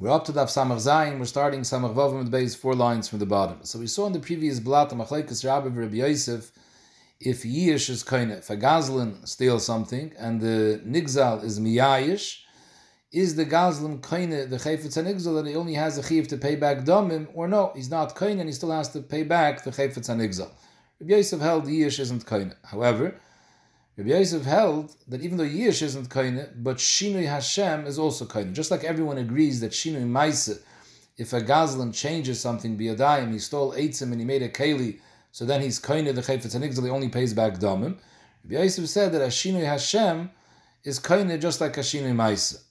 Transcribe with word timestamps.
We're 0.00 0.08
up 0.08 0.24
to 0.24 0.32
Daf 0.32 0.46
Samach 0.46 0.78
Zayin. 0.78 1.18
We're 1.18 1.26
starting 1.26 1.60
Samach 1.60 1.94
Vavim 1.94 2.16
with 2.16 2.24
the 2.24 2.30
base 2.30 2.54
four 2.54 2.74
lines 2.74 3.06
from 3.06 3.18
the 3.18 3.26
bottom. 3.26 3.58
So 3.64 3.78
we 3.78 3.86
saw 3.86 4.06
in 4.06 4.14
the 4.14 4.18
previous 4.18 4.58
blat 4.58 4.88
Machlekes 4.88 5.44
Rabbi 5.44 5.68
Rabbi 5.68 5.96
Yosef 5.96 6.52
if 7.20 7.42
Yish 7.42 7.90
is 7.90 8.02
kind 8.02 8.32
if 8.32 8.48
a 8.48 8.56
Gazlan 8.56 9.28
steals 9.28 9.66
something 9.66 10.14
and 10.18 10.40
the 10.40 10.80
Nigzal 10.86 11.44
is 11.44 11.60
Miyayish, 11.60 12.38
is 13.12 13.36
the 13.36 13.44
Gazlan 13.44 14.00
kind 14.00 14.32
the 14.32 14.56
Chayfetz 14.56 14.96
Nigzal 15.04 15.34
that 15.34 15.50
he 15.50 15.54
only 15.54 15.74
has 15.74 15.98
a 15.98 16.02
chiv 16.02 16.28
to 16.28 16.38
pay 16.38 16.56
back 16.56 16.78
Domim, 16.78 17.28
or 17.34 17.46
no, 17.46 17.70
he's 17.76 17.90
not 17.90 18.14
kind 18.14 18.40
and 18.40 18.48
he 18.48 18.54
still 18.54 18.72
has 18.72 18.88
to 18.94 19.02
pay 19.02 19.22
back 19.22 19.64
the 19.64 19.70
Chayfetz 19.70 20.08
Nigzal. 20.16 20.50
Rabbi 20.98 21.12
Yosef 21.12 21.40
held 21.42 21.66
Yish 21.66 22.00
isn't 22.00 22.24
kind. 22.24 22.56
However, 22.64 23.16
Rabbi 24.00 24.12
Yosef 24.12 24.44
held 24.46 24.96
that 25.08 25.20
even 25.20 25.36
though 25.36 25.44
Yish 25.44 25.82
isn't 25.82 26.08
kaine, 26.08 26.48
but 26.56 26.78
Shinui 26.78 27.26
Hashem 27.26 27.84
is 27.84 27.98
also 27.98 28.24
kaine. 28.24 28.54
Just 28.54 28.70
like 28.70 28.82
everyone 28.82 29.18
agrees 29.18 29.60
that 29.60 29.72
Shinui 29.72 30.06
Maise, 30.06 30.58
if 31.18 31.34
a 31.34 31.40
Gazlan 31.42 31.94
changes 31.94 32.40
something, 32.40 32.78
Biyadayim, 32.78 33.30
he 33.30 33.38
stole 33.38 33.74
Eitzim 33.74 34.10
and 34.10 34.18
he 34.18 34.24
made 34.24 34.40
a 34.40 34.48
Keli, 34.48 35.00
so 35.32 35.44
then 35.44 35.60
he's 35.60 35.78
kaine 35.78 36.06
the 36.06 36.22
Chayfetz 36.22 36.82
he 36.82 36.88
only 36.88 37.10
pays 37.10 37.34
back 37.34 37.58
Damim. 37.58 37.98
Rabbi 38.42 38.62
Yosef 38.62 38.88
said 38.88 39.12
that 39.12 39.20
Shinui 39.20 39.66
Hashem 39.66 40.30
is 40.82 40.98
kaine 40.98 41.38
just 41.38 41.60
like 41.60 41.76
a 41.76 41.80
Shinui 41.80 42.16
Maise. 42.16 42.64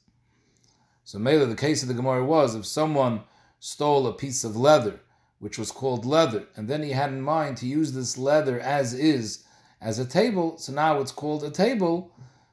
So 1.04 1.20
Mela, 1.20 1.46
the 1.46 1.56
case 1.56 1.84
of 1.84 1.90
the 1.90 1.94
Gemara 1.94 2.26
was, 2.26 2.56
if 2.56 2.66
someone 2.66 3.22
stole 3.60 4.08
a 4.08 4.14
piece 4.14 4.44
of 4.44 4.56
leather, 4.56 5.00
which 5.38 5.60
was 5.60 5.72
called 5.72 6.06
leather, 6.06 6.48
and 6.56 6.68
then 6.68 6.82
he 6.82 6.94
had 6.94 7.12
in 7.12 7.22
mind 7.22 7.58
to 7.58 7.68
use 7.68 7.92
this 7.92 8.18
leather 8.18 8.60
as 8.60 8.96
is, 8.96 9.44
as 9.82 10.00
a 10.00 10.06
table, 10.06 10.58
so 10.58 10.74
now 10.74 11.00
it's 11.00 11.12
called 11.12 11.44
a 11.44 11.50
table. 11.50 12.12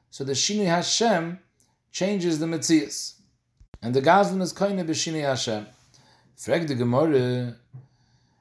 So 0.09 0.23
the 0.23 0.33
Shini 0.33 0.65
Hashem 0.65 1.39
changes 1.91 2.39
the 2.39 2.45
Metzias. 2.45 3.15
And 3.81 3.93
the 3.93 4.01
Gazlan 4.01 4.41
is 4.41 4.53
Koine 4.53 4.85
b'Shini 4.85 5.21
Hashem. 5.21 5.67
Frag 6.35 6.67
the 6.67 6.75
Gemara, 6.75 7.55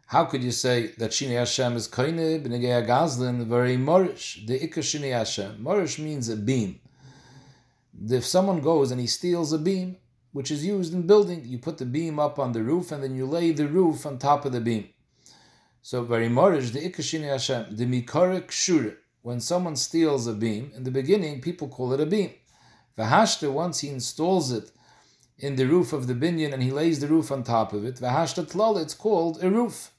how 0.07 0.25
could 0.25 0.43
you 0.45 0.53
say 0.53 0.89
that 0.99 1.11
Shini 1.11 1.37
Hashem 1.37 1.77
is 1.77 1.89
Koine 1.89 2.43
b'Negei 2.43 2.87
Gazlan, 2.87 3.47
very 3.47 3.77
Morish, 3.77 4.47
the 4.47 4.59
Ikka 4.59 4.79
Shini 4.79 5.13
Hashem. 5.13 5.59
Morish 5.63 5.99
means 5.99 6.29
a 6.29 6.37
beam. 6.37 6.81
If 8.09 8.25
someone 8.25 8.61
goes 8.61 8.91
and 8.91 9.01
he 9.01 9.07
steals 9.07 9.53
a 9.53 9.59
beam, 9.59 9.97
which 10.33 10.51
is 10.51 10.65
used 10.65 10.93
in 10.93 11.07
building, 11.07 11.43
you 11.45 11.59
put 11.59 11.79
the 11.79 11.87
beam 11.87 12.19
up 12.19 12.39
on 12.39 12.53
the 12.53 12.63
roof 12.63 12.93
and 12.93 13.03
then 13.03 13.17
you 13.17 13.27
lay 13.27 13.53
the 13.53 13.67
roof 13.67 14.05
on 14.07 14.19
top 14.19 14.45
of 14.45 14.53
the 14.53 14.61
beam. 14.61 14.89
So 15.89 16.03
very 16.03 16.27
the 16.27 16.35
ikashini 16.35 17.29
Hashem 17.29 17.77
the 17.77 17.87
mikara 17.87 18.43
kshure. 18.43 18.97
When 19.23 19.39
someone 19.39 19.77
steals 19.77 20.27
a 20.27 20.33
beam, 20.33 20.73
in 20.75 20.83
the 20.83 20.91
beginning 20.91 21.41
people 21.41 21.69
call 21.69 21.93
it 21.93 22.01
a 22.01 22.07
beam. 22.07 22.33
Vahashta 22.99 23.53
once 23.53 23.79
he 23.83 23.91
installs 23.91 24.51
it 24.51 24.73
in 25.39 25.55
the 25.55 25.65
roof 25.65 25.93
of 25.93 26.09
the 26.09 26.15
binyan 26.15 26.53
and 26.53 26.61
he 26.61 26.73
lays 26.73 26.99
the 26.99 27.07
roof 27.07 27.31
on 27.31 27.45
top 27.45 27.73
of 27.73 27.85
it. 27.85 28.01
Vahashta 28.01 28.51
tlal 28.51 28.83
it's 28.83 28.95
called 28.95 29.41
a 29.45 29.49
roof. 29.49 29.93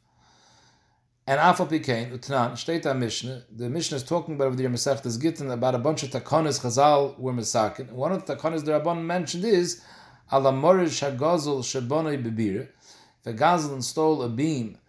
And 1.25 1.39
Afal 1.39 1.69
Utnan, 1.69 2.57
State 2.57 2.83
Mishnah, 2.83 3.44
the 3.49 3.69
Mishnah 3.69 3.95
is 3.95 4.03
talking 4.03 4.35
about 4.35 4.57
the 4.57 4.66
Masechtas 4.66 5.17
Gittin 5.17 5.49
about 5.51 5.73
a 5.73 5.79
bunch 5.79 6.03
of 6.03 6.09
takonis 6.09 6.59
Chazal 6.59 7.17
were 7.17 7.31
Masakin. 7.31 7.94
One 7.94 8.11
of 8.11 8.25
the 8.25 8.35
takonis 8.35 8.66
the 8.66 8.73
Rabban 8.73 9.03
mentioned 9.03 9.45
is 9.45 9.81
Ala 10.33 10.51
Morish 10.51 10.99
Hagazal 10.99 11.59
Shabonai 11.63 12.22
Bebira. 12.22 12.67
If 13.22 13.27
a 13.27 13.33
Gazal 13.33 13.81
stole 13.81 14.22
a 14.22 14.27
beam 14.27 14.79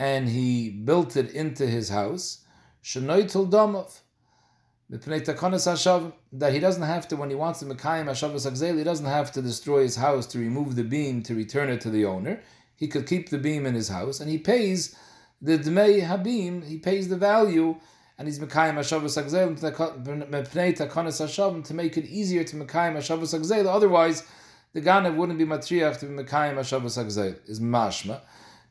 and 0.00 0.28
he 0.30 0.70
built 0.70 1.14
it 1.14 1.30
into 1.32 1.66
his 1.66 1.90
house. 1.90 2.38
That 2.88 3.60
he 6.52 6.58
doesn't 6.58 6.82
have 6.82 7.06
to, 7.08 7.16
when 7.16 7.28
he 7.28 7.36
wants 7.36 7.60
to 7.60 7.66
Mekayim 7.66 8.06
Hashavas 8.06 8.50
Akzel, 8.50 8.78
he 8.78 8.82
doesn't 8.82 9.04
have 9.04 9.30
to 9.32 9.42
destroy 9.42 9.82
his 9.82 9.96
house 9.96 10.24
to 10.28 10.38
remove 10.38 10.74
the 10.74 10.84
beam 10.84 11.22
to 11.24 11.34
return 11.34 11.68
it 11.68 11.82
to 11.82 11.90
the 11.90 12.06
owner. 12.06 12.40
He 12.74 12.88
could 12.88 13.06
keep 13.06 13.28
the 13.28 13.36
beam 13.36 13.66
in 13.66 13.74
his 13.74 13.90
house 13.90 14.20
and 14.20 14.30
he 14.30 14.38
pays 14.38 14.96
the 15.42 15.58
Dmei 15.58 16.02
Habim, 16.02 16.66
he 16.66 16.78
pays 16.78 17.10
the 17.10 17.18
value 17.18 17.76
and 18.16 18.26
he's 18.26 18.38
Mekayim 18.38 18.76
Hashavas 18.76 19.22
Akzel 19.22 19.54
to 21.66 21.74
make 21.74 21.98
it 21.98 22.06
easier 22.06 22.42
to 22.42 22.56
Mekayim 22.56 22.96
Hashavas 22.96 23.38
Akzel. 23.38 23.66
Otherwise, 23.66 24.26
the 24.72 24.80
Ganev 24.80 25.16
wouldn't 25.16 25.38
be 25.38 25.44
Matriach 25.44 25.98
to 25.98 26.06
be 26.06 26.14
Mekayim 26.14 26.54
Hashavas 26.54 26.96
Akzel, 27.04 27.36
is 27.46 27.60
Mashma. 27.60 28.22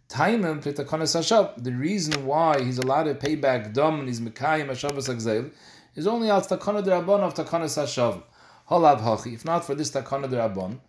Taimim 0.09 0.62
Hashav. 0.64 1.64
The 1.64 1.72
reason 1.72 2.25
why 2.25 2.64
he's 2.64 2.80
allowed 2.80 3.03
to 3.03 3.16
pay 3.16 3.36
back 3.36 3.74
Dom 3.74 4.00
and 4.00 4.08
he's 4.08 4.20
Mekayim 4.20 4.68
Hashavas 4.68 5.08
Agzel 5.08 5.52
is 5.96 6.08
only 6.08 6.31
al 6.31 6.42
Takona 6.42 6.84
de 6.84 6.90
Rabban 6.90 7.20
of 7.20 7.36
Takonis 7.36 7.78
Hashav. 7.78 8.24
Hachi. 8.68 9.34
If 9.34 9.46
not 9.46 9.66
for 9.66 9.75
this 9.75 9.92
Takona 9.92 10.30
de 10.30 10.38
Rabban, 10.38 10.80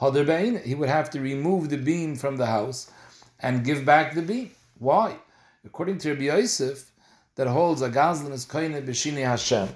Hader 0.00 0.64
he 0.64 0.74
would 0.74 0.88
have 0.88 1.10
to 1.10 1.20
remove 1.20 1.68
the 1.68 1.76
beam 1.76 2.16
from 2.16 2.38
the 2.38 2.46
house 2.46 2.90
and 3.38 3.64
give 3.64 3.84
back 3.84 4.14
the 4.14 4.22
beam. 4.22 4.50
Why? 4.78 5.16
According 5.64 5.98
to 5.98 6.12
Rabbi 6.12 6.24
Yosef, 6.24 6.90
that 7.36 7.46
holds 7.46 7.82
a 7.82 7.90
Gazlan 7.90 8.32
is 8.32 8.46
Koine 8.46 8.82
B'Shini 8.86 9.24
Hashem. 9.24 9.68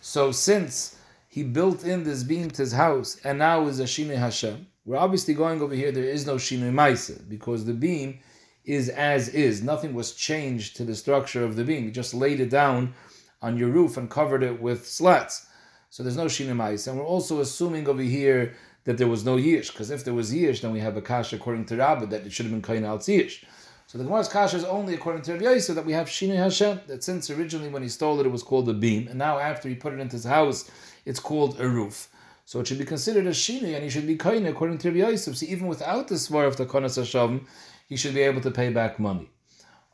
So 0.00 0.30
since 0.30 0.96
he 1.28 1.42
built 1.42 1.84
in 1.84 2.04
this 2.04 2.22
beam 2.22 2.50
to 2.50 2.62
his 2.62 2.72
house 2.72 3.18
and 3.24 3.38
now 3.40 3.66
is 3.66 3.80
a 3.80 3.84
Shini 3.84 4.16
Hashem, 4.16 4.66
we're 4.84 4.96
obviously 4.96 5.34
going 5.34 5.60
over 5.60 5.74
here, 5.74 5.90
there 5.90 6.04
is 6.04 6.26
no 6.26 6.36
Shini 6.36 6.72
Maisa 6.72 7.28
because 7.28 7.64
the 7.64 7.72
beam 7.72 8.20
is 8.66 8.88
as 8.88 9.28
is. 9.28 9.62
Nothing 9.62 9.94
was 9.94 10.12
changed 10.12 10.76
to 10.76 10.84
the 10.84 10.94
structure 10.94 11.44
of 11.44 11.56
the 11.56 11.64
beam. 11.64 11.84
You 11.84 11.90
just 11.90 12.12
laid 12.12 12.40
it 12.40 12.50
down 12.50 12.94
on 13.40 13.56
your 13.56 13.68
roof 13.68 13.96
and 13.96 14.10
covered 14.10 14.42
it 14.42 14.60
with 14.60 14.86
slats. 14.86 15.46
So 15.90 16.02
there's 16.02 16.16
no 16.16 16.26
shinimais. 16.26 16.88
And 16.88 16.98
we're 16.98 17.04
also 17.04 17.40
assuming 17.40 17.88
over 17.88 18.02
here 18.02 18.54
that 18.84 18.98
there 18.98 19.08
was 19.08 19.24
no 19.24 19.36
yish, 19.36 19.72
because 19.72 19.90
if 19.90 20.04
there 20.04 20.14
was 20.14 20.32
yish, 20.32 20.60
then 20.60 20.72
we 20.72 20.80
have 20.80 20.96
a 20.96 21.02
kasha 21.02 21.36
according 21.36 21.64
to 21.66 21.76
Rabbah 21.76 22.06
that 22.06 22.26
it 22.26 22.32
should 22.32 22.46
have 22.46 22.52
been 22.52 22.62
kain 22.62 22.84
al 22.84 22.98
yish. 22.98 23.44
So 23.88 23.98
the 23.98 24.04
Gemara's 24.04 24.28
kasha 24.28 24.56
is 24.56 24.64
only 24.64 24.94
according 24.94 25.22
to 25.22 25.32
Rabbi 25.32 25.44
Yosef 25.44 25.76
that 25.76 25.86
we 25.86 25.92
have 25.92 26.08
Shini 26.08 26.36
Hashem, 26.36 26.80
that 26.88 27.04
since 27.04 27.30
originally 27.30 27.68
when 27.68 27.82
he 27.82 27.88
stole 27.88 28.18
it, 28.18 28.26
it 28.26 28.30
was 28.30 28.42
called 28.42 28.68
a 28.68 28.74
beam, 28.74 29.06
and 29.06 29.16
now 29.16 29.38
after 29.38 29.68
he 29.68 29.76
put 29.76 29.92
it 29.92 30.00
into 30.00 30.16
his 30.16 30.24
house, 30.24 30.68
it's 31.04 31.20
called 31.20 31.60
a 31.60 31.68
roof. 31.68 32.08
So 32.46 32.58
it 32.58 32.66
should 32.66 32.78
be 32.78 32.84
considered 32.84 33.26
a 33.26 33.30
Shini, 33.30 33.74
and 33.74 33.84
he 33.84 33.90
should 33.90 34.06
be 34.06 34.16
kain 34.16 34.44
according 34.46 34.78
to 34.78 34.88
Rabbi 34.88 35.08
Yosef. 35.08 35.36
See, 35.36 35.46
even 35.46 35.68
without 35.68 36.08
the 36.08 36.16
svar 36.16 36.48
of 36.48 36.56
the 36.56 36.66
Konas 36.66 36.96
Hashem, 36.96 37.46
he 37.86 37.96
should 37.96 38.14
be 38.14 38.22
able 38.22 38.40
to 38.42 38.50
pay 38.50 38.70
back 38.70 38.98
money. 38.98 39.28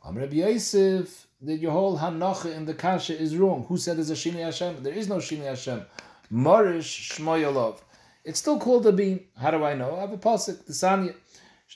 Am 0.05 0.17
Rabbi 0.17 0.35
Yosef, 0.35 1.27
that 1.41 1.57
your 1.57 1.71
whole 1.71 1.97
hanacha 1.97 2.55
in 2.55 2.65
the 2.65 2.73
kasha 2.73 3.17
is 3.17 3.37
wrong. 3.37 3.65
Who 3.67 3.77
said 3.77 3.97
there's 3.97 4.09
a 4.09 4.13
shini 4.13 4.43
Hashem? 4.43 4.83
There 4.83 4.93
is 4.93 5.07
no 5.07 5.17
shini 5.17 5.45
Hashem. 5.45 5.85
Marish 6.29 7.11
Shmoyalov. 7.13 7.79
It's 8.25 8.39
still 8.39 8.59
called 8.59 8.87
a 8.87 8.91
beam. 8.91 9.21
How 9.37 9.51
do 9.51 9.63
I 9.63 9.75
know? 9.75 9.95
I 9.97 10.01
have 10.01 10.13
a 10.13 10.17
pasuk, 10.17 10.65
the 10.65 10.73
Sanya. 10.73 11.15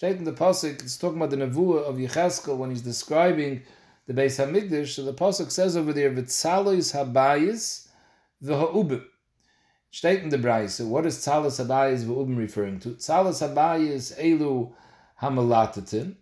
In 0.01 0.23
the 0.25 0.33
pasuk, 0.33 0.81
it's 0.81 0.97
talking 0.97 1.17
about 1.17 1.31
the 1.31 1.37
nevuah 1.37 1.85
of 1.85 1.95
Yecheskel 1.95 2.55
when 2.55 2.69
he's 2.69 2.81
describing 2.81 3.63
the 4.05 4.13
Beis 4.13 4.37
Hamikdash. 4.37 4.89
So 4.89 5.03
the 5.03 5.13
pasuk 5.13 5.51
says 5.51 5.75
over 5.75 5.91
there, 5.91 6.11
"V'tzalois 6.11 6.93
habayis 6.93 7.87
v'ha'ubim." 8.43 9.03
State 9.89 10.21
in 10.21 10.29
the 10.29 10.37
Brayse, 10.37 10.85
what 10.85 11.05
is 11.05 11.17
tzalos 11.17 11.65
habayis 11.65 12.03
v'ubim 12.03 12.37
referring 12.37 12.79
to? 12.81 12.89
Tzalos 12.89 13.41
habayis 13.41 14.13
elu 14.21 14.71
hamalatatin. 15.21 16.15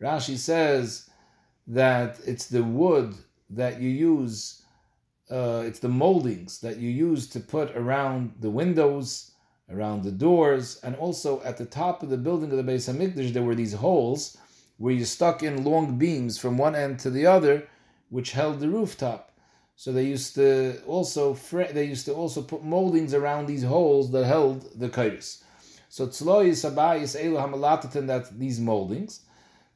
Rashi 0.00 0.36
says 0.36 1.10
that 1.66 2.18
it's 2.26 2.46
the 2.46 2.62
wood 2.62 3.14
that 3.50 3.80
you 3.80 3.88
use, 3.88 4.62
uh, 5.30 5.62
it's 5.66 5.80
the 5.80 5.88
moldings 5.88 6.60
that 6.60 6.78
you 6.78 6.90
use 6.90 7.28
to 7.28 7.40
put 7.40 7.76
around 7.76 8.34
the 8.40 8.50
windows, 8.50 9.32
around 9.70 10.02
the 10.02 10.10
doors, 10.10 10.80
and 10.82 10.96
also 10.96 11.42
at 11.42 11.56
the 11.56 11.66
top 11.66 12.02
of 12.02 12.10
the 12.10 12.16
building 12.16 12.50
of 12.50 12.56
the 12.56 12.72
Beis 12.72 12.92
Hamikdash, 12.92 13.32
there 13.32 13.42
were 13.42 13.54
these 13.54 13.74
holes 13.74 14.36
where 14.78 14.94
you 14.94 15.04
stuck 15.04 15.42
in 15.42 15.64
long 15.64 15.98
beams 15.98 16.38
from 16.38 16.56
one 16.56 16.74
end 16.74 16.98
to 16.98 17.10
the 17.10 17.26
other, 17.26 17.68
which 18.08 18.32
held 18.32 18.60
the 18.60 18.68
rooftop. 18.68 19.30
So 19.76 19.92
they 19.92 20.04
used 20.04 20.34
to 20.34 20.82
also 20.86 21.34
they 21.72 21.84
used 21.84 22.04
to 22.06 22.12
also 22.12 22.42
put 22.42 22.62
moldings 22.62 23.14
around 23.14 23.46
these 23.46 23.62
holes 23.62 24.10
that 24.12 24.24
held 24.24 24.78
the 24.78 24.88
kairos. 24.88 25.42
So 25.90 26.06
tzlois 26.06 26.64
abayis 26.64 27.20
elu 27.20 27.36
hamalatatin, 27.36 28.06
that 28.06 28.38
these 28.38 28.60
moldings. 28.60 29.22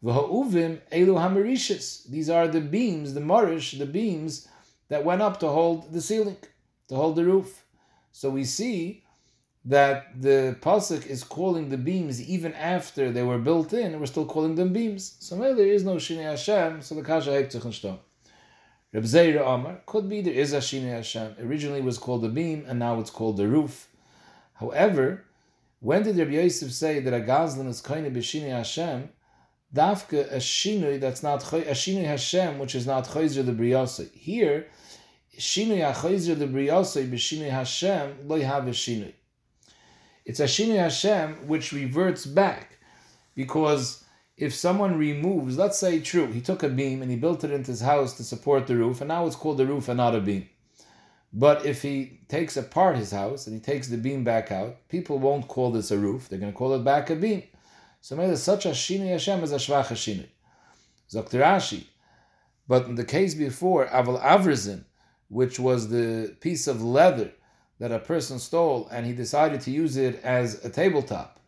V'ha'uvim 0.03 0.79
elu 0.93 1.15
hamarishis. 1.19 2.09
These 2.09 2.31
are 2.31 2.47
the 2.47 2.61
beams, 2.61 3.15
the 3.15 3.21
marish, 3.21 3.73
the 3.73 3.85
beams 3.85 4.47
that 4.89 5.05
went 5.05 5.23
up 5.23 5.41
to 5.41 5.49
hold 5.49 5.93
the 5.93 6.01
ceiling, 6.01 6.37
to 6.89 6.95
hold 6.95 7.17
the 7.17 7.25
roof. 7.25 7.67
So 8.13 8.31
we 8.31 8.45
see 8.45 9.03
that 9.65 10.21
the 10.21 10.57
pasuk 10.61 11.05
is 11.05 11.25
calling 11.25 11.71
the 11.71 11.79
beams 11.79 12.23
even 12.23 12.55
after 12.55 13.11
they 13.11 13.25
were 13.25 13.39
built 13.39 13.73
in, 13.73 13.99
we're 13.99 14.07
still 14.07 14.27
calling 14.27 14.55
them 14.55 14.73
beams. 14.73 15.17
So 15.19 15.35
maybe 15.35 15.55
there 15.55 15.67
is 15.67 15.83
no 15.83 15.97
shini 15.97 16.23
Hashem, 16.23 16.83
so 16.83 16.95
the 16.95 17.03
kasha 17.03 17.31
hektuch 17.31 17.65
and 17.65 17.99
Reb 18.93 19.03
Zeira 19.03 19.53
Amar 19.53 19.81
could 19.85 20.09
be 20.09 20.21
there 20.21 20.33
is 20.33 20.53
a 20.53 20.59
shini 20.59 20.91
Hashem. 20.91 21.35
Originally 21.41 21.81
was 21.81 21.99
called 21.99 22.25
a 22.25 22.29
beam, 22.29 22.65
and 22.69 22.79
now 22.79 23.01
it's 23.01 23.11
called 23.11 23.37
the 23.37 23.49
roof. 23.49 23.89
However, 24.53 25.25
when 25.85 26.03
did 26.03 26.17
Rabbi 26.17 26.33
Yosef 26.33 26.73
say 26.73 26.99
that 27.01 27.13
a 27.13 27.21
gazlan 27.21 27.69
is 27.69 27.83
kind 27.83 28.07
of 28.07 28.15
b'shinui 28.15 28.49
Hashem? 28.51 29.11
Dafka 29.75 30.33
a 30.33 30.39
shinui 30.39 30.99
that's 30.99 31.23
not 31.23 31.43
a 31.53 31.75
shinui 31.83 32.07
Hashem, 32.07 32.59
which 32.59 32.75
is 32.75 32.87
not 32.87 33.07
chayzer 33.07 33.45
the 33.45 33.53
briyasa. 33.53 34.11
Here, 34.15 34.67
shinui 35.39 35.83
hachayzer 35.85 36.39
the 36.39 36.47
briyasa 36.47 37.07
b'shinui 37.11 37.51
Hashem 37.51 38.27
lo 38.27 38.41
have 38.41 38.67
a 38.67 38.71
shinui. 38.71 39.13
It's 40.25 40.41
a 40.41 40.45
Shinui 40.45 40.79
Hashem 40.79 41.49
which 41.49 41.73
reverts 41.73 42.25
back. 42.25 42.79
Because 43.35 44.05
if 44.39 44.55
someone 44.55 44.97
removes, 44.97 45.59
let's 45.59 45.79
say 45.79 46.01
true, 46.01 46.33
he 46.33 46.41
took 46.41 46.63
a 46.63 46.69
beam 46.71 47.03
and 47.03 47.11
he 47.11 47.17
built 47.19 47.45
it 47.45 47.51
into 47.51 47.73
his 47.73 47.83
house 47.83 48.17
to 48.17 48.25
support 48.25 48.67
the 48.67 48.77
roof, 48.77 49.03
and 49.03 49.09
now 49.09 49.27
it's 49.27 49.37
called 49.37 49.59
the 49.59 49.67
roof 49.67 49.89
and 49.89 49.99
not 49.99 50.15
a 50.15 50.21
beam. 50.21 50.49
But 51.37 51.67
if 51.67 51.83
he 51.83 52.21
takes 52.29 52.57
apart 52.57 52.97
his 52.97 53.11
house 53.11 53.49
and 53.49 53.55
he 53.57 53.61
takes 53.61 53.89
the 53.89 53.97
beam 53.97 54.23
back 54.23 54.53
out, 54.53 54.89
people 54.89 55.19
won't 55.19 55.49
call 55.49 55.73
this 55.73 55.91
a 55.91 55.99
roof. 55.99 56.29
They're 56.29 56.39
going 56.39 56.53
to 56.53 56.57
call 56.57 56.75
it 56.75 56.85
back 56.85 57.11
a 57.11 57.17
beam. 57.17 57.43
So 58.01 58.15
maybe 58.15 58.37
such 58.37 58.67
a 58.67 58.71
Shinui 58.71 59.11
Hashem 59.11 59.43
is 59.43 59.51
a 59.51 59.57
Shvach 59.57 59.87
Hashinui. 59.87 60.29
Dr. 61.11 61.41
Rashi. 61.41 61.85
But 62.69 62.87
in 62.87 62.95
the 62.95 63.05
case 63.05 63.35
before, 63.35 63.87
Aval 63.87 64.23
Avrizin, 64.23 64.85
which 65.29 65.59
was 65.59 65.89
the 65.89 66.35
piece 66.41 66.67
of 66.67 66.83
leather 66.83 67.33
that 67.81 67.91
a 67.91 67.99
person 67.99 68.39
stole 68.39 68.89
and 68.93 69.05
he 69.05 69.13
decided 69.13 69.61
to 69.63 69.71
use 69.71 69.97
it 69.97 70.21
as 70.23 70.65
a 70.65 70.71
tabletop. 70.71 71.41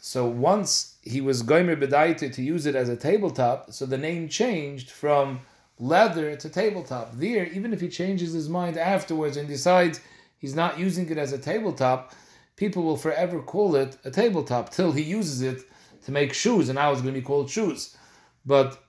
So 0.00 0.26
once 0.26 0.96
he 1.02 1.20
was 1.20 1.42
Goimer 1.42 1.80
Bedaita 1.80 2.32
to 2.34 2.42
use 2.42 2.66
it 2.66 2.74
as 2.74 2.88
a 2.88 2.96
tabletop, 2.96 3.72
so 3.72 3.86
the 3.86 3.96
name 3.96 4.28
changed 4.28 4.90
from 4.90 5.40
leather 5.78 6.36
to 6.36 6.48
tabletop. 6.48 7.12
There, 7.14 7.46
even 7.46 7.72
if 7.72 7.80
he 7.80 7.88
changes 7.88 8.32
his 8.32 8.48
mind 8.48 8.76
afterwards 8.76 9.36
and 9.36 9.48
decides 9.48 10.00
he's 10.38 10.54
not 10.54 10.78
using 10.78 11.08
it 11.10 11.18
as 11.18 11.32
a 11.32 11.38
tabletop, 11.38 12.12
people 12.56 12.82
will 12.82 12.96
forever 12.96 13.40
call 13.40 13.76
it 13.76 13.96
a 14.04 14.10
tabletop 14.10 14.70
till 14.70 14.92
he 14.92 15.02
uses 15.02 15.42
it 15.42 15.62
to 16.04 16.12
make 16.12 16.32
shoes, 16.32 16.68
and 16.68 16.76
now 16.76 16.92
it's 16.92 17.00
going 17.00 17.14
to 17.14 17.20
be 17.20 17.24
called 17.24 17.50
shoes. 17.50 17.96
But 18.44 18.80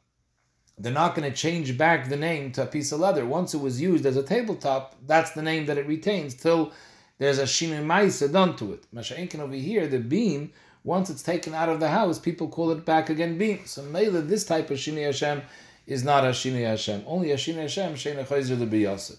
they're 0.77 0.91
not 0.91 1.15
going 1.15 1.29
to 1.29 1.35
change 1.35 1.77
back 1.77 2.09
the 2.09 2.17
name 2.17 2.51
to 2.53 2.63
a 2.63 2.67
piece 2.67 2.91
of 2.91 2.99
leather. 2.99 3.25
Once 3.25 3.53
it 3.53 3.61
was 3.61 3.81
used 3.81 4.05
as 4.05 4.17
a 4.17 4.23
tabletop, 4.23 4.95
that's 5.07 5.31
the 5.31 5.41
name 5.41 5.65
that 5.67 5.77
it 5.77 5.87
retains 5.87 6.35
till 6.35 6.73
there's 7.17 7.39
a 7.39 7.43
shinui 7.43 7.83
maisa 7.85 8.31
done 8.31 8.55
to 8.57 8.73
it. 8.73 8.85
Masha'inkin 8.93 9.39
over 9.39 9.53
here, 9.53 9.87
the 9.87 9.99
beam, 9.99 10.51
once 10.83 11.09
it's 11.09 11.23
taken 11.23 11.53
out 11.53 11.69
of 11.69 11.79
the 11.79 11.87
house, 11.87 12.19
people 12.19 12.49
call 12.49 12.71
it 12.71 12.85
back 12.85 13.09
again 13.09 13.37
beam. 13.37 13.61
So 13.65 13.83
Mela, 13.83 14.21
this 14.21 14.43
type 14.43 14.69
of 14.69 14.77
shinui 14.77 15.05
Hashem 15.05 15.41
is 15.87 16.03
not 16.03 16.23
a 16.23 16.29
shinui 16.29 16.65
Hashem. 16.65 17.03
Only 17.05 17.31
a 17.31 17.35
shinui 17.35 17.61
Hashem, 17.61 17.95
she'ena 17.95 18.23
chayzer 18.23 18.57
the 18.57 18.65
biyasa. 18.65 19.17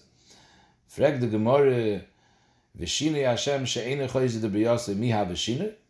Frag 0.87 1.19
the 1.19 1.27
Gemara, 1.27 2.01
v'shinui 2.79 3.25
Hashem 3.25 3.65
she'ena 3.65 4.07
chayzer 4.07 4.41
the 4.41 4.49
biyasa, 4.49 4.95
mi 4.95 5.11
ha? 5.11 5.25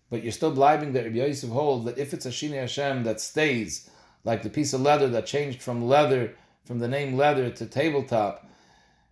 But 0.09 0.23
you're 0.23 0.31
still 0.31 0.55
blibing 0.55 0.93
that 0.93 1.03
Rabbi 1.03 1.17
Yosef 1.17 1.49
holds 1.49 1.85
that 1.85 1.97
if 1.97 2.13
it's 2.13 2.25
a 2.25 2.29
shinui 2.29 2.61
Hashem 2.61 3.03
that 3.03 3.19
stays, 3.19 3.89
like 4.23 4.43
the 4.43 4.49
piece 4.49 4.73
of 4.73 4.81
leather 4.81 5.07
that 5.09 5.25
changed 5.25 5.61
from 5.61 5.87
leather, 5.87 6.35
from 6.65 6.79
the 6.79 6.87
name 6.87 7.15
leather 7.15 7.49
to 7.49 7.65
tabletop. 7.65 8.45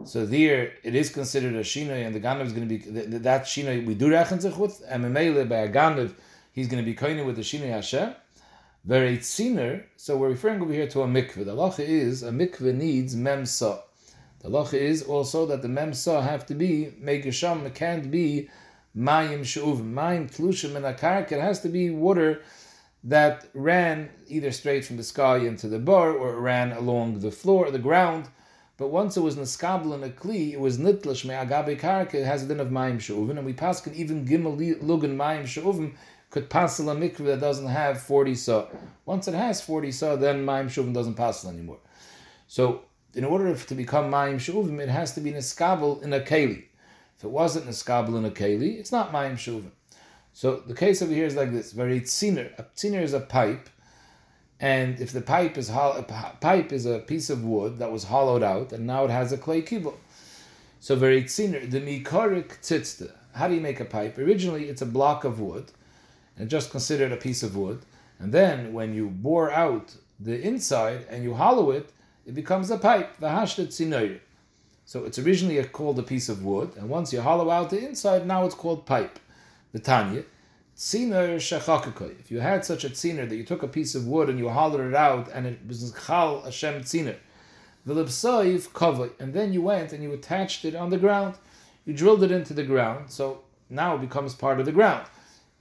So 0.03 0.25
there, 0.25 0.73
it 0.83 0.93
is 0.93 1.09
considered 1.09 1.55
a 1.55 1.61
shinoi, 1.61 2.05
and 2.05 2.13
the 2.13 2.19
ganav 2.19 2.45
is 2.45 2.51
going 2.51 2.67
to 2.67 2.77
be 2.77 3.17
that 3.19 3.45
shinoi 3.45 3.85
we 3.85 3.95
do 3.95 4.09
rechen 4.09 4.41
zich 4.41 4.57
with, 4.57 4.83
and 4.89 5.05
memele 5.05 5.47
by 5.47 5.57
a 5.57 5.71
ganav, 5.71 6.13
he's 6.51 6.67
going 6.67 6.83
to 6.83 6.85
be 6.85 6.95
koine 6.95 7.25
with 7.25 7.37
the 7.37 7.41
shinoi 7.41 7.69
Hashem. 7.69 8.13
Very 8.85 9.17
tziner. 9.17 9.83
So 9.97 10.15
we're 10.15 10.29
referring 10.29 10.61
over 10.61 10.71
here 10.71 10.85
to 10.89 11.01
a 11.01 11.07
mikveh. 11.07 11.43
The 11.43 11.55
halacha 11.55 11.79
is 11.79 12.21
a 12.21 12.29
mikveh 12.29 12.75
needs 12.75 13.15
memsa. 13.15 13.81
The 14.41 14.49
halacha 14.49 14.75
is 14.75 15.01
also 15.01 15.47
that 15.47 15.63
the 15.63 15.67
memsa 15.67 16.21
have 16.21 16.45
to 16.45 16.53
be 16.53 16.93
megasham. 17.01 17.73
Can't 17.73 18.11
be 18.11 18.47
mayim 18.95 19.39
shuv, 19.39 19.81
mayim 19.81 20.31
tlushim 20.31 20.75
and 20.75 20.85
a 20.85 21.35
It 21.35 21.41
has 21.41 21.61
to 21.61 21.69
be 21.69 21.89
water 21.89 22.43
that 23.03 23.47
ran 23.55 24.11
either 24.27 24.51
straight 24.51 24.85
from 24.85 24.97
the 24.97 25.03
sky 25.03 25.37
into 25.37 25.67
the 25.67 25.79
bar 25.79 26.11
or 26.11 26.39
ran 26.39 26.71
along 26.71 27.21
the 27.21 27.31
floor, 27.31 27.71
the 27.71 27.79
ground. 27.79 28.27
But 28.77 28.89
once 28.89 29.17
it 29.17 29.21
was 29.21 29.35
neskabel 29.35 29.95
and 29.95 30.03
a 30.03 30.09
kli, 30.11 30.51
it 30.51 30.59
was 30.59 30.77
nitlish 30.77 31.25
me'agabe 31.25 31.79
karka, 31.79 32.15
it 32.15 32.25
has 32.25 32.43
a 32.43 32.47
din 32.47 32.59
of 32.59 32.67
mayim 32.67 32.99
she'uvin, 32.99 33.37
and 33.37 33.45
we 33.45 33.53
pass 33.53 33.81
can 33.81 33.95
even 33.95 34.27
gimel 34.27 34.57
lugan 34.83 35.15
mayim 35.15 35.47
she'uvin 35.47 35.95
could 36.35 36.49
pass 36.49 36.81
a 36.81 36.83
mikveh 36.83 37.27
that 37.27 37.39
doesn't 37.39 37.67
have 37.67 38.01
40 38.01 38.35
saw. 38.35 38.67
Once 39.05 39.29
it 39.29 39.33
has 39.33 39.61
40 39.61 39.89
saw, 39.93 40.17
then 40.17 40.45
mayim 40.45 40.69
she'uvin 40.69 40.93
doesn't 40.93 41.13
pass 41.13 41.45
anymore. 41.45 41.79
So, 42.49 42.81
in 43.13 43.23
order 43.23 43.55
to 43.55 43.73
become 43.73 44.11
mayim 44.11 44.41
she'uvin, 44.41 44.81
it 44.81 44.89
has 44.89 45.13
to 45.13 45.21
be 45.21 45.31
neskabel 45.31 46.03
in 46.03 46.11
a 46.11 46.19
keli. 46.19 46.65
If 47.15 47.23
it 47.23 47.29
wasn't 47.29 47.67
neskabel 47.67 48.17
in 48.17 48.25
a 48.25 48.31
keli, 48.31 48.77
it's 48.77 48.91
not 48.91 49.13
mayim 49.13 49.37
she'uvin. 49.37 49.71
So 50.33 50.57
the 50.57 50.73
case 50.73 51.01
over 51.01 51.13
here 51.13 51.25
is 51.25 51.37
like 51.37 51.53
this: 51.53 51.71
very 51.71 52.01
tziner. 52.01 52.49
A 52.59 52.63
tziner 52.63 53.01
is 53.01 53.13
a 53.13 53.21
pipe, 53.21 53.69
and 54.59 54.99
if 54.99 55.13
the 55.13 55.21
pipe 55.21 55.57
is 55.57 55.69
hollow, 55.69 56.01
pipe 56.41 56.73
is 56.73 56.85
a 56.85 56.99
piece 56.99 57.29
of 57.29 57.45
wood 57.45 57.77
that 57.77 57.93
was 57.93 58.03
hollowed 58.03 58.43
out, 58.43 58.73
and 58.73 58.85
now 58.85 59.05
it 59.05 59.09
has 59.09 59.31
a 59.31 59.37
clay 59.37 59.61
kibble. 59.61 59.97
So 60.81 60.97
very 60.97 61.23
tziner. 61.23 61.71
The 61.71 61.79
mikorik 61.79 62.59
tzitzta. 62.59 63.13
How 63.35 63.47
do 63.47 63.55
you 63.55 63.61
make 63.61 63.79
a 63.79 63.85
pipe? 63.85 64.17
Originally, 64.17 64.67
it's 64.67 64.81
a 64.81 64.85
block 64.85 65.23
of 65.23 65.39
wood, 65.39 65.71
and 66.37 66.49
just 66.49 66.71
considered 66.71 67.11
a 67.11 67.17
piece 67.17 67.43
of 67.43 67.55
wood. 67.55 67.81
And 68.19 68.31
then 68.33 68.73
when 68.73 68.93
you 68.93 69.09
bore 69.09 69.51
out 69.51 69.95
the 70.19 70.41
inside 70.41 71.05
and 71.09 71.23
you 71.23 71.33
hollow 71.33 71.71
it, 71.71 71.91
it 72.25 72.33
becomes 72.33 72.71
a 72.71 72.77
pipe. 72.77 73.17
The 73.17 73.27
hashtet 73.27 73.67
tzinoyer. 73.67 74.19
So 74.85 75.03
it's 75.03 75.17
originally 75.17 75.63
called 75.63 75.97
a 75.97 76.03
piece 76.03 76.29
of 76.29 76.43
wood, 76.43 76.73
and 76.77 76.89
once 76.89 77.11
you 77.11 77.19
hollow 77.19 77.49
out 77.49 77.71
the 77.71 77.83
inside, 77.83 78.27
now 78.27 78.45
it's 78.45 78.53
called 78.53 78.85
pipe 78.85 79.19
the 79.71 79.79
Tanya, 79.79 80.23
tziner 80.77 81.35
shachakakoy. 81.37 82.19
If 82.19 82.29
you 82.29 82.39
had 82.39 82.63
such 82.63 82.85
a 82.85 82.89
tziner 82.89 83.27
that 83.27 83.35
you 83.35 83.43
took 83.43 83.63
a 83.63 83.67
piece 83.67 83.95
of 83.95 84.07
wood 84.07 84.29
and 84.29 84.37
you 84.37 84.47
hollowed 84.47 84.87
it 84.87 84.93
out 84.93 85.27
and 85.33 85.45
it 85.47 85.59
was 85.67 85.93
chal 86.05 86.43
Hashem 86.43 86.81
tziner, 86.83 87.17
v'libsoiv 87.87 88.69
kavoi, 88.69 89.09
and 89.19 89.33
then 89.33 89.51
you 89.51 89.61
went 89.63 89.91
and 89.91 90.03
you 90.03 90.13
attached 90.13 90.63
it 90.65 90.75
on 90.75 90.91
the 90.91 90.97
ground. 90.97 91.35
You 91.83 91.93
drilled 91.93 92.23
it 92.23 92.31
into 92.31 92.53
the 92.53 92.63
ground, 92.63 93.11
so 93.11 93.41
now 93.69 93.95
it 93.95 94.01
becomes 94.01 94.33
part 94.33 94.59
of 94.59 94.65
the 94.65 94.71
ground. 94.71 95.07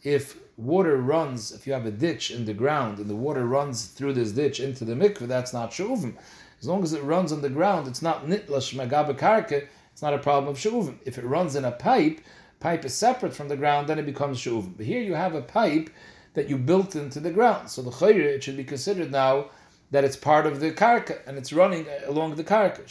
If 0.03 0.39
water 0.57 0.97
runs, 0.97 1.53
if 1.53 1.67
you 1.67 1.73
have 1.73 1.87
a 1.87 1.91
ditch 1.91 2.31
in 2.31 2.45
the 2.45 2.55
ground 2.55 2.99
and 2.99 3.11
the 3.11 3.17
water 3.17 3.47
runs 3.47 3.87
through 3.87 4.13
this 4.13 4.33
ditch 4.33 4.61
into 4.61 4.85
the 4.85 4.95
mikveh, 4.95 5.27
that's 5.27 5.53
not 5.53 5.71
shuvim. 5.71 6.15
As 6.61 6.69
long 6.69 6.83
as 6.83 6.93
it 6.93 7.03
runs 7.03 7.33
on 7.33 7.43
the 7.43 7.51
ground, 7.51 7.89
it's 7.89 8.03
not 8.03 8.27
nitlash 8.27 8.75
magabe 8.75 9.19
karka, 9.19 9.67
it's 9.93 10.03
not 10.03 10.15
a 10.15 10.19
problem 10.19 10.49
of 10.49 10.59
shuvim. 10.59 10.99
If 11.05 11.19
it 11.19 11.25
runs 11.25 11.57
in 11.57 11.65
a 11.65 11.73
pipe, 11.73 12.21
pipe 12.61 12.85
is 12.85 12.95
separate 12.95 13.35
from 13.35 13.49
the 13.49 13.57
ground, 13.57 13.89
then 13.89 13.99
it 13.99 14.07
becomes 14.07 14.39
shuv. 14.39 14.77
But 14.77 14.87
here 14.87 15.03
you 15.03 15.15
have 15.15 15.35
a 15.35 15.43
pipe 15.43 15.91
that 16.35 16.49
you 16.49 16.57
built 16.57 16.97
into 16.97 17.21
the 17.21 17.31
ground. 17.31 17.71
So 17.71 17.83
the 17.83 17.91
chayre, 17.91 18.21
it 18.21 18.43
should 18.43 18.57
be 18.57 18.65
considered 18.65 19.11
now 19.11 19.47
that 19.91 20.05
it's 20.05 20.17
part 20.17 20.47
of 20.47 20.61
the 20.61 20.73
karka 20.73 21.19
and 21.27 21.39
it's 21.39 21.53
running 21.53 21.87
along 22.07 22.35
the 22.37 22.45
karka. 22.45 22.85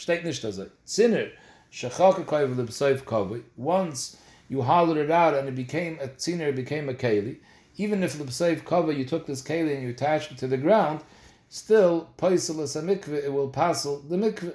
Zinner, 0.86 1.30
shachaka 1.72 2.24
kaiv 2.24 2.56
l'b'soif 2.56 3.02
kavui. 3.02 3.42
Once 3.56 4.16
you 4.48 4.62
hollowed 4.62 4.96
it 4.96 5.10
out 5.10 5.34
and 5.34 5.48
it 5.48 5.54
became 5.54 5.98
a 6.00 6.08
zinner, 6.08 6.48
it 6.48 6.56
became 6.56 6.88
a 6.88 6.94
keli. 6.94 7.38
Even 7.76 8.02
if 8.02 8.18
l'b'soif 8.18 8.62
kavui, 8.62 8.96
you 8.96 9.04
took 9.04 9.26
this 9.26 9.42
keli 9.42 9.74
and 9.74 9.82
you 9.82 9.90
attached 9.90 10.32
it 10.32 10.38
to 10.38 10.46
the 10.46 10.56
ground, 10.56 11.00
still, 11.48 12.10
paisel 12.18 12.60
a 12.60 12.82
mikveh, 12.82 13.24
it 13.24 13.32
will 13.32 13.48
passel 13.48 14.00
the 14.00 14.16
mikveh. 14.16 14.54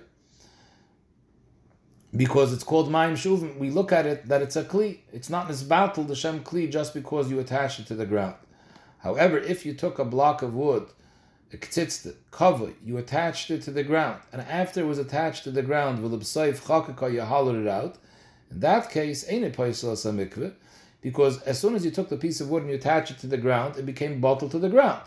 Because 2.15 2.53
it's 2.53 2.63
called 2.63 2.89
Mayim 2.89 3.13
Shuvim, 3.13 3.57
we 3.59 3.69
look 3.69 3.91
at 3.91 4.07
it 4.07 4.27
that 4.29 4.41
it's 4.41 4.55
a 4.55 4.63
Kli. 4.63 4.99
It's 5.13 5.29
not 5.29 5.47
Nisbatul, 5.47 6.07
the 6.07 6.15
Shem 6.15 6.43
Kli, 6.43 6.71
just 6.71 6.95
because 6.95 7.29
you 7.29 7.39
attach 7.39 7.79
it 7.79 7.85
to 7.87 7.95
the 7.95 8.05
ground. 8.05 8.35
However, 8.99 9.37
if 9.37 9.63
you 9.63 9.75
took 9.75 9.99
a 9.99 10.05
block 10.05 10.41
of 10.41 10.55
wood, 10.55 10.87
a 11.53 11.57
ktitzta, 11.57 12.15
cover, 12.31 12.73
you 12.83 12.97
attached 12.97 13.51
it 13.51 13.61
to 13.63 13.71
the 13.71 13.83
ground, 13.83 14.21
and 14.33 14.41
after 14.41 14.79
it 14.81 14.87
was 14.87 14.97
attached 14.97 15.43
to 15.43 15.51
the 15.51 15.61
ground, 15.61 15.99
you 15.99 17.21
hollowed 17.21 17.61
it 17.61 17.67
out, 17.67 17.97
in 18.49 18.59
that 18.59 18.89
case, 18.89 19.23
ain't 19.29 19.45
it 19.45 19.55
mikveh, 19.55 20.53
because 21.01 21.41
as 21.43 21.59
soon 21.59 21.75
as 21.75 21.85
you 21.85 21.91
took 21.91 22.09
the 22.09 22.17
piece 22.17 22.41
of 22.41 22.49
wood 22.49 22.63
and 22.63 22.71
you 22.71 22.77
attach 22.77 23.11
it 23.11 23.19
to 23.19 23.27
the 23.27 23.37
ground, 23.37 23.77
it 23.77 23.85
became 23.85 24.19
bottled 24.19 24.51
to 24.51 24.59
the 24.59 24.69
ground. 24.69 25.03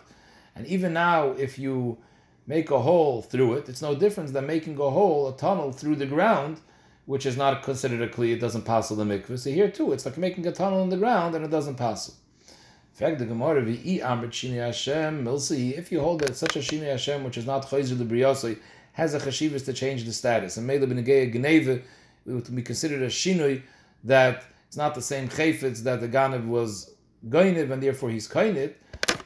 And 0.54 0.66
even 0.66 0.92
now, 0.92 1.30
if 1.32 1.58
you 1.58 1.98
make 2.46 2.70
a 2.70 2.80
hole 2.80 3.22
through 3.22 3.54
it, 3.54 3.68
it's 3.68 3.82
no 3.82 3.94
difference 3.94 4.32
than 4.32 4.46
making 4.46 4.74
a 4.78 4.90
hole, 4.90 5.28
a 5.28 5.36
tunnel 5.36 5.72
through 5.72 5.96
the 5.96 6.06
ground, 6.06 6.60
which 7.06 7.26
is 7.26 7.36
not 7.36 7.62
considered 7.62 8.00
a 8.00 8.08
kli, 8.08 8.32
it 8.32 8.40
doesn't 8.40 8.62
pass 8.62 8.88
the 8.88 9.04
mikveh. 9.04 9.38
So 9.38 9.50
here 9.50 9.70
too, 9.70 9.92
it's 9.92 10.06
like 10.06 10.18
making 10.18 10.46
a 10.46 10.52
tunnel 10.52 10.82
in 10.82 10.88
the 10.88 10.96
ground 10.96 11.34
and 11.34 11.44
it 11.44 11.50
doesn't 11.50 11.76
pass. 11.76 12.08
In 12.08 12.96
fact, 13.08 13.18
the 13.18 13.26
Gemara 13.26 13.62
vi 13.62 14.00
amrit 14.00 14.30
shini 14.30 14.56
Hashem 14.56 15.24
milsi. 15.24 15.76
If 15.76 15.90
you 15.90 16.00
hold 16.00 16.20
that 16.20 16.36
such 16.36 16.56
a 16.56 16.60
shini 16.60 16.90
Hashem, 16.90 17.24
which 17.24 17.38
is 17.38 17.46
not 17.46 17.66
chayzer 17.68 17.96
the 17.96 18.58
has 18.92 19.14
a 19.14 19.18
chashivas 19.18 19.64
to 19.64 19.72
change 19.72 20.04
the 20.04 20.12
status, 20.12 20.58
and 20.58 20.66
mele 20.66 20.86
b'negeya 20.86 21.34
gneva, 21.34 21.82
it 22.26 22.30
would 22.30 22.54
be 22.54 22.62
considered 22.62 23.00
a 23.02 23.06
shinui 23.06 23.62
that 24.04 24.44
it's 24.72 24.78
not 24.78 24.94
the 24.94 25.02
same 25.02 25.28
chayfetz 25.28 25.82
that 25.82 26.00
the 26.00 26.08
ganav 26.08 26.46
was 26.46 26.94
goinev, 27.28 27.70
and 27.70 27.82
therefore 27.82 28.08
he's 28.08 28.26
kainit. 28.26 28.72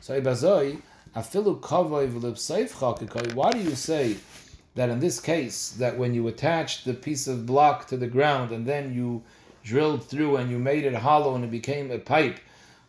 So 0.01 0.21
ibazoi 0.21 0.81
afilu 1.15 1.61
kavoi 1.61 2.11
v'lipseif 2.11 3.33
Why 3.33 3.53
do 3.53 3.61
you 3.61 3.77
say? 3.77 4.17
that 4.75 4.89
in 4.89 4.99
this 4.99 5.21
case, 5.21 5.71
that 5.79 5.97
when 5.97 6.15
you 6.15 6.27
attached 6.27 6.85
the 6.85 6.95
piece 6.95 7.29
of 7.29 7.47
block 7.47 7.87
to 7.87 7.97
the 7.97 8.09
ground 8.09 8.51
and 8.51 8.67
then 8.67 8.93
you 8.93 9.23
drilled 9.63 10.05
through 10.05 10.37
and 10.37 10.51
you 10.51 10.59
made 10.59 10.85
it 10.85 10.95
hollow 10.95 11.37
and 11.37 11.45
it 11.45 11.51
became 11.53 11.93
a 11.93 11.99
pipe, 12.01 12.41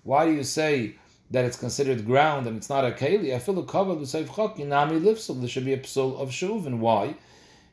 why 0.02 0.26
do 0.26 0.32
you 0.32 0.44
say 0.44 0.96
that 1.30 1.46
it's 1.46 1.60
considered 1.60 2.08
ground 2.08 2.48
and 2.48 2.58
it's 2.58 2.70
not 2.70 2.84
a 2.84 2.90
keli? 2.90 3.36
I 3.36 3.38
feel 3.38 3.60
a 3.60 3.66
cover 3.66 3.94
with 3.94 4.10
Seif 4.10 4.66
Nami 4.66 5.00
Lifsul. 5.00 5.40
There 5.42 5.48
should 5.48 5.64
be 5.64 5.74
a 5.74 5.78
psul 5.78 6.20
of 6.20 6.32
shuv. 6.32 6.66
And 6.66 6.82
why? 6.82 7.14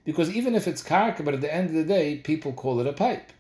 Because 0.05 0.31
even 0.31 0.55
if 0.55 0.69
it's 0.69 0.83
karka, 0.83 1.25
but 1.25 1.33
at 1.33 1.41
the 1.41 1.53
end 1.53 1.71
of 1.71 1.75
the 1.75 1.85
day, 1.85 2.19
people 2.19 2.53
call 2.53 2.81
it 2.81 2.87
a 2.87 2.93
pipe. 2.93 3.33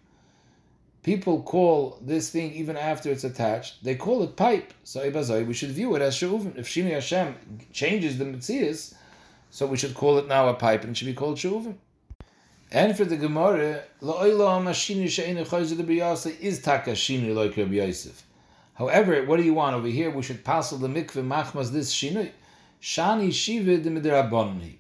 People 1.04 1.42
call 1.42 1.98
this 2.00 2.30
thing 2.30 2.52
even 2.54 2.76
after 2.76 3.12
it's 3.12 3.22
attached, 3.22 3.84
they 3.84 3.94
call 3.94 4.24
it 4.24 4.34
pipe. 4.36 4.72
So 4.82 5.08
we 5.46 5.54
should 5.54 5.70
view 5.70 5.94
it 5.94 6.02
as 6.02 6.16
sheuvim. 6.16 6.56
If 6.56 6.66
Shini 6.66 6.90
Hashem 6.90 7.36
changes 7.72 8.18
the 8.18 8.24
mitzias, 8.24 8.94
so 9.50 9.66
we 9.66 9.76
should 9.76 9.94
call 9.94 10.18
it 10.18 10.26
now 10.26 10.48
a 10.48 10.54
pipe 10.54 10.82
and 10.82 10.90
it 10.90 10.96
should 10.96 11.06
be 11.06 11.14
called 11.14 11.36
sheuvim. 11.36 11.76
And 12.72 12.96
for 12.96 13.04
the 13.04 13.16
Gemara, 13.16 13.84
la'olam 14.02 14.64
hashini 14.64 15.08
she'enu 15.08 15.44
chayzer 15.44 15.76
the 15.76 15.84
b'yasa 15.84 16.36
is 16.40 16.58
takashini 16.60 17.32
like 17.32 17.56
Rabbi 17.56 17.74
Yosef. 17.74 18.24
However, 18.72 19.22
what 19.24 19.36
do 19.36 19.44
you 19.44 19.54
want 19.54 19.76
over 19.76 19.86
here? 19.86 20.10
We 20.10 20.22
should 20.22 20.42
pass 20.42 20.70
the 20.70 20.88
mikveh 20.88 21.24
machmas 21.24 21.70
this 21.70 21.94
shinui. 21.94 22.32
Shani 22.82 23.32
shiva 23.32 23.76
de 23.76 23.90
midrabonni. 23.90 24.78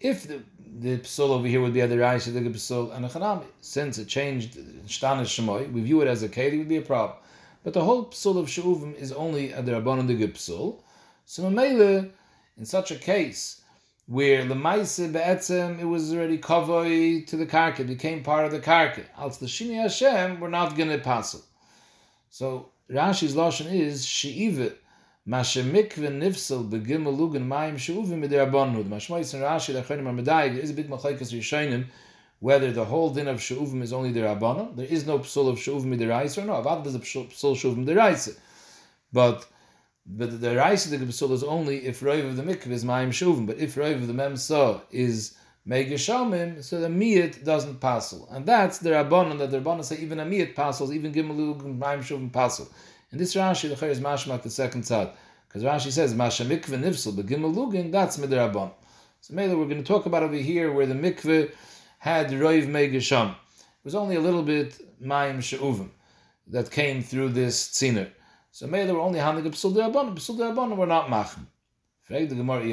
If 0.00 0.28
the 0.28 0.42
the 0.78 0.98
psul 0.98 1.30
over 1.30 1.46
here 1.46 1.60
would 1.62 1.72
be 1.72 1.80
other 1.80 1.98
Rashi, 1.98 2.32
the 2.32 2.40
psul 2.40 2.94
and 2.94 3.04
a 3.04 3.08
chanami. 3.08 3.46
Since 3.60 3.98
it 3.98 4.08
changed 4.08 4.56
shtana 4.86 5.22
shemoy, 5.22 5.72
we 5.72 5.80
view 5.80 6.02
it 6.02 6.08
as 6.08 6.22
a 6.22 6.28
keli, 6.28 6.58
would 6.58 6.68
be 6.68 6.76
a 6.76 6.82
problem. 6.82 7.16
But 7.64 7.72
the 7.72 7.82
whole 7.82 8.06
psul 8.06 8.36
of 8.38 8.46
sheuvim 8.46 8.94
is 8.94 9.12
only 9.12 9.52
a 9.52 9.62
derabon 9.62 10.06
the 10.06 10.14
psul. 10.28 10.80
So 11.24 11.46
in 11.48 12.64
such 12.64 12.90
a 12.90 12.96
case 12.96 13.62
where 14.06 14.44
the 14.44 14.54
maise 14.54 14.98
be'etzem 14.98 15.80
it 15.80 15.84
was 15.84 16.12
already 16.12 16.38
kavoi 16.38 17.26
to 17.26 17.36
the 17.36 17.46
karka, 17.46 17.86
became 17.86 18.22
part 18.22 18.44
of 18.44 18.52
the 18.52 18.60
karka. 18.60 19.04
Als 19.16 19.38
the 19.38 19.46
shini 19.46 19.80
Hashem, 19.80 20.40
we're 20.40 20.48
not 20.48 20.76
going 20.76 20.90
to 20.90 20.98
pass 20.98 21.34
it. 21.34 21.42
So 22.30 22.70
Rashi's 22.90 23.34
lashon 23.34 23.72
is 23.72 24.04
she'ivet 24.04 24.76
Mashe 25.28 25.62
mikve 25.64 26.08
nifsel 26.08 26.70
begimel 26.70 27.16
lugen 27.16 27.46
mayim 27.46 27.74
sheuvim 27.74 28.20
midirabonu. 28.24 28.88
The 28.88 28.94
mashmois 28.94 29.34
and 29.34 29.42
Rashi 29.42 29.74
lechonim 29.74 30.06
are 30.06 30.56
is 30.56 30.70
a 30.70 30.74
big 30.74 30.88
machlekes 30.88 31.32
rishonim 31.32 31.86
whether 32.38 32.70
the 32.70 32.84
whole 32.84 33.10
din 33.10 33.28
of 33.28 33.38
sheuvim 33.38 33.82
is 33.82 33.92
only 33.92 34.12
the 34.12 34.20
rabbanon. 34.20 34.76
There 34.76 34.86
is 34.86 35.06
no 35.06 35.18
psul 35.18 35.48
of 35.48 35.56
sheuvim 35.56 35.86
midiraisa 35.86 36.42
or 36.42 36.46
no. 36.46 36.62
Avad 36.62 36.84
there's 36.84 36.94
a 36.94 37.00
psul 37.00 37.56
sheuvim 37.56 37.84
midiraisa, 37.84 38.38
but 39.12 39.46
but 40.06 40.40
the 40.40 40.54
raisa 40.54 40.96
the 40.96 41.04
psul 41.06 41.32
is 41.32 41.42
only 41.42 41.86
if 41.86 42.00
roiv 42.00 42.26
of 42.26 42.36
the 42.36 42.42
mikve 42.42 42.68
is 42.68 42.84
mayim 42.84 43.08
sheuvim. 43.08 43.46
But 43.46 43.58
if 43.58 43.74
roiv 43.74 43.94
of 43.94 44.06
the 44.06 44.12
memsa 44.12 44.80
is 44.92 45.36
megashamim, 45.66 46.62
so 46.62 46.80
the 46.80 46.88
miyat 46.88 47.44
doesn't 47.44 47.80
passel, 47.80 48.28
and 48.30 48.46
that's 48.46 48.78
the 48.78 48.90
rabbanon 48.90 49.38
that 49.38 49.50
the 49.50 49.60
rabbanon 49.60 49.84
say 49.84 49.96
even 49.98 50.20
a 50.20 50.24
miyat 50.24 50.54
passels, 50.54 50.92
even 50.92 51.12
gimel 51.12 51.36
lugen 51.36 51.78
mayim 51.78 51.98
sheuvim 51.98 52.30
passel. 52.30 52.68
And 53.10 53.20
this 53.20 53.34
Rashi, 53.34 53.68
the 53.68 53.86
is 53.86 54.00
mashmak 54.00 54.42
the 54.42 54.50
second 54.50 54.84
side. 54.84 55.10
Because 55.48 55.62
Rashi 55.62 55.92
says, 55.92 56.14
Masha 56.14 56.44
mikveh 56.44 56.82
nifsel 56.82 57.14
begimel 57.14 57.54
lugin, 57.54 57.92
that's 57.92 58.16
midrabban. 58.16 58.72
So 59.20 59.34
maybe 59.34 59.54
we're 59.54 59.66
going 59.66 59.82
to 59.82 59.84
talk 59.84 60.06
about 60.06 60.22
over 60.22 60.34
here 60.34 60.72
where 60.72 60.86
the 60.86 60.94
mikveh 60.94 61.52
had 61.98 62.30
roiv 62.30 62.66
megasham. 62.66 63.30
It 63.30 63.84
was 63.84 63.94
only 63.94 64.16
a 64.16 64.20
little 64.20 64.42
bit 64.42 65.00
mayim 65.02 65.42
she'uvim 65.42 65.90
that 66.48 66.70
came 66.70 67.02
through 67.02 67.30
this 67.30 67.68
tziner. 67.68 68.10
So 68.50 68.66
maybe 68.66 68.92
we're 68.92 69.00
only 69.00 69.18
handling 69.18 69.46
a 69.46 69.50
psul 69.50 69.74
derabban. 69.74 70.14
Psul 70.16 70.38
derabban 70.38 70.76
we're 70.76 70.86
not 70.86 71.08
machm. 71.08 71.46
the 72.08 72.26
Gemara. 72.26 72.64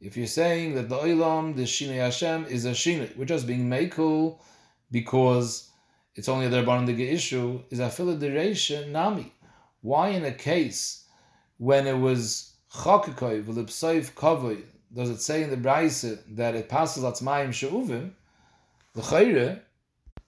If 0.00 0.16
you're 0.16 0.26
saying 0.26 0.74
that 0.76 0.88
the 0.88 0.96
oilam, 0.96 1.56
the 1.56 1.62
shinei 1.62 1.96
Hashem, 1.96 2.46
is 2.46 2.64
a 2.64 2.70
shinei, 2.70 3.16
we're 3.16 3.24
just 3.24 3.46
being 3.46 3.68
meikul 3.68 4.38
because 4.90 5.67
it's 6.18 6.28
only 6.28 6.46
a 6.46 6.50
the 6.50 7.08
issue 7.08 7.60
is 7.70 7.78
a 7.78 7.84
dereisha 7.84 8.90
nami. 8.90 9.32
Why 9.82 10.08
in 10.08 10.24
a 10.24 10.32
case 10.32 11.04
when 11.58 11.86
it 11.86 11.96
was 11.96 12.54
chakikoy 12.74 13.44
v'lipsoif 13.44 14.14
kavoy 14.14 14.64
does 14.92 15.10
it 15.10 15.20
say 15.20 15.44
in 15.44 15.50
the 15.50 15.56
brayse 15.56 16.18
that 16.30 16.56
it 16.56 16.68
passes 16.68 17.04
atzmayim 17.04 17.50
sheuvim? 17.50 18.10
The 18.96 19.60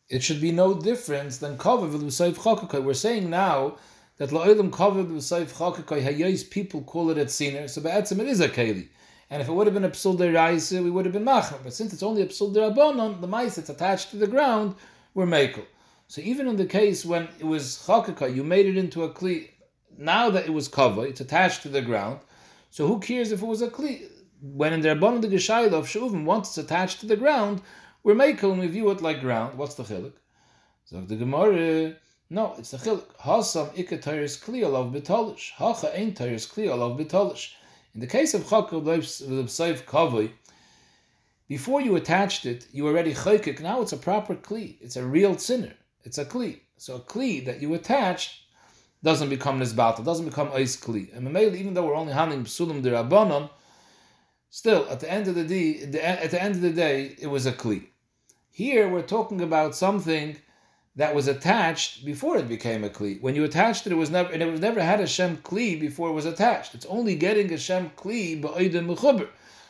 it 0.08 0.22
should 0.22 0.40
be 0.40 0.52
no 0.52 0.74
difference 0.74 1.38
than 1.38 1.58
kavoy 1.58 1.90
v'lipsoif 1.92 2.34
chakikoy. 2.36 2.84
We're 2.84 2.94
saying 2.94 3.28
now 3.28 3.76
that 4.18 4.30
la'olam 4.30 4.70
kavoy 4.70 5.04
v'lipsoif 5.10 5.52
chakikoy 5.52 6.04
hayos 6.04 6.48
people 6.48 6.82
call 6.82 7.10
it 7.10 7.18
a 7.18 7.24
tziner, 7.24 7.68
so 7.68 7.80
be'etzim 7.80 8.20
it 8.20 8.28
is 8.28 8.38
a 8.38 8.48
keli. 8.48 8.86
And 9.28 9.42
if 9.42 9.48
it 9.48 9.52
would 9.52 9.66
have 9.66 9.74
been 9.74 9.84
a 9.84 9.90
psul 9.90 10.16
deraisa, 10.16 10.84
we 10.84 10.90
would 10.92 11.04
have 11.04 11.14
been 11.14 11.24
machmer. 11.24 11.58
But 11.64 11.74
since 11.74 11.92
it's 11.92 12.04
only 12.04 12.22
a 12.22 12.26
psul 12.26 12.54
derabonon, 12.54 13.20
the 13.20 13.26
mice 13.26 13.58
it's 13.58 13.70
attached 13.70 14.10
to 14.10 14.16
the 14.18 14.28
ground, 14.28 14.76
we're 15.14 15.26
makel. 15.26 15.64
So 16.10 16.20
even 16.22 16.48
in 16.48 16.56
the 16.56 16.66
case 16.66 17.04
when 17.04 17.28
it 17.38 17.44
was 17.44 17.84
chakaka, 17.86 18.34
you 18.34 18.42
made 18.42 18.66
it 18.66 18.76
into 18.76 19.04
a 19.04 19.10
kli. 19.10 19.50
Now 19.96 20.28
that 20.30 20.44
it 20.44 20.52
was 20.52 20.66
kava, 20.66 21.02
it's 21.02 21.20
attached 21.20 21.62
to 21.62 21.68
the 21.68 21.82
ground. 21.82 22.18
So 22.70 22.88
who 22.88 22.98
cares 22.98 23.30
if 23.30 23.42
it 23.42 23.46
was 23.46 23.62
a 23.62 23.68
kli? 23.68 24.10
When 24.42 24.72
in 24.72 24.80
the 24.80 24.88
Rabban 24.88 25.22
the 25.22 25.28
Geshayla 25.28 25.72
of 25.72 25.86
Shuvim, 25.86 26.24
once 26.24 26.48
it's 26.48 26.58
attached 26.58 26.98
to 27.00 27.06
the 27.06 27.14
ground, 27.14 27.62
we're 28.02 28.16
making 28.16 28.58
we 28.58 28.66
view 28.66 28.90
it 28.90 29.00
like 29.00 29.20
ground. 29.20 29.56
What's 29.56 29.76
the 29.76 29.84
chilik? 29.84 30.14
So 30.84 31.00
the 31.00 31.14
Gemara, 31.14 31.94
no, 32.28 32.56
it's 32.58 32.72
the 32.72 32.78
chilik. 32.78 33.04
Hasam 33.20 33.72
ikatayris 33.76 34.42
kli 34.42 34.62
alav 34.64 34.92
betolish. 34.92 35.52
Hacha 35.52 35.96
ein 35.96 36.12
tayris 36.12 36.52
kli 36.52 36.66
alav 36.66 36.98
betolish. 36.98 37.52
In 37.94 38.00
the 38.00 38.08
case 38.08 38.34
of 38.34 38.42
chakka 38.42 38.82
b'seif 38.82 39.84
kavoi, 39.84 40.32
before 41.46 41.80
you 41.80 41.94
attached 41.94 42.46
it, 42.46 42.66
you 42.72 42.88
already 42.88 43.14
chaykik. 43.14 43.60
Now 43.60 43.80
it's 43.80 43.92
a 43.92 43.96
proper 43.96 44.34
kli. 44.34 44.74
It's 44.80 44.96
a 44.96 45.06
real 45.06 45.38
sinner. 45.38 45.74
It's 46.04 46.18
a 46.18 46.24
kli. 46.24 46.60
So 46.76 46.96
a 46.96 47.00
kli 47.00 47.44
that 47.46 47.60
you 47.60 47.74
attach 47.74 48.44
doesn't 49.02 49.30
become 49.30 49.58
battle, 49.74 50.04
doesn't 50.04 50.26
become 50.26 50.50
ice 50.52 50.76
kli. 50.76 51.14
And 51.16 51.36
even 51.36 51.74
though 51.74 51.86
we're 51.86 51.94
only 51.94 52.12
handling 52.12 52.44
psulim 52.44 52.82
derabanon, 52.82 53.50
still 54.50 54.86
at 54.90 55.00
the 55.00 55.10
end 55.10 55.28
of 55.28 55.34
the 55.34 55.44
day, 55.44 55.80
at 56.00 56.30
the 56.30 56.42
end 56.42 56.56
of 56.56 56.62
the 56.62 56.72
day, 56.72 57.16
it 57.18 57.28
was 57.28 57.46
a 57.46 57.52
kli. 57.52 57.86
Here 58.50 58.88
we're 58.88 59.02
talking 59.02 59.40
about 59.40 59.74
something 59.74 60.36
that 60.96 61.14
was 61.14 61.28
attached 61.28 62.04
before 62.04 62.36
it 62.36 62.48
became 62.48 62.84
a 62.84 62.90
kli. 62.90 63.20
When 63.22 63.34
you 63.34 63.44
attached 63.44 63.86
it, 63.86 63.92
it 63.92 63.96
was 63.96 64.10
never 64.10 64.32
and 64.32 64.42
it 64.42 64.50
was 64.50 64.60
never 64.60 64.82
had 64.82 65.00
a 65.00 65.06
shem 65.06 65.38
kli 65.38 65.80
before 65.80 66.10
it 66.10 66.14
was 66.14 66.26
attached. 66.26 66.74
It's 66.74 66.86
only 66.86 67.14
getting 67.14 67.52
a 67.52 67.58
shem 67.58 67.90
kli 67.96 68.42
ba'odim 68.42 68.86
mechuber. 68.86 69.28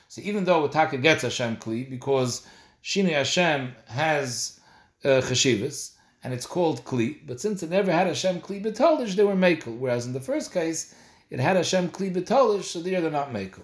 So 0.08 0.22
even 0.22 0.44
though 0.44 0.66
Taka 0.66 0.98
gets 0.98 1.22
a 1.22 1.30
shem 1.30 1.56
kli 1.56 1.88
because 1.88 2.44
Shini 2.82 3.12
Hashem 3.12 3.74
has 3.86 4.58
uh, 5.04 5.20
cheshivas, 5.20 5.92
and 6.22 6.34
it's 6.34 6.46
called 6.46 6.84
Kli. 6.84 7.18
But 7.26 7.40
since 7.40 7.62
it 7.62 7.70
never 7.70 7.92
had 7.92 8.06
Hashem 8.06 8.40
Kli 8.40 8.62
Betolish, 8.62 9.14
they 9.14 9.24
were 9.24 9.34
Makel. 9.34 9.78
Whereas 9.78 10.06
in 10.06 10.12
the 10.12 10.20
first 10.20 10.52
case, 10.52 10.94
it 11.30 11.40
had 11.40 11.56
Hashem 11.56 11.90
Kli 11.90 12.14
Betolish, 12.14 12.64
so 12.64 12.80
there 12.80 13.00
they're 13.00 13.10
not 13.10 13.32
Makel. 13.32 13.62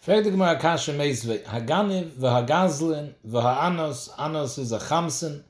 Frag 0.00 0.24
Haganiv, 0.24 2.10
V'Hagazlin, 2.10 3.14
V'Ha'anos, 3.26 4.10
Anos 4.18 4.58
is 4.58 4.72
a 4.72 4.78
Chamsen, 4.78 5.44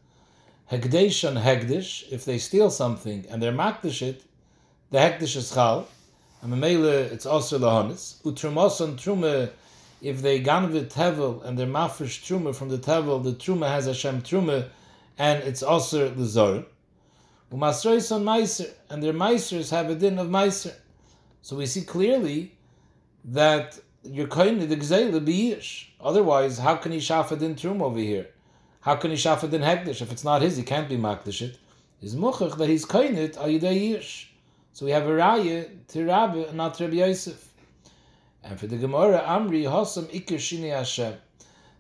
Hegdesh 0.71 1.27
and 1.27 1.39
Hegdish, 1.39 2.11
if 2.13 2.25
they 2.25 2.39
steal 2.39 2.71
something 2.71 3.25
and 3.31 3.43
they're 3.43 3.53
Makdish 3.53 4.03
it, 4.03 4.23
the 4.91 4.99
Hegdish 4.99 5.37
is 5.37 5.53
Chal, 5.53 5.89
and 6.43 6.53
Mamela, 6.53 7.11
it's 7.11 7.25
also 7.25 7.59
Lahonis, 7.59 8.21
Utrumos 8.23 8.81
and 8.83 8.99
Trume, 8.99 9.51
if 10.03 10.21
they 10.21 10.43
ganvit 10.43 10.93
tevel 10.93 11.43
and 11.45 11.57
they're 11.57 11.67
mafresh 11.67 12.23
truma 12.25 12.55
from 12.55 12.69
the 12.69 12.79
tevel, 12.79 13.23
the 13.23 13.33
truma 13.33 13.69
has 13.69 13.87
Hashem 13.87 14.23
truma, 14.23 14.69
and 15.19 15.43
it's 15.43 15.63
also 15.63 16.09
the 16.09 16.25
Zor. 16.25 16.65
Umasrois 17.53 18.11
on 18.15 18.25
Meiser, 18.25 18.71
and 18.89 19.03
their 19.03 19.13
Meisers 19.13 19.71
have 19.71 19.91
a 19.91 19.95
din 19.95 20.19
of 20.19 20.29
Meiser. 20.29 20.75
So 21.43 21.57
we 21.57 21.67
see 21.67 21.83
clearly 21.83 22.55
that 23.25 23.79
you're 24.05 24.27
kind 24.27 24.63
of 24.63 24.69
the 24.69 24.77
Gzeila 24.77 25.25
Be'ish. 25.25 25.89
Otherwise, 26.01 26.59
how 26.59 26.77
can 26.77 26.93
he 26.93 26.99
shafa 26.99 27.39
din 27.39 27.55
Trum 27.55 27.83
over 27.83 27.99
here? 27.99 28.29
How 28.81 28.97
can 28.97 29.11
he 29.11 29.17
shafa 29.17 29.51
din 29.51 29.61
Hekdish? 29.61 30.03
If 30.03 30.11
it's 30.11 30.25
not 30.25 30.43
his, 30.43 30.57
he 30.57 30.63
can't 30.63 30.89
be 30.89 30.97
Makdish 30.97 31.43
it. 31.43 31.59
He's 32.01 32.17
Muchach 32.17 32.57
that 32.59 32.69
he's 32.69 32.85
it 32.85 33.35
Yish. 33.35 34.27
So 34.73 34.87
we 34.87 34.93
have 34.93 35.07
a 35.07 35.11
Raya 35.11 35.69
to 35.89 36.05
Rabbi, 36.05 36.53
not 36.53 36.81
Rabbi 36.81 36.95
Yosef. 36.95 37.49
And 38.43 38.59
for 38.59 38.67
the 38.67 38.77
Gemara, 38.79 39.21
Amri 39.21 39.65
Hosam 39.65 40.07
Ikir 40.07 40.39
Shini 40.39 40.75
Hashem. 40.75 41.15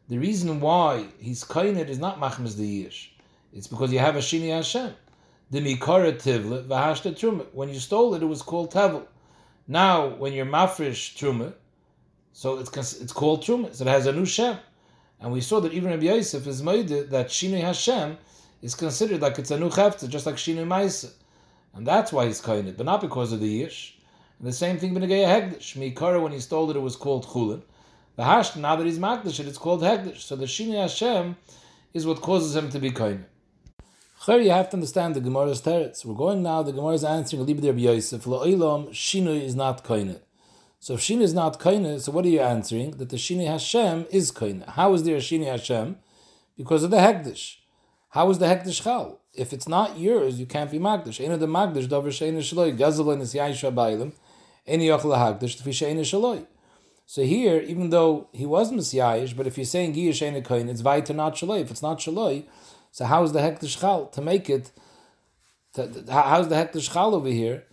The 0.09 0.19
reason 0.19 0.61
why 0.61 1.07
he's 1.19 1.43
kind 1.43 1.79
is 1.79 1.99
not 1.99 2.21
Machmas 2.21 2.57
the 2.57 2.85
Yish. 2.85 3.09
It's 3.53 3.67
because 3.67 3.93
you 3.93 3.99
have 3.99 4.17
a 4.17 4.21
Shini 4.21 4.51
Hashem. 4.55 4.95
The 5.51 5.61
Mikara 5.61 6.15
Tivle, 6.15 6.65
Vahashta 6.67 7.13
Truma. 7.13 7.47
When 7.53 7.69
you 7.69 7.79
stole 7.79 8.15
it, 8.15 8.23
it 8.23 8.27
was 8.27 8.41
called 8.41 8.73
Tevel. 8.73 9.07
Now, 9.69 10.09
when 10.09 10.33
you're 10.33 10.47
Mafresh 10.47 11.15
Truma, 11.17 11.53
so 12.33 12.59
it's, 12.59 13.01
it's 13.01 13.13
called 13.13 13.43
Truma. 13.43 13.75
So 13.75 13.85
it 13.85 13.91
has 13.91 14.07
a 14.07 14.13
new 14.13 14.25
Shem. 14.25 14.57
And 15.21 15.33
we 15.33 15.41
saw 15.41 15.61
that 15.61 15.73
even 15.73 15.91
Rabbi 15.91 16.07
Yosef 16.07 16.47
is 16.47 16.63
made 16.63 16.89
that 16.89 17.29
Shini 17.29 17.61
Hashem 17.61 18.17
is 18.63 18.75
considered 18.75 19.21
like 19.21 19.39
it's 19.39 19.51
a 19.51 19.59
new 19.59 19.69
Chefta, 19.69 20.09
just 20.09 20.25
like 20.25 20.37
Shini 20.37 20.67
Maisa. 20.67 21.13
And 21.75 21.87
that's 21.87 22.13
why 22.13 22.27
he's 22.27 22.41
kind 22.41 22.69
it, 22.69 22.77
but 22.77 22.87
not 22.87 23.01
because 23.01 23.33
of 23.33 23.41
the 23.41 23.63
Yish. 23.63 23.93
And 24.39 24.49
the 24.49 24.53
same 24.53 24.79
thing 24.79 24.95
Benegaya 24.95 25.27
Hegdish. 25.27 25.77
Mikara, 25.77 26.21
when 26.23 26.33
he 26.33 26.41
stole 26.41 26.71
it, 26.71 26.77
it 26.77 26.81
was 26.81 26.97
called 26.97 27.27
Chulin. 27.27 27.63
The 28.17 28.23
Hashta, 28.23 28.57
now 28.57 28.77
that 28.77 28.87
he's 28.87 28.99
Makdish 28.99 29.41
it, 29.41 29.47
it's 29.47 29.59
called 29.59 29.83
Hegdish. 29.83 30.21
So 30.21 30.37
the 30.37 30.47
Shini 30.47 30.81
Hashem 30.81 31.37
is 31.93 32.07
what 32.07 32.21
causes 32.21 32.57
him 32.57 32.71
to 32.71 32.79
be 32.79 32.91
kind. 32.91 33.27
Here 34.25 34.39
you 34.39 34.51
have 34.51 34.71
to 34.71 34.77
understand 34.77 35.17
the 35.17 35.21
Gemara's 35.21 35.61
teretz. 35.61 36.05
We're 36.05 36.15
going 36.15 36.45
now, 36.45 36.63
the 36.63 36.73
Gemara 36.73 36.95
is 36.95 37.03
answering 37.03 37.45
Libid 37.45 37.65
Rabbi 37.65 37.81
Yosef, 37.81 38.23
La'olam, 38.25 38.91
Shinui 38.91 39.43
is 39.43 39.57
not 39.57 39.83
koine. 39.83 40.21
So 40.79 40.95
if 40.95 41.01
Shinui 41.01 41.23
is 41.23 41.35
not 41.35 41.59
koine, 41.59 42.01
so 42.01 42.13
what 42.13 42.25
are 42.25 42.29
you 42.29 42.41
answering? 42.41 42.93
That 42.93 43.09
the 43.09 43.17
Shinui 43.17 43.49
Hashem 43.49 44.07
is 44.11 44.31
koine. 44.31 44.69
How 44.69 44.95
is 44.95 45.03
there 45.03 45.17
a 45.17 45.19
Shinui 45.19 45.47
Hashem? 45.47 45.97
Because 46.57 46.85
of 46.85 46.93
the 46.93 46.99
Hegdish. 46.99 47.57
How 48.11 48.29
is 48.29 48.39
the 48.39 48.45
hektish 48.45 48.83
chal? 48.83 49.21
If 49.35 49.55
it's 49.55 49.67
not 49.67 49.99
yours, 49.99 50.39
you 50.39 50.45
can't 50.45 50.71
be 50.71 50.79
magdish. 50.79 51.19
Ain't 51.19 51.41
the 51.41 51.47
magdish 51.47 51.89
dover 51.89 52.11
shein 52.11 52.37
shaloi 52.37 52.77
gazelin 52.77 53.23
is 53.23 53.33
yaisha 53.33 53.75
bailim. 53.75 54.13
Any 54.67 54.89
yochel 54.89 55.17
hagdish 55.17 55.57
shein 55.63 55.99
shaloi. 56.01 56.47
So 57.07 57.23
here, 57.23 57.59
even 57.61 57.89
though 57.89 58.29
he 58.33 58.45
was 58.45 58.71
messiahish, 58.71 59.35
but 59.35 59.47
if 59.47 59.57
you're 59.57 59.65
saying 59.65 59.95
giyish 59.95 60.21
ain't 60.21 60.47
koin, 60.47 60.69
it's 60.69 60.83
vaita 60.83 61.15
not 61.15 61.37
shaloi. 61.37 61.63
If 61.63 61.71
it's 61.71 61.81
not 61.81 62.01
shaloi, 62.01 62.45
so 62.93 63.07
how 63.07 63.23
is 63.25 63.33
the 63.33 63.41
hektish 63.41 63.81
chal 63.81 64.07
to 64.09 64.21
make 64.21 64.51
it? 64.51 64.71
To, 65.75 66.05
how's 66.11 66.49
the 66.49 66.55
hektish 66.55 66.93
chal 66.93 67.15
over 67.15 67.29
here 67.29 67.65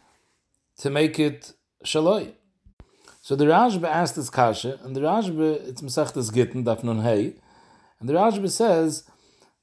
to 0.78 0.90
make 0.90 1.20
it 1.20 1.52
shaloi? 1.86 2.32
So 3.22 3.36
the 3.36 3.46
Rashba 3.46 3.84
asked 3.84 4.16
this 4.16 4.30
kasha, 4.30 4.80
and 4.82 4.96
the 4.96 5.02
Rashba 5.02 5.68
it's 5.68 5.82
Masechtas 5.82 6.34
Gittin 6.34 6.64
daf 6.64 6.84
nun 6.84 7.02
hey, 7.02 7.36
and 8.00 8.08
the 8.08 8.14
Rashba 8.14 8.50
says 8.50 9.04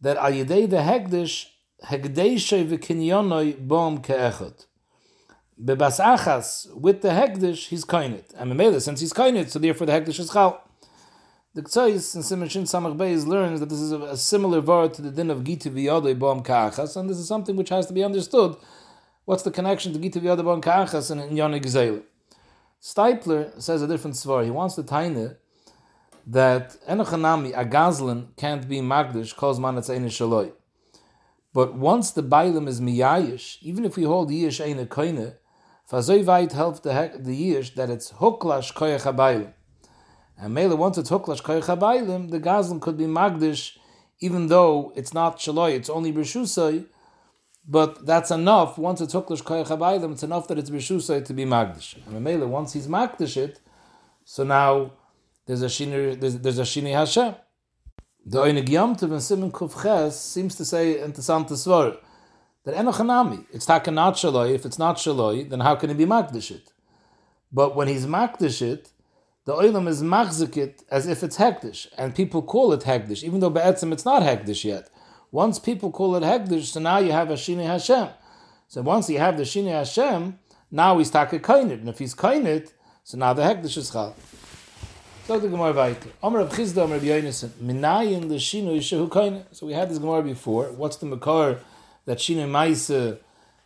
that 0.03 0.19
al 0.19 0.31
yedei 0.31 0.69
the 0.69 0.77
hekdish 0.77 1.47
hekdeshe 1.87 2.69
v'kinyonoi 2.69 3.67
bom 3.67 4.03
ke'echot. 4.03 4.67
Bebas 5.59 5.99
achas 5.99 6.71
with 6.75 7.01
the 7.01 7.09
hekdish 7.09 7.69
he's 7.69 7.87
koinit, 7.87 8.35
and 8.37 8.53
Memela 8.53 8.81
since 8.83 9.01
he's 9.01 9.15
koinit, 9.15 9.49
so 9.49 9.59
therefore 9.59 9.87
the 9.87 9.95
hekdish 9.95 10.21
is 10.21 10.31
chal. 10.31 10.63
The 11.57 11.63
Ktsois 11.63 12.15
in 12.15 12.23
Simon 12.23 12.51
Shin 12.51 12.65
Samach 12.65 12.99
Beis 12.99 13.27
learns 13.27 13.61
that 13.61 13.71
this 13.71 13.81
is 13.81 13.91
a, 13.91 13.99
a 14.01 14.17
similar 14.19 14.61
word 14.61 14.93
to 14.93 15.01
the 15.01 15.11
din 15.11 15.31
of 15.31 15.43
Gita 15.43 15.71
v'yodei 15.71 16.19
bom 16.19 16.43
ka'achas, 16.43 16.99
and 16.99 17.09
this 17.09 17.17
is 17.17 17.27
something 17.27 17.57
which 17.57 17.71
has 17.71 17.87
to 17.87 17.95
be 17.95 18.05
understood. 18.05 18.57
What's 19.25 19.43
the 19.43 19.51
connection 19.51 19.95
to 19.95 19.99
Gita 19.99 20.21
v'yodei 20.21 20.45
bom 20.45 20.61
ka'achas 20.61 21.11
and 21.11 21.35
Yonah 21.35 21.59
Gzeila? 21.61 22.03
Steipler 22.83 23.59
says 23.59 23.81
a 23.81 23.89
different 23.89 24.17
svar. 24.17 24.45
He 24.45 24.51
wants 24.51 24.75
to 24.75 24.83
taine 24.83 25.37
that 26.27 26.77
enochanami 26.87 27.59
a 27.59 27.65
gazlan 27.65 28.37
can't 28.37 28.69
be 28.69 28.81
magdish 28.81 29.35
calls 29.35 29.59
man 29.59 29.79
it's 29.79 29.89
shaloi. 29.89 30.53
But 31.55 31.75
once 31.75 32.11
the 32.11 32.23
bailim 32.23 32.69
is 32.69 32.83
miyayish, 32.83 33.63
even 33.63 33.87
if 33.87 33.97
we 33.97 34.03
hold 34.03 34.29
yish 34.29 34.63
eine 34.63 34.85
koine, 34.85 35.37
fazoy 35.91 36.23
vayit 36.23 36.53
help 36.53 36.83
the 36.83 37.13
the 37.19 37.55
yish 37.55 37.75
that 37.77 37.89
it's 37.89 38.13
huklash 38.13 38.75
koyach 38.75 39.11
habaylim. 39.11 39.55
And 40.39 40.55
mele 40.55 40.77
once 40.77 40.99
it's 40.99 41.11
huklash 41.11 41.43
koyach 41.43 41.65
habaylim, 41.65 42.31
the 42.31 42.41
gazlan 42.41 42.81
could 42.81 42.97
be 42.97 43.05
magdish 43.05 43.77
even 44.21 44.47
though 44.47 44.93
it's 44.97 45.13
not 45.13 45.39
shaloi, 45.39 45.73
it's 45.73 45.91
only 45.91 46.11
b'shusay, 46.13 46.87
but 47.69 48.07
that's 48.07 48.31
enough. 48.31 48.79
Once 48.79 49.01
it's 49.01 49.15
huklash 49.15 49.43
koyach 49.43 49.67
habaylim, 49.67 50.13
it's 50.13 50.23
enough 50.23 50.49
that 50.49 50.59
it's 50.59 50.71
b'shusay 50.71 51.25
to 51.25 51.35
be 51.35 51.45
magdish. 51.45 51.97
And 52.07 52.23
mele 52.23 52.47
once 52.47 52.73
he's 52.73 52.87
magdish 52.87 53.37
it, 53.37 53.61
so 54.25 54.45
now 54.45 54.93
there's 55.47 55.63
a 55.63 55.67
shini 55.67 56.93
Hashem. 56.93 57.35
The 58.25 58.39
Oinig 58.41 58.69
Yom 58.69 58.97
Tov 58.97 59.13
in 59.13 59.21
Simon 59.21 59.53
Kuf 59.53 60.11
seems 60.13 60.57
to 60.57 60.65
say 60.65 60.97
interessante 60.97 61.53
svar 61.53 61.97
that 62.65 62.75
enochanami 62.75 63.47
it's 63.53 63.67
taka 63.67 63.91
not 63.91 64.15
shaloi. 64.15 64.53
If 64.55 64.65
it's 64.67 64.79
not 64.79 64.97
shaloi, 64.97 65.49
then 65.49 65.61
how 65.61 65.77
can 65.77 65.91
it 65.91 65.97
be 65.97 66.07
makdish 66.07 66.51
it? 66.51 66.73
But 67.53 67.77
when 67.77 67.87
he's 67.87 68.07
makdish 68.07 68.63
it, 68.63 68.91
the 69.47 69.55
oilam 69.55 69.89
is 69.89 70.03
machzik 70.03 70.83
as 70.91 71.07
if 71.07 71.23
it's 71.23 71.39
hektish, 71.39 71.87
and 71.97 72.15
people 72.15 72.43
call 72.43 72.73
it 72.75 72.81
hektish, 72.81 73.23
even 73.23 73.41
though 73.41 73.49
be'etzim 73.49 73.93
it's 73.93 74.05
not 74.05 74.23
hektish 74.23 74.65
yet. 74.65 74.91
Once 75.31 75.59
people 75.59 75.91
call 75.91 76.15
it 76.17 76.23
hektish, 76.23 76.65
so 76.65 76.81
now 76.81 76.99
you 76.99 77.13
have 77.13 77.31
a 77.31 77.35
shini 77.35 77.65
Hashem. 77.65 78.09
So 78.69 78.83
once 78.83 79.09
you 79.09 79.19
have 79.19 79.39
the 79.39 79.45
shini 79.45 79.71
Hashem, 79.71 80.39
now 80.71 80.99
he's 80.99 81.11
taka 81.11 81.39
kainit, 81.39 81.81
and 81.81 81.89
if 81.89 81.99
he's 81.99 82.15
kainit, 82.15 82.73
so 83.05 83.17
now 83.17 83.33
the 83.33 83.43
hektish 83.43 83.79
is 83.79 83.91
chal. 83.91 84.15
So 85.27 85.41
the 85.41 85.49
Gemara 85.49 85.73
weiter. 85.73 86.11
Omer 86.23 86.39
of 86.39 86.51
Chisda, 86.51 86.79
Omer. 86.85 87.01
Minayin 87.01 88.29
the 88.29 88.37
Shinu 88.37 88.77
Yishahu 88.77 89.09
Koine. 89.09 89.45
So 89.51 89.67
we 89.67 89.73
had 89.73 89.91
this 89.91 89.99
Gemara 89.99 90.23
before. 90.23 90.71
What's 90.71 90.99
the 90.99 91.07
Makar 91.07 91.59
that 92.05 92.19
Shinu 92.19 92.49
Maisa 92.49 93.19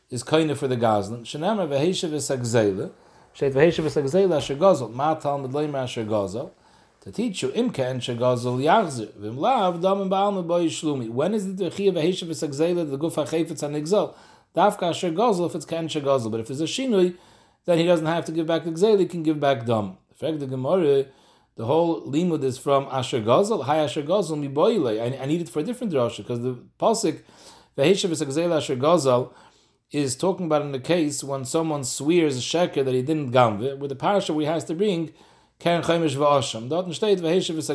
is 0.08 0.24
Koine 0.24 0.56
for 0.56 0.68
the 0.68 0.76
Gazlan? 0.78 1.26
Shanamar 1.26 1.68
v'heisha 1.68 2.08
v'sagzela. 3.34 3.36
Sheit 3.36 3.52
v'heisha 3.52 3.84
v'sagzela 3.84 4.36
asher 4.36 4.56
gazel. 4.56 4.92
Ma 4.92 5.14
asher. 5.82 6.50
To 7.02 7.10
teach 7.10 7.42
you, 7.42 7.48
imken 7.50 7.98
shegazel 7.98 8.60
yachzir. 8.60 9.12
V'im 9.12 9.38
lav 9.38 9.80
dam 9.80 10.10
ba'al 10.10 10.44
meboy 10.44 10.66
shlumi. 10.66 11.08
When 11.08 11.32
is 11.32 11.46
it 11.46 11.56
the 11.56 11.70
Chia 11.70 11.92
v'heisha 11.92 12.28
v'sagzela 12.28 12.90
the 12.90 12.98
Gufa 12.98 13.26
Chayfetz 13.26 13.62
anigzel? 13.62 14.14
Dafka 14.54 14.90
asher 14.90 15.10
gazel 15.10 15.46
if 15.46 15.54
it's 15.54 15.64
ken 15.64 15.88
shegazel. 15.88 16.30
But 16.30 16.40
if 16.40 16.50
it's 16.50 16.60
a 16.60 16.64
Shinui, 16.64 17.16
then 17.64 17.78
he 17.78 17.86
doesn't 17.86 18.06
have 18.06 18.26
to 18.26 18.32
give 18.32 18.46
back 18.46 18.64
the 18.64 18.70
Gzel, 18.70 18.98
he 18.98 19.06
can 19.06 19.22
give 19.22 19.40
back 19.40 19.64
dam. 19.64 19.96
Frag 20.14 20.38
the 20.38 20.46
Gemara, 20.46 21.06
the 21.56 21.64
whole 21.64 22.02
limud 22.02 22.42
is 22.44 22.58
from 22.58 22.86
Asher 22.90 23.20
Gazel. 23.20 23.64
Hi 23.64 23.78
Asher 23.78 24.02
Gazel 24.02 24.38
mi. 24.38 24.48
I, 25.00 25.22
I 25.22 25.26
need 25.26 25.40
it 25.40 25.48
for 25.48 25.60
a 25.60 25.62
different 25.62 25.92
drasha 25.92 26.18
because 26.18 26.40
the 26.42 26.58
pasuk 26.78 27.22
v'heshav 27.78 28.10
is 28.10 28.20
Asher 28.20 28.76
Gazel 28.76 29.32
is 29.90 30.14
talking 30.16 30.46
about 30.46 30.62
in 30.62 30.72
the 30.72 30.78
case 30.78 31.24
when 31.24 31.44
someone 31.44 31.84
swears 31.84 32.36
a 32.36 32.40
sheker 32.40 32.84
that 32.84 32.94
he 32.94 33.02
didn't 33.02 33.32
gamve, 33.32 33.78
with 33.78 33.88
the 33.88 33.96
parasha 33.96 34.32
we 34.32 34.44
has 34.44 34.64
to 34.64 34.74
bring 34.74 35.12
keren 35.58 35.82
chaimish 35.82 36.16
v'asham. 36.16 36.68
Dort 36.68 36.86
steht 36.86 37.20
v'heshav 37.20 37.56
is 37.56 37.70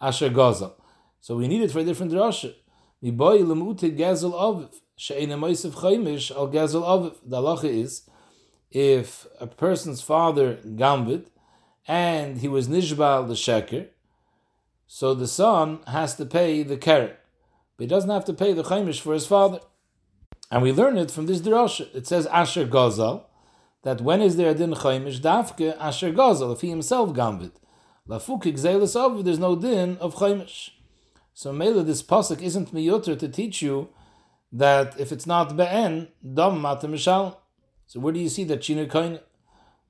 Asher 0.00 0.30
Gazel. 0.30 0.72
So 1.20 1.36
we 1.36 1.46
need 1.48 1.62
it 1.62 1.70
for 1.70 1.80
a 1.80 1.84
different 1.84 2.12
drasha. 2.12 2.54
Mi 3.00 3.10
boile 3.10 3.44
lemute 3.44 3.96
Gazel 3.96 4.32
aviv 4.32 4.74
she'ena 4.96 5.36
moisav 5.36 5.72
chaimish 5.72 6.34
al 6.34 6.48
Gazel 6.48 6.82
aviv. 6.82 7.16
The 7.24 7.36
halacha 7.36 7.64
is 7.64 8.08
if 8.70 9.26
a 9.38 9.46
person's 9.46 10.00
father 10.00 10.54
gamved 10.76 11.28
and 11.86 12.38
he 12.38 12.48
was 12.48 12.68
nishbal 12.68 13.28
the 13.28 13.34
sheker, 13.34 13.88
so 14.86 15.14
the 15.14 15.28
son 15.28 15.80
has 15.86 16.16
to 16.16 16.24
pay 16.24 16.62
the 16.62 16.76
keren, 16.76 17.12
but 17.76 17.84
he 17.84 17.86
doesn't 17.86 18.10
have 18.10 18.24
to 18.24 18.32
pay 18.32 18.52
the 18.52 18.62
chaimish 18.62 19.00
for 19.00 19.12
his 19.12 19.26
father. 19.26 19.60
And 20.52 20.62
we 20.62 20.70
learn 20.70 20.98
it 20.98 21.10
from 21.10 21.24
this 21.24 21.40
drasha. 21.40 21.88
It 21.94 22.06
says 22.06 22.26
Asher 22.26 22.66
Gazal, 22.66 23.24
that 23.84 24.02
when 24.02 24.20
is 24.20 24.36
there 24.36 24.50
a 24.50 24.54
din 24.54 24.72
chaimish 24.74 25.18
dafke 25.18 25.74
Asher 25.80 26.12
Gazal 26.12 26.52
if 26.52 26.60
he 26.60 26.68
himself 26.68 27.14
gambit. 27.14 27.52
Lafuk 28.06 28.42
gzelis 28.42 28.94
of 28.94 29.24
there's 29.24 29.38
no 29.38 29.56
din 29.56 29.96
of 29.96 30.14
chaimish. 30.16 30.68
So 31.32 31.54
Mela, 31.54 31.82
this 31.82 32.02
pasuk 32.02 32.42
isn't 32.42 32.74
miyuter 32.74 33.18
to 33.18 33.28
teach 33.30 33.62
you 33.62 33.88
that 34.52 35.00
if 35.00 35.10
it's 35.10 35.26
not 35.26 35.56
be'en, 35.56 36.08
dam 36.22 36.60
matamishal. 36.60 37.38
So 37.86 38.00
where 38.00 38.12
do 38.12 38.20
you 38.20 38.28
see 38.28 38.44
that 38.44 38.60
chinu 38.60 38.90
kain? 38.90 39.20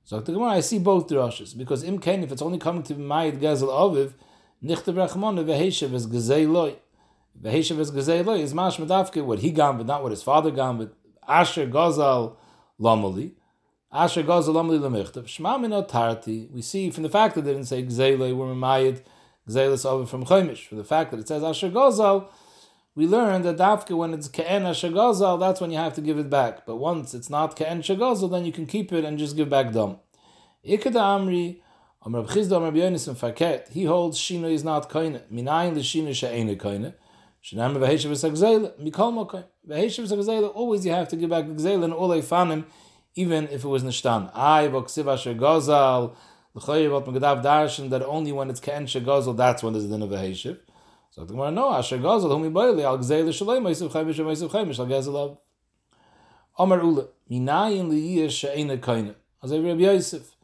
So 0.05 0.21
the 0.21 0.31
Gemara, 0.31 0.51
I 0.51 0.59
see 0.61 0.79
both 0.79 1.07
drushes 1.09 1.57
because 1.57 1.83
im 1.83 1.99
kain 1.99 2.23
if 2.23 2.31
it's 2.31 2.41
only 2.41 2.57
coming 2.57 2.83
to 2.83 2.95
Mayit 2.95 3.41
Gezel 3.41 3.67
Aviv, 3.67 4.13
nichtav 4.63 4.95
rachmon 4.95 5.43
veheshev 5.43 5.93
is 5.93 6.07
gezei 6.07 6.49
loy. 7.41 7.51
Veheshev 7.51 7.79
is 7.79 7.91
gezei 7.91 8.25
loy 8.25 8.39
is 8.39 8.53
mash 8.53 8.77
medavke 8.77 9.23
what 9.23 9.39
he 9.39 9.51
gambit, 9.51 9.87
not 9.87 10.03
what 10.03 10.11
his 10.11 10.23
father 10.23 10.51
gambit. 10.51 10.93
Asher 11.27 11.67
Gazal 11.67 12.35
Lamali. 12.79 13.31
Asher 13.91 14.23
Gazal 14.23 14.53
Lamali 14.53 14.79
Lamichtav. 14.79 15.27
Shema 15.27 15.57
minot 15.57 15.87
tarti. 15.89 16.49
We 16.51 16.61
see 16.61 16.89
from 16.89 17.03
the 17.03 17.09
fact 17.09 17.35
that 17.35 17.41
they 17.43 17.53
didn't 17.53 17.67
say 17.67 17.83
gezei 17.83 18.17
loy, 18.17 18.33
we're 18.33 18.53
Mayit 18.53 19.01
Gezelis 19.47 19.85
Aviv 19.85 20.07
from 20.07 20.25
Chaimish. 20.25 20.67
From 20.67 20.77
the 20.77 20.83
fact 20.83 21.11
that 21.11 21.19
it 21.19 21.27
says 21.27 21.43
Asher 21.43 21.69
Gazal, 21.69 22.27
we 22.95 23.07
learn 23.07 23.41
that 23.41 23.57
dafka 23.57 23.97
when 23.97 24.13
it's 24.13 24.27
ke'en 24.27 24.63
shagazal, 24.63 25.39
that's 25.39 25.59
when 25.59 25.71
you 25.71 25.77
have 25.77 25.95
to 25.95 26.01
give 26.01 26.19
it 26.19 26.29
back. 26.29 26.63
But 26.65 26.75
once 26.75 27.15
it's 27.15 27.29
not 27.29 27.55
ke'en 27.55 27.79
shagazal, 27.79 28.29
then 28.29 28.45
you 28.45 28.51
can 28.51 28.67
keep 28.67 28.93
it 28.93 29.03
and 29.03 29.17
just 29.17 29.35
give 29.35 29.49
back 29.49 29.71
dam. 29.71 29.97
Ikada 30.63 31.01
amri, 31.01 31.59
he 32.05 33.85
holds 33.85 34.19
Shino 34.19 34.51
is 34.51 34.63
not 34.65 34.89
koine. 34.89 35.21
Minayin 35.31 35.73
the 35.73 35.79
Shino 35.79 36.13
she'ene 36.13 36.57
koine. 36.57 36.93
Mikol 37.51 39.43
always 40.55 40.85
you 40.85 40.91
have 40.91 41.07
to 41.09 41.15
give 41.15 41.29
back 41.29 41.47
the 41.47 41.53
gzela 41.53 41.83
and 41.83 41.93
all 41.93 42.09
fanim, 42.09 42.65
even 43.15 43.47
if 43.49 43.63
it 43.63 43.67
was 43.67 43.83
nishtan. 43.83 44.31
Ay, 44.33 44.69
v'ksiv 44.69 45.11
asher 45.11 45.33
gozal, 45.33 46.15
l'choyev 46.53 46.91
ot 46.91 47.05
megadav 47.05 47.43
darshan, 47.43 47.89
that 47.89 48.01
only 48.03 48.31
when 48.31 48.49
it's 48.49 48.59
ke'en 48.59 48.83
shagazal, 48.83 49.35
that's 49.35 49.61
when 49.61 49.73
there's 49.73 49.85
a 49.85 49.89
din 49.89 50.01
of 50.01 50.09
v'heshav. 50.09 50.57
So 51.13 51.23
the 51.25 51.33
Gemara, 51.33 51.51
no, 51.51 51.71
Asher 51.71 51.99
Gazel, 51.99 52.29
whom 52.29 52.51
boile 52.51 52.83
al 52.83 52.97
Gzeil 52.97 53.27
Shalei, 53.27 53.61
Meisiv 53.61 53.91
Chaimish, 53.91 54.15
Meisiv 54.15 54.49
Chaimish, 54.49 54.79
al 54.79 54.87
Gezel 54.87 55.15
Av. 55.15 55.37
Omer 56.57 56.81
Ule, 56.81 57.07
Minayin 57.29 57.87
li 57.87 58.17
Yish 58.17 58.31
she'ena 58.31 58.77
koine. 58.77 59.13
Also 59.39 59.61
Rabbi 59.61 59.81
Yosef, 59.81 60.35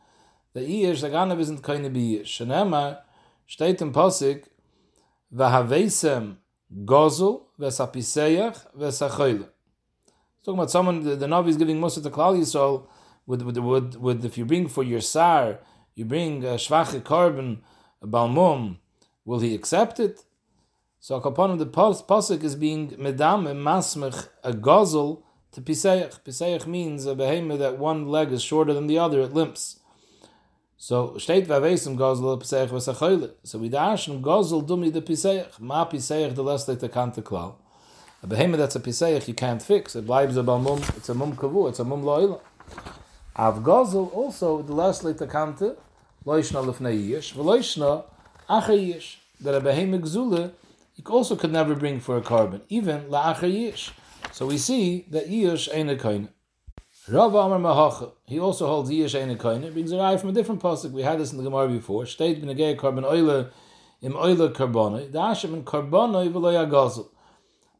the 0.54 0.60
Yish, 0.60 1.02
the 1.02 1.40
isn't 1.40 1.64
koine 1.64 1.92
bi 1.92 2.00
Yish. 2.00 2.28
Shenema, 2.46 3.00
steht 3.50 3.82
im 3.82 3.92
Posik, 3.92 4.44
Gozel, 6.74 7.44
Vesapiseyach, 7.60 8.76
Vesachoyle. 8.78 9.48
Talking 10.44 10.60
about 10.60 10.72
someone, 10.72 11.04
the, 11.04 11.16
the 11.16 11.26
Navi 11.26 11.50
is 11.50 11.58
giving 11.58 11.84
of 11.84 12.04
the 12.04 12.12
Klal 12.12 12.38
Yisrael, 12.38 12.88
with, 13.26 13.42
with, 13.42 13.58
with, 13.58 13.96
with, 13.96 14.26
if 14.26 14.38
you 14.38 14.46
bring 14.46 14.68
for 14.68 14.84
your 14.84 15.02
Sar, 15.02 15.60
you 15.96 16.06
bring 16.06 16.44
a 16.44 16.56
Shvache 16.56 17.02
Korban, 17.02 17.60
a 18.02 18.08
Balmum, 18.08 18.78
will 19.26 19.40
he 19.40 19.54
accept 19.54 20.00
it? 20.00 20.24
So 21.00 21.16
upon 21.16 21.58
the 21.58 21.66
pasuk 21.66 22.44
is 22.44 22.56
being 22.56 22.90
medam 22.92 23.50
and 23.50 23.62
masmech 23.62 24.28
a 24.44 24.52
gozel 24.52 25.24
to 25.54 25.62
piseich. 25.62 26.22
Piseich 26.24 26.68
means 26.68 27.06
a 27.06 27.16
behemoth 27.16 27.60
that 27.60 27.78
one 27.78 28.08
leg 28.08 28.34
is 28.34 28.44
shorter 28.44 28.74
than 28.74 28.88
the 28.88 29.00
other; 29.00 29.22
it 29.22 29.34
limps. 29.34 29.80
So 30.82 31.16
steht 31.18 31.46
vavesim 31.46 31.98
gozel 31.98 32.40
piseich 32.40 32.70
v'sachoyle. 32.70 33.32
So 33.44 33.60
we 33.60 33.70
dashen 33.70 34.22
gozel 34.22 34.66
dumi 34.66 34.94
the 34.94 35.02
piseich 35.02 35.60
ma 35.60 35.86
piseich 35.86 36.34
the 36.34 36.42
less 36.42 36.70
like 36.70 36.80
the 36.80 36.88
kante 36.88 37.22
klal. 37.22 37.56
A 38.24 38.28
behemoth 38.28 38.60
that's 38.60 38.78
a 38.78 38.80
piseich 38.80 39.28
you 39.28 39.34
can't 39.34 39.62
fix. 39.62 39.94
It 39.98 40.08
blibes 40.08 40.38
a 40.38 40.44
mum, 40.44 40.82
it's 40.96 41.10
a 41.10 41.14
mum 41.14 41.36
kavu, 41.36 41.68
it's 41.68 41.80
a 41.80 41.84
mum 41.84 42.04
lo'ila. 42.04 42.40
Av 43.36 43.62
gozel 43.62 44.10
also, 44.14 44.62
the 44.62 44.72
last 44.72 45.04
late 45.04 45.18
kante, 45.18 45.76
loishna 46.26 46.64
lefnei 46.64 47.10
yish, 47.10 47.36
acher 48.50 48.80
yish. 48.94 49.18
That 49.42 49.56
a 49.56 49.60
behemoth 49.60 50.04
gzule, 50.04 50.54
you 50.96 51.04
also 51.10 51.36
could 51.36 51.52
never 51.52 51.76
bring 51.76 52.00
for 52.00 52.16
a 52.16 52.22
carbon, 52.22 52.62
even 52.70 53.02
la'acher 53.10 53.52
yish. 53.52 53.92
So 54.32 54.46
we 54.46 54.58
see 54.58 55.08
that 55.12 55.28
yish 55.28 55.68
ain't 55.74 55.90
a 55.90 55.98
koine. 55.98 56.30
Rav 57.12 57.34
Amar 57.34 57.58
Mahacha, 57.58 58.12
he 58.28 58.40
also 58.40 58.68
holds 58.68 58.92
Yish 58.92 59.20
Ein 59.20 59.36
Koine, 59.36 59.74
brings 59.74 59.92
a 59.92 59.96
raya 59.96 60.20
from 60.20 60.30
a 60.30 60.32
different 60.32 60.62
pasuk. 60.62 60.92
We 60.92 61.02
had 61.02 61.20
this 61.20 61.32
in 61.32 61.38
the 61.38 61.44
Gemara 61.44 61.68
before. 61.68 62.06
State 62.06 62.40
b'negei 62.40 62.78
carbon 62.78 63.04
oile 63.04 63.50
im 64.04 64.14
oile 64.14 64.54
carbonoi, 64.54 65.10
da'ashem 65.10 65.54
in 65.56 65.64
carbonoi 65.64 66.32
v'lo 66.32 66.54
yagazel. 66.54 67.08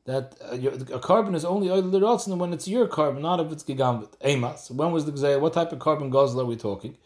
That 0.06 0.36
uh, 0.42 0.96
a 0.96 1.00
carbon 1.00 1.36
is 1.36 1.46
only 1.46 1.70
oile 1.70 1.84
l'rotzen 1.84 2.36
when 2.40 2.54
it's 2.54 2.68
your 2.68 2.88
carbon, 2.88 3.22
not 3.22 3.40
if 3.40 3.52
it's 3.52 3.64
gigambit. 3.64 4.18
Emas. 4.22 4.72
When 4.72 4.92
was 4.92 5.06
the 5.06 5.12
gzei? 5.12 5.40
What 5.40 5.54
type 5.54 5.72
of 5.72 5.78
carbon 5.78 6.10
gazel 6.10 6.42
are 6.42 6.46
we 6.46 6.56
talking? 6.56 6.98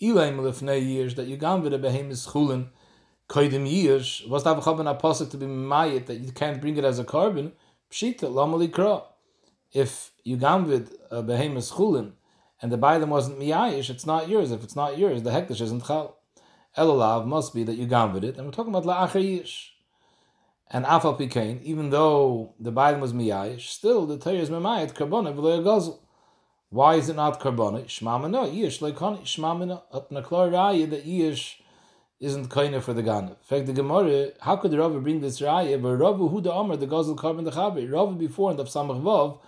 Ilaim 0.00 0.38
lefnei 0.38 0.82
years 0.82 1.14
that 1.16 1.26
you 1.26 1.36
gambit 1.36 1.74
a 1.74 1.78
behemis 1.78 2.30
chulin 2.30 2.68
koidim 3.28 3.70
years. 3.70 4.22
Was 4.30 4.44
that 4.44 4.56
a 4.56 4.60
pasuk 4.62 5.30
to 5.30 5.36
be 5.36 5.44
mayit 5.44 6.06
that 6.06 6.20
you 6.20 6.32
can't 6.32 6.58
bring 6.58 6.78
it 6.78 6.84
as 6.84 6.98
a 6.98 7.04
carbon? 7.04 7.52
Pshita 7.90 8.20
lamali 8.20 8.68
kra 8.68 9.02
if 9.76 10.10
you 10.24 10.38
gamvid 10.38 10.90
a 11.10 11.16
uh, 11.16 11.22
behemoth 11.22 11.70
chulin 11.72 12.12
and 12.62 12.72
the 12.72 12.78
them 12.78 13.10
wasn't 13.10 13.38
miyayish, 13.38 13.90
it's 13.90 14.06
not 14.06 14.26
yours. 14.26 14.50
If 14.50 14.64
it's 14.64 14.74
not 14.74 14.96
yours, 14.96 15.22
the 15.22 15.30
hektish 15.30 15.60
isn't 15.60 15.84
chal. 15.86 16.16
Elolav 16.78 17.26
must 17.26 17.54
be 17.54 17.62
that 17.64 17.76
you 17.76 17.86
gamvid 17.86 18.24
it, 18.24 18.36
and 18.36 18.46
we're 18.46 18.52
talking 18.52 18.74
about 18.74 18.84
la'acher 18.84 19.22
yish. 19.22 19.72
And 20.70 20.86
afal 20.86 21.18
pikain, 21.20 21.62
even 21.62 21.90
though 21.90 22.54
the 22.58 22.70
them 22.70 23.00
was 23.00 23.12
miyayish, 23.12 23.68
still 23.68 24.06
the 24.06 24.16
Torah 24.16 24.36
is 24.36 24.48
memayit 24.48 24.94
karbona 24.94 25.34
v'lo 25.34 25.62
yagozel. 25.62 25.98
Why 26.70 26.94
is 26.94 27.10
it 27.10 27.16
not 27.16 27.38
karbona? 27.38 27.84
Shmamina 27.84 28.50
yish 28.50 28.80
leikoni 28.80 29.22
shmamina 29.24 29.82
at 29.94 30.08
naklor 30.08 30.50
raya 30.50 30.88
that 30.88 31.04
yish 31.06 31.56
isn't 32.18 32.48
kind 32.48 32.82
for 32.82 32.94
the 32.94 33.02
Gana. 33.02 33.28
In 33.28 33.36
fact, 33.42 33.66
the 33.66 33.74
Gemara, 33.74 34.30
how 34.40 34.56
could 34.56 34.70
the 34.70 34.78
Rava 34.78 35.00
bring 35.00 35.20
this 35.20 35.40
raya? 35.40 35.80
But 35.80 35.96
Rava 35.96 36.26
who 36.26 36.40
the 36.40 36.50
Amr, 36.50 36.76
the 36.76 36.86
Gazel 36.86 37.16
carbon 37.16 37.44
the 37.44 37.50
Chabi. 37.50 37.92
Rava 37.92 38.14
before 38.14 38.50
in 38.50 38.56
the 38.56 38.64
Samach 38.64 39.02
Vav, 39.02 39.38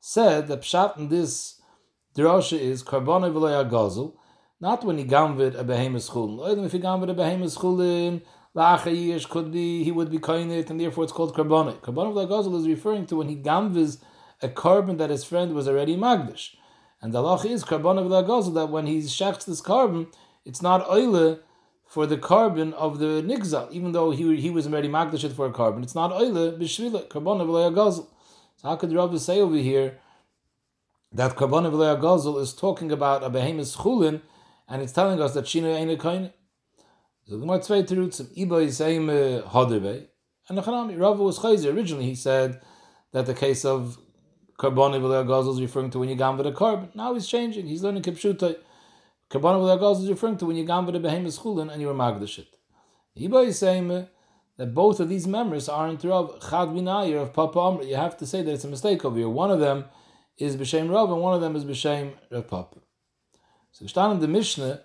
said 0.00 0.48
that 0.48 0.62
pshat 0.62 0.96
in 0.96 1.08
this 1.08 1.60
drasha 2.16 2.58
is 2.58 2.82
karbona 2.82 3.30
v'loya 3.30 3.68
gazel, 3.70 4.14
not 4.60 4.84
when 4.84 4.98
he 4.98 5.04
gamvid 5.04 5.54
a 5.54 5.62
behemoth 5.62 6.10
chulin. 6.10 6.64
If 6.64 6.72
he 6.72 6.80
gamvid 6.80 7.10
a 7.10 7.14
behemoth 7.14 7.58
chulin, 7.58 8.22
la'acha 8.56 8.86
yish 8.86 9.28
could 9.28 9.52
be 9.52 9.84
he 9.84 9.92
would 9.92 10.10
be 10.10 10.18
kainit, 10.18 10.70
and 10.70 10.80
therefore 10.80 11.04
it's 11.04 11.12
called 11.12 11.34
karbona. 11.34 11.78
Karbona 11.80 12.14
v'loya 12.14 12.28
gazel 12.28 12.58
is 12.58 12.66
referring 12.66 13.06
to 13.06 13.16
when 13.16 13.28
he 13.28 13.36
gamviz 13.36 14.02
a 14.42 14.48
carbon 14.48 14.96
that 14.96 15.10
his 15.10 15.22
friend 15.22 15.54
was 15.54 15.68
already 15.68 15.96
magdish. 15.96 16.54
And 17.02 17.12
the 17.12 17.22
lach 17.22 17.44
is 17.44 17.62
karbona 17.62 18.02
v'loya 18.02 18.26
gazel 18.26 18.54
that 18.54 18.70
when 18.70 18.86
he 18.86 19.00
shechs 19.02 19.44
this 19.44 19.60
carbon, 19.60 20.06
it's 20.46 20.62
not 20.62 20.88
oile 20.88 21.40
for 21.86 22.06
the 22.06 22.16
carbon 22.16 22.72
of 22.72 23.00
the 23.00 23.22
nigzal, 23.22 23.70
even 23.70 23.92
though 23.92 24.12
he, 24.12 24.40
he 24.40 24.48
was 24.48 24.66
already 24.66 24.88
magdish 24.88 25.30
for 25.34 25.46
a 25.46 25.52
carbon. 25.52 25.82
It's 25.82 25.94
not 25.94 26.10
oile 26.10 26.58
b'shvila 26.58 27.08
karbona 27.08 27.44
v'loya 27.46 27.74
gazel. 27.74 28.06
So 28.60 28.68
how 28.68 28.76
could 28.76 28.92
Rabbi 28.92 29.16
say 29.16 29.40
over 29.40 29.56
here 29.56 29.98
that 31.12 31.34
Karbon 31.34 31.64
V'lei 31.72 32.40
is 32.42 32.52
talking 32.52 32.92
about 32.92 33.24
a 33.24 33.30
behemoth 33.30 33.74
chulin, 33.74 34.20
and 34.68 34.82
it's 34.82 34.92
telling 34.92 35.18
us 35.18 35.32
that 35.32 35.46
Shino 35.46 35.74
ain't 35.74 35.90
a 35.90 35.96
koine? 35.96 36.30
So 37.24 37.36
the 37.36 37.38
Gemara 37.38 37.60
Tzvei 37.60 37.88
Terutzim, 37.88 38.26
Iba 38.36 38.62
is 38.64 38.76
saying 38.76 39.08
uh, 39.08 39.48
Haderbe, 39.48 40.08
and 40.46 40.58
Nechanami, 40.58 41.00
Rabbi 41.00 41.22
was 41.22 41.38
chayzer. 41.38 41.74
Originally 41.74 42.04
he 42.04 42.14
said 42.14 42.60
that 43.12 43.24
the 43.24 43.32
case 43.32 43.64
of 43.64 43.96
Karbon 44.58 44.92
V'lei 44.92 45.50
is 45.54 45.60
referring 45.62 45.88
to 45.92 45.98
when 45.98 46.10
you 46.10 46.14
gam 46.14 46.36
with 46.36 46.46
a 46.46 46.52
carbon. 46.52 46.90
Now 46.94 47.14
he's 47.14 47.26
changing, 47.26 47.66
he's 47.66 47.82
learning 47.82 48.02
Kipshutai. 48.02 48.56
Karbon 49.30 49.56
V'lei 49.56 50.02
is 50.02 50.10
referring 50.10 50.36
to 50.36 50.44
when 50.44 50.56
you 50.56 50.66
gam 50.66 50.84
with 50.84 50.96
a 50.96 51.00
behemoth 51.00 51.38
chulin 51.40 51.72
and 51.72 51.80
you 51.80 51.86
were 51.86 51.94
magdash 51.94 52.40
it. 52.40 52.48
Iba 53.18 53.46
is 53.46 53.58
saying 53.58 53.90
uh, 53.90 54.06
that 54.60 54.74
both 54.74 55.00
of 55.00 55.08
these 55.08 55.26
members 55.26 55.70
aren't 55.70 56.04
Rav 56.04 56.38
Chad 56.38 56.68
Binayer 56.68 57.22
of 57.22 57.32
Papa 57.32 57.58
Amr. 57.58 57.82
You 57.82 57.96
have 57.96 58.18
to 58.18 58.26
say 58.26 58.42
that 58.42 58.52
it's 58.52 58.64
a 58.64 58.68
mistake 58.68 59.06
over 59.06 59.16
here. 59.16 59.26
One 59.26 59.50
of 59.50 59.58
them 59.58 59.86
is 60.36 60.54
B'Shem 60.54 60.90
Rav 60.90 61.10
and 61.10 61.22
one 61.22 61.32
of 61.32 61.40
them 61.40 61.56
is 61.56 61.64
B'Shem 61.64 62.12
Rav 62.30 62.46
Papa. 62.46 62.76
So 63.72 63.86
stand 63.86 64.12
in 64.12 64.20
the 64.20 64.28
Mishnah 64.28 64.82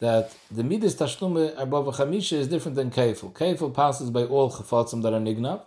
that 0.00 0.36
the 0.50 0.62
Midas 0.62 0.96
Tashlume 0.96 1.56
Arbava 1.56 1.94
Chamisha 1.94 2.34
is 2.34 2.46
different 2.46 2.76
than 2.76 2.90
Kefil. 2.90 3.32
Kefil 3.32 3.72
passes 3.72 4.10
by 4.10 4.24
all 4.24 4.50
Chafatzim 4.50 5.00
that 5.00 5.14
are 5.14 5.18
Nignav, 5.18 5.64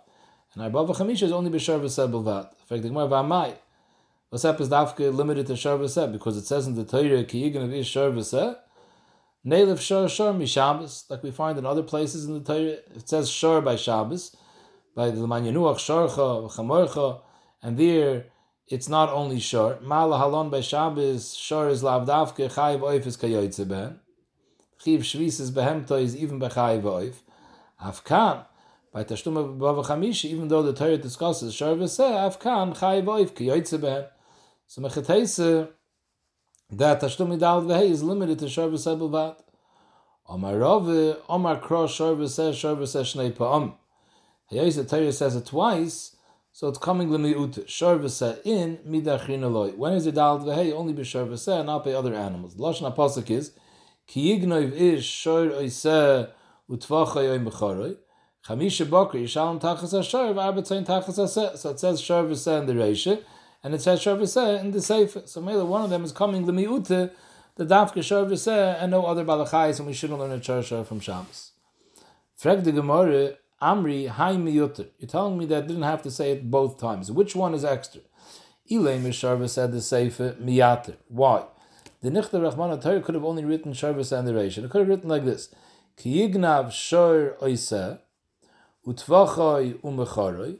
and 0.54 0.72
Arbava 0.72 0.94
Chamisha 0.94 1.24
is 1.24 1.32
only 1.32 1.50
B'Sher 1.50 1.80
V'Seh 1.80 2.08
B'Vad. 2.08 2.50
In 2.52 2.66
fact, 2.68 2.82
the 2.82 2.88
Gemara 2.88 3.08
V'Amai, 3.08 3.54
V'Seh 4.32 4.60
is 4.60 4.68
Dafke 4.68 5.12
limited 5.12 5.48
to 5.48 5.56
Sher 5.56 5.76
because 6.06 6.36
it 6.36 6.46
says 6.46 6.68
in 6.68 6.76
the 6.76 6.84
Torah, 6.84 7.24
Ki 7.24 7.50
Yigan 7.50 7.64
of 7.64 7.74
Ish 7.74 7.88
Sher 7.88 8.12
V'Seh, 8.12 8.56
Nelev 9.46 9.80
Shor 9.80 10.06
Shor 10.08 10.34
Mi 10.34 10.44
Shabbos, 10.44 11.06
like 11.08 11.22
we 11.22 11.30
find 11.30 11.58
in 11.58 11.64
other 11.64 11.82
places 11.82 12.26
in 12.26 12.34
the 12.34 12.40
Torah. 12.40 12.76
It 12.94 13.08
says 13.08 13.30
Shor 13.30 13.62
by 13.62 13.76
Shabbos, 13.76 14.36
by 14.94 15.10
the 15.10 15.20
Leman 15.20 15.44
Yenuach 15.44 15.76
Shorcha, 15.76 16.52
Chamorcha, 16.52 17.22
and 17.62 17.78
there 17.78 18.26
it's 18.68 18.88
not 18.88 19.08
only 19.08 19.40
Shor. 19.40 19.78
Mala 19.80 20.18
Halon 20.18 20.50
by 20.50 20.60
Shabbos, 20.60 21.34
Shor 21.34 21.70
is 21.70 21.82
Lavdavke, 21.82 22.52
Chayiv 22.52 22.80
Oif 22.80 23.06
is 23.06 23.16
Kayoytze 23.16 23.66
Ben. 23.66 24.00
Chiv 24.78 25.00
Shvis 25.00 25.40
is 25.40 25.50
Behemto 25.50 26.00
is 26.00 26.14
even 26.14 26.38
by 26.38 26.48
Chayiv 26.48 26.82
Oif. 26.82 27.14
Afkan, 27.82 28.44
by 28.92 29.04
Tashtum 29.04 29.58
Bava 29.58 29.82
Chamishi, 29.86 30.26
even 30.26 30.48
though 30.48 30.62
the 30.62 30.74
Torah 30.74 30.98
discusses 30.98 31.54
Shor 31.54 31.76
V'seh, 31.76 32.30
Afkan, 32.30 32.76
Chayiv 32.76 33.04
Oif, 33.04 33.30
Kayoytze 33.30 33.80
Ben. 33.80 34.04
So 34.66 34.82
Mechetese, 34.82 35.70
that 36.72 37.00
Tashlum 37.00 37.36
Midal 37.36 37.64
Vehe 37.66 37.90
is 37.90 38.02
limited 38.02 38.38
to 38.38 38.48
Shor 38.48 38.68
V'seh. 38.68 39.36
Omar 40.28 40.56
Rove, 40.56 41.16
Omar 41.28 41.58
Kro 41.58 41.88
Shor 41.88 42.14
V'seh, 42.14 42.52
Shnei. 42.52 43.74
Here 44.46 44.70
the 44.70 44.84
Torah 44.84 45.12
says 45.12 45.34
it 45.34 45.46
twice, 45.46 46.16
so 46.52 46.68
it's 46.68 46.78
coming 46.78 47.08
Lemiut, 47.08 47.68
Shor 47.68 47.98
V'seh 47.98 48.38
in 48.44 48.78
Midachin 48.86 49.42
Eloi. 49.42 49.72
When 49.72 49.94
is 49.94 50.06
it 50.06 50.14
Dal 50.14 50.38
Vehe? 50.38 50.72
Only 50.72 50.92
be 50.92 51.02
Shor 51.02 51.26
V'seh, 51.26 51.64
not 51.64 51.84
by 51.84 51.92
other 51.92 52.14
animals. 52.14 52.54
The 52.56 52.62
Lashon 52.62 52.94
HaPasuk 52.94 53.28
is, 53.30 53.52
Ki 54.06 54.38
Yignoiv 54.38 54.72
Ish 54.72 55.04
Shor 55.04 55.46
Oiseh 55.46 56.30
Utvachai 56.70 57.30
Oim 57.30 57.50
B'choroi. 57.50 57.96
Chamisha 58.46 58.88
Boker 58.88 59.18
Yishalom 59.18 59.60
Tachas 59.60 59.92
HaShor 59.92 60.32
V'arbetzayin 60.34 60.86
Tachas 60.86 61.18
HaSeh. 61.18 61.56
So 61.56 61.70
it 61.70 61.80
says 61.80 62.00
Shor 62.00 62.24
in 62.24 62.66
the 62.66 62.74
Reisha 62.74 63.24
and 63.62 63.74
it 63.74 63.82
says 63.82 64.00
Shavaseh 64.00 64.60
in 64.60 64.70
the 64.70 64.80
Sefer. 64.80 65.22
So 65.26 65.40
maybe 65.40 65.60
one 65.60 65.82
of 65.82 65.90
them 65.90 66.04
is 66.04 66.12
coming 66.12 66.46
the 66.46 66.52
miute, 66.52 67.12
the 67.56 67.64
Dafka 67.64 67.98
Shavaseh, 67.98 68.82
and 68.82 68.90
no 68.90 69.04
other 69.04 69.24
Balachais, 69.24 69.78
and 69.78 69.86
we 69.86 69.92
shouldn't 69.92 70.18
learn 70.18 70.32
a 70.32 70.40
Char 70.40 70.62
from 70.84 71.00
Shabbos. 71.00 71.52
Frag 72.36 72.64
the 72.64 72.72
Gemara, 72.72 73.34
Amri, 73.60 74.08
Hai 74.08 74.36
Miyuter. 74.36 74.88
You're 74.98 75.08
telling 75.08 75.36
me 75.36 75.44
that 75.46 75.64
I 75.64 75.66
didn't 75.66 75.82
have 75.82 76.02
to 76.02 76.10
say 76.10 76.32
it 76.32 76.50
both 76.50 76.78
times. 76.78 77.12
Which 77.12 77.36
one 77.36 77.52
is 77.52 77.64
extra? 77.64 78.00
Ilay 78.70 79.00
Misharva 79.00 79.48
said 79.50 79.72
the 79.72 79.82
Sefer 79.82 80.36
Miyater. 80.40 80.96
Why? 81.08 81.44
The 82.02 82.10
Nichter 82.10 82.42
Rahman 82.42 82.80
Torah 82.80 83.02
could 83.02 83.14
have 83.14 83.24
only 83.24 83.44
written 83.44 83.72
Sharvasa 83.72 84.18
and 84.18 84.28
the 84.28 84.32
Reish. 84.32 84.56
It 84.56 84.70
could 84.70 84.78
have 84.78 84.88
written 84.88 85.10
like 85.10 85.26
this: 85.26 85.54
Ki 85.98 86.26
yignav 86.26 86.72
shor 86.72 87.36
oiseh, 87.42 87.98
utvachoi 88.86 89.74
umecharoi, 89.82 90.56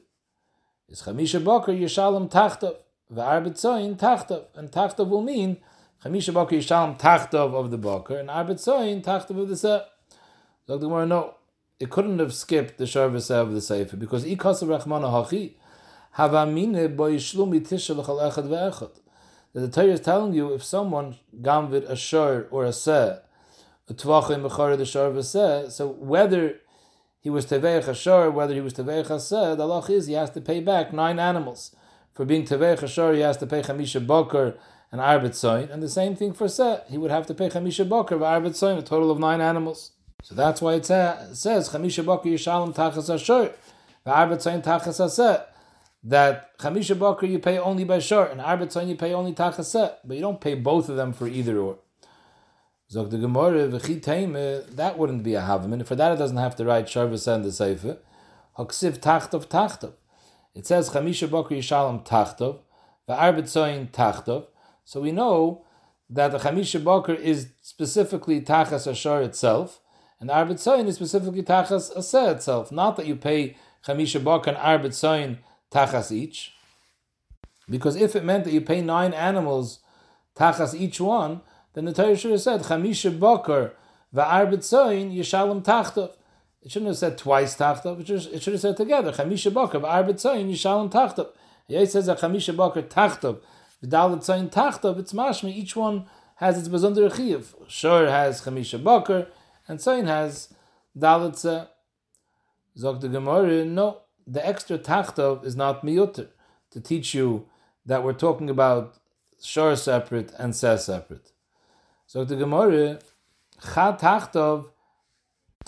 is 0.91 1.03
chamisha 1.03 1.43
boker 1.43 1.73
yishalom 1.73 2.31
tachtov. 2.31 2.77
V'arbet 3.12 3.55
zoin 3.55 3.96
tachtov. 3.96 4.44
And 4.55 4.70
tachtov 4.70 5.09
will 5.09 5.23
mean 5.23 5.59
Chamisha 6.05 6.33
Bakar 6.33 6.59
Yishalom 6.59 6.99
tachtov 6.99 7.55
of 7.55 7.70
the 7.70 7.79
Bakar, 7.79 8.18
and 8.18 8.29
Arbet 8.29 8.57
zoin 8.57 9.03
tachtov 9.03 9.40
of 9.40 9.49
the. 9.49 9.57
So 9.57 9.85
the 10.66 10.79
Gemara, 10.79 11.07
no, 11.07 11.35
it 11.79 11.90
couldn't 11.90 12.18
have 12.20 12.33
skipped 12.33 12.79
the 12.79 12.87
Shar 12.87 13.07
of 13.07 13.12
the 13.12 13.61
Sefer, 13.61 13.96
because 13.96 14.25
Ikas 14.25 14.62
Rachmana 14.62 15.11
Hachi, 15.11 15.55
Havamine 16.16 16.94
bo 16.96 17.11
Yishlumi 17.11 17.61
Tisha 17.61 17.96
L'chal 17.96 18.18
Echad 18.18 18.49
Ve'echad. 18.49 19.01
That 19.53 19.61
the 19.61 19.68
Torah 19.68 19.94
is 19.94 20.01
telling 20.01 20.33
you, 20.33 20.55
if 20.55 20.62
someone 20.62 21.16
gamvid 21.40 21.88
a 21.90 21.96
Shar 21.96 22.46
or 22.53 22.64
a 22.64 22.73
Seh, 22.73 23.18
a 23.88 23.94
Tvachim 23.94 24.49
Bechar 24.49 24.79
the 24.79 24.87
Shar 24.87 25.11
V'Seh, 25.11 25.70
so 25.73 25.88
whether 25.88 26.61
he 27.20 27.29
was 27.29 27.46
Teveich 27.46 27.88
a 27.88 27.94
Shar, 27.94 28.31
whether 28.31 28.55
he 28.55 28.61
was 28.61 28.75
Teveich 28.75 29.11
a 29.11 29.18
Seh, 29.18 29.57
the 29.57 29.62
Allah 29.64 29.85
is 29.90 30.07
he 30.07 30.12
has 30.12 30.31
to 30.31 30.40
pay 30.40 30.61
back 30.61 30.92
nine 30.92 31.18
animals 31.18 31.75
for 32.14 32.25
being 32.25 32.44
Tevei 32.44 32.79
Chashor, 32.79 33.14
he 33.14 33.20
has 33.20 33.37
to 33.38 33.46
pay 33.46 33.62
Chamisha 33.62 34.05
Boker 34.07 34.59
and 34.92 35.01
Arbet 35.01 35.35
Soin, 35.35 35.68
and 35.70 35.83
the 35.83 35.88
same 35.88 36.16
thing 36.16 36.33
for 36.33 36.49
Seh, 36.49 36.81
he 36.88 36.99
would 36.99 37.11
have 37.11 37.27
to 37.27 37.35
pay 37.35 37.49
Chamisha 37.49 37.88
Boker 37.88 38.16
and 38.16 38.25
Arbet 38.25 38.57
Soin, 38.57 38.77
a 38.77 38.83
total 38.83 39.11
of 39.11 39.18
nine 39.18 39.40
animals. 39.40 39.92
So 40.23 40.35
that's 40.35 40.61
why 40.61 40.75
it, 40.75 40.87
says 40.87 41.68
Chamisha 41.70 42.05
Boker 42.05 42.29
Yishalom 42.29 42.75
Tachas 42.75 43.09
Ashor, 43.09 43.53
Arbet 44.07 44.42
Soin 44.42 44.62
Tachas 44.62 45.01
Aseh, 45.01 45.44
that 46.03 46.59
Chamisha 46.59 46.99
Boker 46.99 47.27
you 47.27 47.38
pay 47.38 47.59
only 47.59 47.85
by 47.85 47.99
Shor, 47.99 48.27
and 48.27 48.40
Arbet 48.40 48.73
Soin 48.73 48.88
you 48.88 48.96
pay 48.96 49.12
only 49.14 49.33
Tachas 49.33 49.66
Seh, 49.66 49.90
but 50.05 50.16
you 50.16 50.23
don't 50.23 50.40
pay 50.40 50.55
both 50.55 50.88
of 50.88 50.96
them 50.96 51.12
for 51.12 51.29
either 51.29 51.59
or. 51.59 51.79
Zog 52.90 53.11
the 53.11 53.18
Gemara, 53.18 53.68
that 53.68 54.99
wouldn't 54.99 55.23
be 55.23 55.35
a 55.35 55.40
Havim, 55.40 55.73
and 55.73 55.87
for 55.87 55.94
that 55.94 56.11
it 56.11 56.16
doesn't 56.16 56.38
have 56.38 56.57
to 56.57 56.64
write 56.64 56.88
Shor 56.88 57.05
and 57.05 57.44
the 57.44 57.53
Sefer. 57.53 57.99
Haksiv 58.59 58.99
Tachtov 58.99 59.46
Tachtov. 59.46 59.92
It 60.55 60.67
says 60.67 60.91
Chamisha 60.91 61.31
Boker 61.31 61.55
Yishalom 61.55 62.05
Tachtov, 62.05 62.61
Va'arbet 63.09 63.49
Soin 63.49 63.89
Tachtov. 63.89 64.47
So 64.85 65.01
we 65.01 65.13
know 65.13 65.65
that 66.09 66.33
the 66.33 66.39
Chamisha 66.39 66.83
Boker 66.83 67.15
is 67.15 67.51
specifically 67.63 68.41
Tachas 68.41 68.87
Ashar 68.87 69.23
itself, 69.23 69.81
and 70.19 70.29
the 70.29 70.35
Arbet 70.35 70.59
Soin 70.59 70.87
is 70.87 70.97
specifically 70.97 71.43
Tachas 71.43 71.97
Aseh 71.97 72.33
itself. 72.33 72.71
Not 72.71 72.97
that 72.97 73.07
you 73.07 73.17
pay 73.17 73.57
Chamisha 73.87 74.23
Boker 74.23 74.51
and 74.51 74.59
Arbet 74.59 74.93
Soin 74.93 75.39
Tachas 75.71 76.13
each. 76.13 76.53
Because 77.69 77.97
if 77.97 78.17
it 78.17 78.25
meant 78.25 78.45
that 78.45 78.53
you 78.53 78.61
pay 78.61 78.83
nine 78.83 79.15
animals 79.15 79.79
Tachas 80.37 80.75
each 80.75 81.01
one, 81.01 81.41
then 81.75 81.85
the 81.85 81.93
Torah 81.93 82.17
should 82.17 82.33
have 82.33 82.41
said 82.41 82.63
Chamisha 82.63 83.17
Boker 83.17 83.73
Va'arbet 84.15 84.65
Soin 84.65 85.13
Yishalom 85.13 85.65
Tachtov. 85.65 86.11
It 86.62 86.70
shouldn't 86.70 86.88
have 86.88 86.99
said 86.99 87.16
twice 87.16 87.57
Tachtov, 87.57 88.01
it 88.01 88.42
should 88.42 88.53
have 88.53 88.61
said 88.61 88.77
together 88.77 89.12
Chamisha 89.12 89.53
Boker 89.53 89.81
Va'arbet 89.81 90.20
Soin 90.20 90.51
Yishalom 90.51 90.90
Tachtov. 90.90 91.29
Yeah, 91.68 91.81
it 91.81 91.90
says 91.90 92.09
a 92.09 92.14
Chamisha 92.14 92.55
Boker 92.55 92.83
Tachtov 92.83 93.40
V'dalet 93.83 94.20
Zayin 94.20 94.51
Tachtov, 94.51 94.99
it's 94.99 95.12
mashmi, 95.12 95.55
each 95.55 95.75
one 95.75 96.05
has 96.37 96.59
its 96.59 96.68
Bazundar 96.68 97.14
Chiv. 97.14 97.55
Shor 97.66 98.07
has 98.09 98.42
Chamisha 98.42 98.83
Boker, 98.83 99.29
and 99.66 99.79
Zayin 99.79 100.07
has 100.07 100.53
Dalet. 100.99 101.68
Zog 102.77 103.01
the 103.01 103.09
Gemara, 103.09 103.64
no, 103.64 104.03
the 104.27 104.46
extra 104.46 104.79
Tachtov 104.79 105.44
is 105.44 105.57
not 105.57 105.83
miyuter, 105.83 106.29
to 106.70 106.81
teach 106.81 107.14
you 107.14 107.46
that 107.85 108.05
we're 108.05 108.12
talking 108.12 108.49
about 108.49 108.94
Shor 109.42 109.75
separate 109.77 110.33
and 110.38 110.55
Seh 110.55 110.77
separate. 110.77 111.33
Zog 112.09 112.29
the 112.29 112.37
Gemara, 112.37 113.01
Cha 113.75 113.96
Tachtov, 113.96 114.66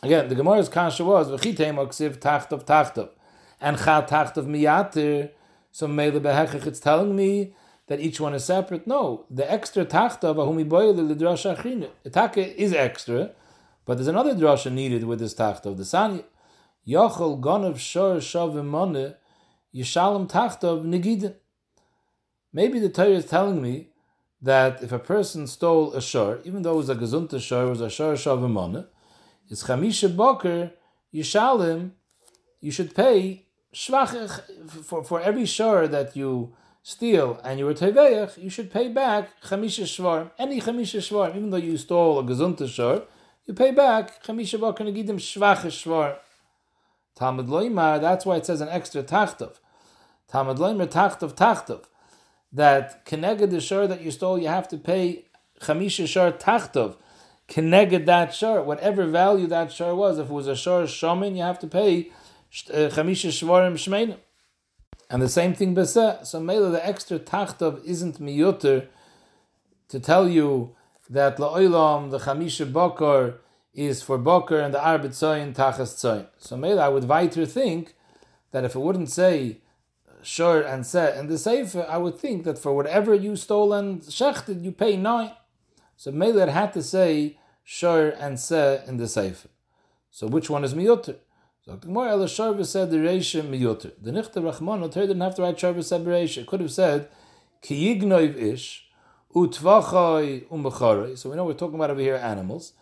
again, 0.03 0.29
the 0.29 0.35
Gemara's 0.35 0.69
kasha 0.69 1.05
was, 1.05 1.29
V'chitei 1.29 1.73
Moksiv 1.73 2.19
Tachtov 2.19 2.65
Tachtov, 2.65 3.11
and 3.61 3.79
Cha 3.79 4.03
Tachtov 4.03 4.47
Miyater, 4.47 5.31
so 5.71 5.87
Mele 5.87 6.21
Behechach, 6.21 6.67
it's 6.67 6.81
telling 6.81 7.15
me 7.15 7.55
that 7.87 8.01
each 8.01 8.21
one 8.21 8.35
is 8.35 8.45
separate. 8.45 8.87
No, 8.87 9.27
the 9.31 9.51
extra 9.51 9.85
tachta 9.85 10.35
v'humi 10.35 10.69
boyle 10.69 10.95
l'drasha 10.95 11.57
achrina. 11.57 11.91
The 12.03 12.11
taka 12.11 12.61
is 12.61 12.73
extra, 12.73 13.33
but 13.85 13.95
there's 13.95 14.09
another 14.09 14.35
drasha 14.35 14.73
needed 14.73 15.05
with 15.05 15.19
this 15.19 15.35
tachta 15.35 15.67
of 15.67 15.77
the 15.77 15.85
sanya. 15.85 16.25
Yochel 16.87 17.41
gonav 17.41 17.79
shor 17.79 18.17
shavimone 18.17 19.17
yishalom 19.75 20.31
tachta 20.31 20.65
of 20.65 20.85
negidin. 20.85 21.35
Maybe 22.53 22.79
the 22.79 22.89
Torah 22.89 23.09
is 23.09 23.27
telling 23.27 23.61
me 23.61 23.89
that 24.41 24.83
if 24.83 24.93
a 24.93 24.99
person 24.99 25.47
stole 25.47 25.93
a 25.95 26.03
shor, 26.03 26.41
even 26.45 26.63
though 26.63 26.75
it 26.75 26.77
was 26.77 26.89
a 26.91 26.95
gezunta 26.95 27.41
shor, 27.41 27.67
it 27.67 27.71
was 27.71 27.81
a 27.81 27.91
shor 27.91 28.15
shavimone, 28.15 28.87
it's 29.49 29.65
chamisha 29.65 30.15
boker 30.15 30.73
yishalim, 31.13 31.93
you 32.61 32.71
should 32.71 32.95
pay 32.95 33.47
shvach 33.75 34.41
for, 34.85 35.03
for 35.05 35.21
every 35.21 35.47
shor 35.47 35.89
that 35.89 36.17
you 36.17 36.55
steal 36.83 37.41
and 37.45 37.59
you 37.59 37.65
were 37.65 37.75
teveich, 37.75 38.43
you 38.43 38.51
should 38.51 38.71
pay 38.71 38.89
back 38.89 39.41
chamisha 39.43 39.85
shvar, 39.85 40.31
any 40.39 40.61
chamisha 40.61 41.01
shvar, 41.01 41.31
even 41.31 41.51
though 41.51 41.57
you 41.57 41.77
stole 41.77 42.19
a 42.19 42.25
gezunta 42.25 42.69
Shor, 42.69 43.05
you 43.47 43.55
pay 43.55 43.71
back 43.71 44.23
chamisha 44.23 44.61
bakar 44.61 44.87
negidim 44.87 45.17
shvach 45.17 45.65
shvar. 45.67 46.17
Talmud 47.15 47.47
loimar, 47.47 48.01
that's 48.01 48.25
why 48.25 48.37
it 48.37 48.47
says 48.47 48.61
an 48.61 48.69
extra 48.69 49.03
tachtov. 49.03 49.55
Talmud 50.29 50.57
loimar 50.57 50.87
tachtov 50.87 51.35
tachtov. 51.35 51.85
That 52.53 53.07
keneged 53.07 53.51
the 53.51 53.61
shor 53.61 53.87
that 53.87 54.03
you 54.03 54.11
stole, 54.11 54.39
you 54.39 54.49
have 54.49 54.69
to 54.69 54.77
pay 54.77 55.27
chamisha 55.61 56.07
shor 56.07 56.33
tachtov. 56.33 56.97
Keneged 57.49 58.07
that 58.07 58.35
shor, 58.35 58.63
whatever 58.63 59.07
value 59.07 59.47
that 59.47 59.73
shor 59.73 59.95
was, 59.95 60.19
if 60.19 60.27
it 60.27 60.33
was 60.33 60.47
a 60.47 60.57
shor 60.57 60.85
shomin, 60.85 61.37
you 61.37 61.43
have 61.43 61.59
to 61.59 61.67
pay 61.67 62.11
uh, 62.71 62.89
chamisha 62.89 63.31
shvarim 63.31 63.75
shmeinim. 63.75 64.19
And 65.11 65.21
the 65.21 65.29
same 65.29 65.55
thing 65.55 65.75
beseh. 65.75 66.25
So 66.27 66.41
Mela, 66.41 66.71
the 66.71 66.87
extra 66.87 67.19
tachtov 67.19 67.85
isn't 67.85 68.19
miyuter 68.19 68.87
to 69.89 70.01
tell 70.01 70.29
you 70.29 70.75
that 71.11 71.37
la'olam, 71.37 72.11
the 72.11 72.19
chamisha 72.19 72.71
bokor, 72.71 73.35
is 73.75 74.03
for 74.03 74.19
bokor 74.19 74.65
and 74.65 74.73
the 74.73 74.79
arbet 74.79 75.11
tzoyin 75.11 75.55
tachas 75.55 75.95
tzoyin. 75.95 76.29
So 76.39 76.57
Mela, 76.57 76.87
I 76.87 76.89
would 76.89 77.05
weiter 77.05 77.45
think 77.45 77.95
that 78.53 78.65
if 78.65 78.75
it 78.75 78.81
wouldn't 78.81 79.11
say 79.11 79.59
shor 80.23 80.63
and 80.63 80.87
se 80.87 81.19
in 81.19 81.27
the 81.27 81.37
sefer, 81.37 81.85
I 81.89 81.99
would 81.99 82.19
think 82.19 82.45
that 82.45 82.59
for 82.59 82.75
whatever 82.75 83.15
you 83.15 83.37
stole 83.37 83.73
and 83.73 84.01
shechted, 84.03 84.63
you 84.63 84.73
pay 84.73 84.97
nine. 84.97 85.33
So 86.03 86.11
Mela 86.11 86.51
had 86.51 86.73
to 86.73 86.83
say 86.83 87.39
shor 87.63 88.09
and 88.19 88.37
se 88.37 88.83
in 88.89 88.97
the 88.97 89.07
sefer. 89.07 89.49
So 90.11 90.27
which 90.27 90.51
one 90.51 90.65
is 90.65 90.75
miyuter? 90.75 91.15
So 91.65 91.77
the 91.77 91.87
Gemara 91.87 92.11
El 92.11 92.25
Sharva 92.25 92.67
said 92.67 92.91
the 92.91 92.97
Reisha 92.97 93.41
Miyoter. 93.41 93.93
The 94.03 94.11
Nichta 94.11 94.43
Rachman 94.43 94.81
Torah 94.93 95.07
didn't 95.07 95.21
have 95.21 95.37
to 95.37 95.43
write 95.43 95.59
Sharva 95.59 95.85
said 95.85 96.05
Reisha. 96.05 96.45
Could 96.45 96.59
have 96.59 96.73
said 96.73 97.09
Ki 97.61 98.01
Yignoiv 98.01 98.35
Ish 98.37 98.85
Utvachai 99.33 100.49
Umbacharoi. 100.49 101.17
So 101.17 101.31
we 101.31 101.37
know 101.37 101.45
we're 101.45 101.53
talking 101.53 101.77
about 101.77 101.91
over 101.91 102.01
here 102.01 102.17
animals. 102.17 102.73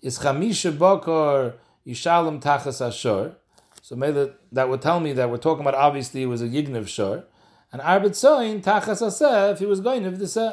Is 0.00 0.20
Chamisha 0.20 0.78
Bakar 0.78 1.54
Yishalom 1.84 2.40
Tachas 2.40 2.80
Ashor. 2.80 3.34
So 3.82 3.96
maybe 3.96 4.30
that 4.52 4.68
would 4.68 4.82
tell 4.82 5.00
me 5.00 5.12
that 5.14 5.28
we're 5.28 5.38
talking 5.38 5.62
about 5.62 5.74
obviously 5.74 6.22
it 6.22 6.26
was 6.26 6.42
a 6.42 6.46
Yigniv 6.46 6.86
Shor. 6.86 7.24
And 7.72 7.82
Arbet 7.82 8.14
Soin 8.14 8.62
Tachas 8.62 9.02
Aseh 9.02 9.50
if 9.50 9.58
he 9.58 9.66
was 9.66 9.80
going 9.80 10.04
to 10.04 10.12
the 10.12 10.28
Seh. 10.28 10.52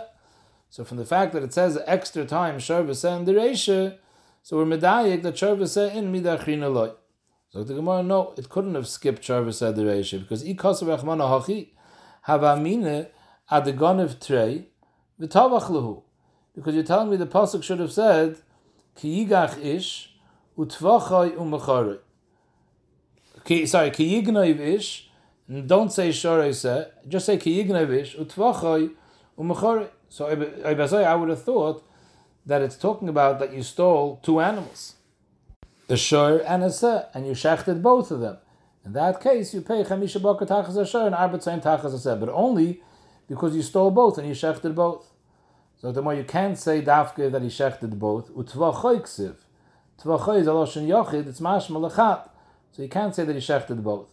So 0.75 0.83
from 0.83 0.97
the 0.97 1.05
fact 1.05 1.31
that 1.31 1.41
it 1.41 1.53
says 1.53 1.79
extra 1.85 2.25
time 2.25 2.57
Sharva 2.57 2.93
Seh 2.93 3.15
in 3.15 3.23
the 3.23 3.31
Reisha, 3.31 3.97
so 4.43 4.57
we're 4.57 4.65
medayik 4.65 5.21
that 5.23 5.35
Sharva 5.35 5.69
Seh 5.69 5.93
in 5.93 6.11
Midachin 6.11 6.61
Eloi. 6.61 6.91
So 7.47 7.63
the 7.63 7.75
Gemara, 7.75 8.03
no, 8.03 8.33
it 8.37 8.49
couldn't 8.49 8.75
have 8.75 8.85
skipped 8.85 9.21
Sharva 9.21 9.53
said 9.53 9.77
the 9.77 9.83
Reisha 9.83 10.19
because 10.19 10.43
Ikos 10.43 10.83
Rachmana 10.83 11.29
Hachi 11.29 11.69
Havamine 12.27 13.07
Adegonev 13.49 14.19
Trey 14.19 14.67
V'Tavach 15.17 15.69
Lehu. 15.69 16.03
Because 16.53 16.75
you're 16.75 16.83
telling 16.83 17.09
me 17.09 17.15
the 17.15 17.25
pasuk 17.25 17.63
should 17.63 17.79
have 17.79 17.93
said 17.93 18.39
Ki 18.97 19.25
Yigach 19.25 19.57
Ish 19.63 20.13
Utvachai 20.57 21.37
Umacharei. 21.37 21.99
Sorry, 23.65 23.91
Ki 23.91 24.21
Yignoiv 24.21 24.59
Ish. 24.59 25.09
Don't 25.67 25.93
say 25.93 26.11
Shorei 26.11 26.51
Se. 26.51 26.89
Just 27.07 27.27
say 27.27 27.37
Ki 27.37 27.63
Yignoiv 27.63 27.93
Ish 27.93 28.17
Utvachai 28.17 28.91
Umacharei. 29.39 29.87
So 30.09 30.27
I 30.27 31.15
would 31.15 31.29
have 31.29 31.43
thought 31.43 31.83
that 32.45 32.61
it's 32.61 32.77
talking 32.77 33.09
about 33.09 33.39
that 33.39 33.53
you 33.53 33.63
stole 33.63 34.19
two 34.23 34.39
animals 34.39 34.95
the 35.87 35.97
shor 35.97 36.41
and 36.47 36.63
a 36.63 36.71
seh, 36.71 37.03
and 37.13 37.27
you 37.27 37.33
shechted 37.33 37.81
both 37.81 38.09
of 38.11 38.19
them. 38.19 38.37
In 38.83 38.93
that 38.93 39.21
case, 39.21 39.53
you 39.53 39.61
pay 39.61 39.83
chamisha 39.83 40.21
bakar 40.21 40.47
tachas 40.47 40.89
shor 40.89 41.05
and 41.05 41.15
arbet 41.15 41.43
zayin 41.43 41.61
tachas 41.61 41.97
seh, 41.99 42.15
but 42.15 42.29
only 42.29 42.81
because 43.27 43.55
you 43.55 43.61
stole 43.61 43.91
both 43.91 44.17
and 44.17 44.27
you 44.27 44.33
shechted 44.33 44.73
both. 44.75 45.11
So 45.79 45.91
the 45.91 46.01
more 46.01 46.15
you 46.15 46.23
can't 46.23 46.57
say 46.57 46.81
dafke 46.81 47.31
that 47.31 47.41
he 47.41 47.49
shechted 47.49 47.99
both. 47.99 48.31
Utvachoy 48.33 49.01
ksiv. 49.01 49.35
Tvachoy 50.01 50.39
is 50.41 50.47
a 50.47 50.51
loshen 50.51 50.87
yochid. 50.87 51.27
It's 51.27 51.39
mashma 51.39 51.91
lechat. 51.91 52.29
So 52.71 52.81
you 52.81 52.89
can't 52.89 53.13
say 53.13 53.23
that 53.25 53.33
he 53.33 53.41
shechted 53.41 53.83
both. 53.83 54.09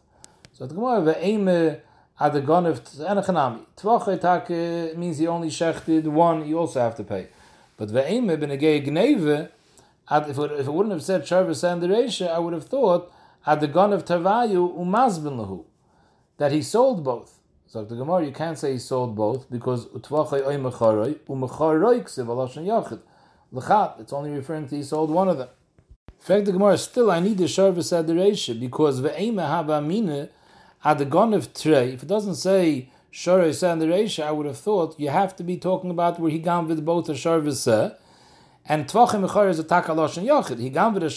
So 0.53 0.67
the 0.67 0.75
Gemara 0.75 1.15
ve'eme 1.15 1.81
adagonev 2.31 2.81
enechanami. 3.01 3.61
Tvachoy 3.77 4.21
take 4.21 4.97
means 4.97 5.19
he 5.19 5.27
only 5.27 5.49
shechted 5.49 6.05
one. 6.05 6.47
You 6.47 6.59
also 6.59 6.81
have 6.81 6.97
to 6.97 7.05
pay. 7.05 7.29
But 7.77 7.89
ve'eme 7.89 8.37
benegei 8.39 8.87
gneve 8.87 9.51
if 10.11 10.39
it, 10.39 10.67
wouldn't 10.67 10.93
have 10.93 11.03
said 11.03 11.23
Sharvis 11.23 11.65
and 11.65 11.83
the 11.83 12.31
I 12.31 12.39
would 12.39 12.53
have 12.53 12.67
thought 12.67 13.13
at 13.47 13.61
the 13.61 13.69
gun 13.69 13.93
of 13.93 14.05
Tavayu 14.05 14.77
umazbin 14.77 15.37
lahu 15.37 15.65
that 16.39 16.53
he 16.53 16.63
sold 16.63 17.05
both. 17.05 17.39
So 17.67 17.85
the 17.85 17.97
Gemara, 17.97 18.27
you 18.27 18.33
can't 18.33 18.59
say 18.59 18.73
he 18.73 18.79
sold 18.79 19.17
both 19.17 19.51
because 19.51 19.87
utvachay 19.87 20.47
oy 20.47 20.57
mecharoy 20.57 21.15
umecharoy 21.27 22.03
ksiv 22.03 22.27
alashon 22.27 22.67
yachid 22.67 23.01
lechat. 23.55 24.01
It's 24.01 24.13
only 24.13 24.31
referring 24.33 24.69
to 24.69 24.77
he 24.77 24.83
sold 24.83 25.11
one 25.11 25.29
of 25.29 25.39
them. 25.39 25.49
In 26.09 26.27
fact, 26.27 26.45
the 26.45 26.53
Gemara 26.53 26.77
still 26.77 27.11
I 27.11 27.21
need 27.21 27.39
the 27.39 27.45
the 27.45 28.13
Reisha 28.13 28.59
because 28.59 29.01
ve'ema 29.01 29.47
hava 29.47 29.81
mine 29.81 30.29
at 30.85 30.99
the 30.99 31.05
of 31.35 31.55
trey. 31.55 31.93
If 31.93 32.03
it 32.03 32.09
doesn't 32.09 32.37
say 32.37 32.91
Sharvis 33.13 33.63
and 33.63 33.81
the 33.81 33.87
Reisha, 33.87 34.25
I 34.25 34.33
would 34.33 34.47
have 34.47 34.59
thought 34.59 34.99
you 34.99 35.11
have 35.11 35.37
to 35.37 35.45
be 35.45 35.57
talking 35.57 35.91
about 35.91 36.19
where 36.19 36.31
he 36.31 36.39
gone 36.39 36.69
with 36.69 36.85
both 36.85 37.09
a 37.09 37.13
Sharvis 37.13 37.97
and 38.65 38.87
Tvachim 38.87 39.27
Mechor 39.27 39.49
is 39.49 39.59
a 39.59 39.65
Takalosh 39.65 40.17
and 40.17 40.29
Yochid. 40.29 40.61
He 40.61 40.71
gam 40.71 40.95
with 40.95 41.03
the 41.03 41.09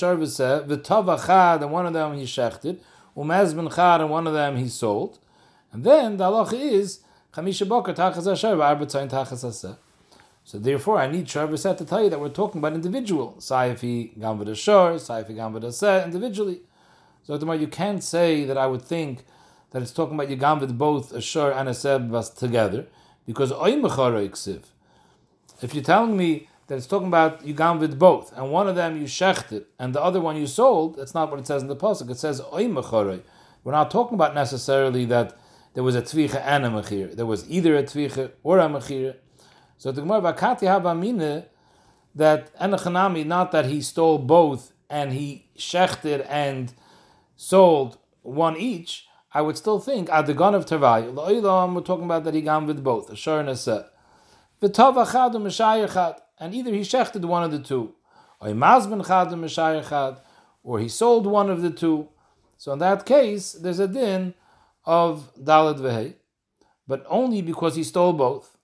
Chad, 1.26 1.62
and 1.62 1.72
one 1.72 1.86
of 1.86 1.94
them 1.94 2.16
he 2.16 2.24
shechted, 2.24 2.80
Umezben 3.16 3.74
Chad, 3.74 4.02
and 4.02 4.10
one 4.10 4.26
of 4.26 4.34
them 4.34 4.58
he 4.58 4.68
sold. 4.68 5.20
And 5.72 5.84
then 5.84 6.18
the 6.18 6.24
halach 6.24 6.54
is 6.54 7.02
Chamisha 7.34 7.68
Boker 7.68 7.94
Tachas 7.94 8.32
Asher, 8.32 8.56
Arbetzayin 8.56 9.10
Tachas 9.10 9.46
Aseh. 9.46 9.78
So 10.44 10.58
therefore, 10.58 11.00
I 11.00 11.08
need 11.08 11.28
Sharva 11.28 11.78
to 11.78 11.86
tell 11.86 12.04
you 12.04 12.10
that 12.10 12.20
we're 12.20 12.30
talking 12.30 12.60
about 12.60 12.74
individual. 12.74 13.36
Saifi 13.40 14.20
gam 14.20 14.40
with 14.40 14.50
a 14.50 14.56
shor, 14.56 14.94
Saifi 14.94 15.36
gam 15.36 15.54
with 15.54 15.64
a 15.64 15.72
seh, 15.72 16.04
individually. 16.04 16.62
So 17.24 17.38
the 17.38 17.52
you 17.54 17.68
can't 17.68 18.04
say 18.04 18.46
that 18.46 18.58
I 18.58 18.68
would 18.68 18.84
think 18.84 19.24
that 19.76 19.82
it's 19.82 19.92
talking 19.92 20.18
about 20.18 20.62
with 20.62 20.78
both 20.78 21.12
a 21.12 21.20
shor 21.20 21.52
and 21.52 21.68
a 21.68 21.74
together, 21.74 22.88
because 23.26 23.52
Oy 23.52 23.74
Mechor 23.74 24.64
If 25.62 25.74
you're 25.76 25.84
telling 25.84 26.16
me 26.16 26.48
that 26.68 26.78
it's 26.78 26.88
talking 26.88 27.10
about 27.10 27.44
with 27.44 28.00
both, 28.00 28.32
and 28.38 28.52
one 28.52 28.70
of 28.70 28.78
them 28.78 28.96
you 28.96 29.04
shechted, 29.04 29.66
and 29.78 29.94
the 29.94 30.02
other 30.02 30.22
one 30.22 30.38
you 30.38 30.48
sold, 30.48 30.96
that's 30.96 31.14
not 31.14 31.30
what 31.30 31.42
it 31.42 31.46
says 31.48 31.62
in 31.62 31.68
the 31.68 31.76
pasuk. 31.76 32.10
It 32.10 32.18
says 32.18 32.40
oy 32.54 32.70
We're 32.70 33.74
not 33.74 33.92
talking 33.92 34.16
about 34.16 34.34
necessarily 34.34 35.04
that 35.08 35.38
there 35.74 35.84
was 35.84 35.96
a 35.96 36.02
tvicha 36.02 36.40
and 36.46 36.66
a 36.66 36.70
mechira. 36.70 37.14
There 37.14 37.26
was 37.26 37.44
either 37.50 37.76
a 37.76 37.84
tvicha 37.84 38.32
or 38.44 38.60
a 38.60 38.70
mechira. 38.70 39.18
So 39.78 39.92
the 39.92 40.00
Gemara 40.00 40.22
Vakati 40.22 40.68
Havamina 40.68 41.48
that 42.16 42.58
Enochanami, 42.60 43.26
not 43.26 43.52
that 43.52 43.66
he 43.66 43.82
stole 43.82 44.20
both 44.20 44.72
and 44.90 45.12
he 45.12 45.50
shechted 45.58 46.26
and 46.30 46.74
sold 47.36 47.98
one 48.22 48.56
each, 48.56 49.05
I 49.36 49.42
would 49.42 49.58
still 49.58 49.80
think 49.82 50.08
Adagon 50.10 50.56
of 50.56 50.66
Tavai. 50.66 51.14
We're 51.14 51.82
talking 51.82 52.06
about 52.06 52.24
that 52.24 52.34
he 52.34 52.42
gone 52.42 52.68
with 52.68 52.82
both, 52.82 53.10
a 53.10 53.18
shor 53.18 53.42
and 53.42 53.50
either 53.50 53.90
he 56.74 56.80
shechted 56.80 57.26
one 57.26 57.44
of 57.44 57.52
the 57.52 57.60
two, 57.60 57.94
or 58.40 58.48
or 60.64 60.80
he 60.80 60.88
sold 60.88 61.28
one 61.28 61.50
of 61.50 61.62
the 61.62 61.70
two. 61.70 62.08
So 62.58 62.72
in 62.72 62.80
that 62.80 63.06
case, 63.06 63.52
there's 63.52 63.80
a 63.80 63.90
din 63.90 64.36
of 64.86 65.34
Dalad 65.36 65.80
Vehei, 65.80 66.14
but 66.88 67.06
only 67.10 67.42
because 67.42 67.76
he 67.76 67.84
stole 67.84 68.14
both. 68.14 68.56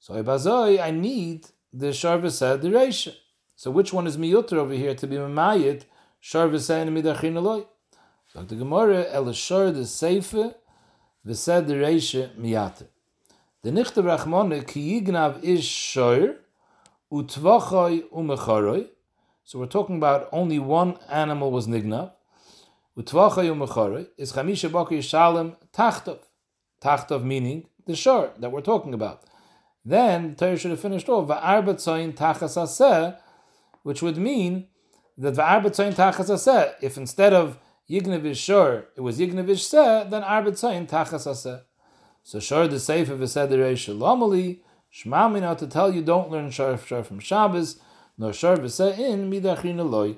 So 0.00 0.14
I 0.14 0.90
need 0.90 1.46
the 1.72 1.92
Sharvasa 2.00 2.60
the 2.60 2.68
Reisha. 2.68 3.14
So 3.54 3.70
which 3.70 3.92
one 3.92 4.08
is 4.08 4.16
miyuter 4.16 4.54
over 4.54 4.74
here 4.74 4.96
to 4.96 5.06
be 5.06 5.14
Mamayit, 5.14 5.84
Sharvasa 6.20 6.82
and 6.82 6.90
Midachin 6.96 7.36
Eloi? 7.36 7.66
The 8.34 8.56
Gemara, 8.56 9.06
El 9.10 9.32
Shor 9.32 9.70
the 9.70 9.82
Seife, 9.82 10.54
Vesed 11.24 11.66
the 11.66 11.74
Reisha 11.74 12.34
Miyater. 12.34 12.88
The 13.62 13.70
Nichte 13.70 14.02
Rachmone, 14.02 14.66
Ki 14.66 15.00
Yignav 15.00 15.42
is 15.44 15.64
Shor, 15.64 16.34
Utvachoi 17.12 18.02
Umecharoi. 18.10 18.88
So 19.44 19.60
we're 19.60 19.66
talking 19.66 19.96
about 19.96 20.28
only 20.32 20.58
one 20.58 20.98
animal 21.08 21.52
was 21.52 21.68
Nignav. 21.68 22.10
Utvachoi 22.98 23.46
Umecharoi 23.54 24.08
is 24.18 24.32
Chamisha 24.32 24.68
Bakir 24.68 25.00
Shalem 25.00 25.56
Tachtov. 25.72 26.18
Tachtov 26.82 27.22
meaning 27.22 27.68
the 27.86 27.96
shore 27.96 28.30
that 28.38 28.50
we're 28.50 28.60
talking 28.60 28.94
about 28.94 29.22
then 29.84 30.30
the 30.30 30.34
Torah 30.36 30.56
should 30.56 30.70
have 30.70 30.80
finished 30.80 31.08
off 31.08 31.28
va'arba 31.28 31.74
tzoyin 31.74 32.14
tachas 32.14 33.16
which 33.82 34.02
would 34.02 34.16
mean 34.16 34.66
that 35.16 35.34
va'arba 35.34 35.66
tzoyin 35.66 35.94
tachas 35.94 36.76
if 36.80 36.96
instead 36.96 37.32
of 37.32 37.58
yignevish 37.88 38.36
shor 38.36 38.86
it 38.96 39.00
was 39.00 39.18
yignevish 39.18 39.60
seh, 39.60 40.04
then 40.08 40.22
tachas 40.22 41.26
aseh. 41.26 41.62
So 42.22 42.40
shor 42.40 42.68
the 42.68 42.80
sefer 42.80 43.16
v'seder 43.16 43.58
reish 43.58 43.94
lomali 43.94 44.60
shmamina 44.92 45.56
to 45.58 45.66
tell 45.66 45.92
you 45.92 46.02
don't 46.02 46.30
learn 46.30 46.50
shor, 46.50 46.78
shor 46.78 47.04
from 47.04 47.20
Shabbos 47.20 47.80
nor 48.16 48.32
shor 48.32 48.56
v'seh 48.56 48.98
in 48.98 49.30
midachin 49.30 49.78
eloi. 49.78 50.16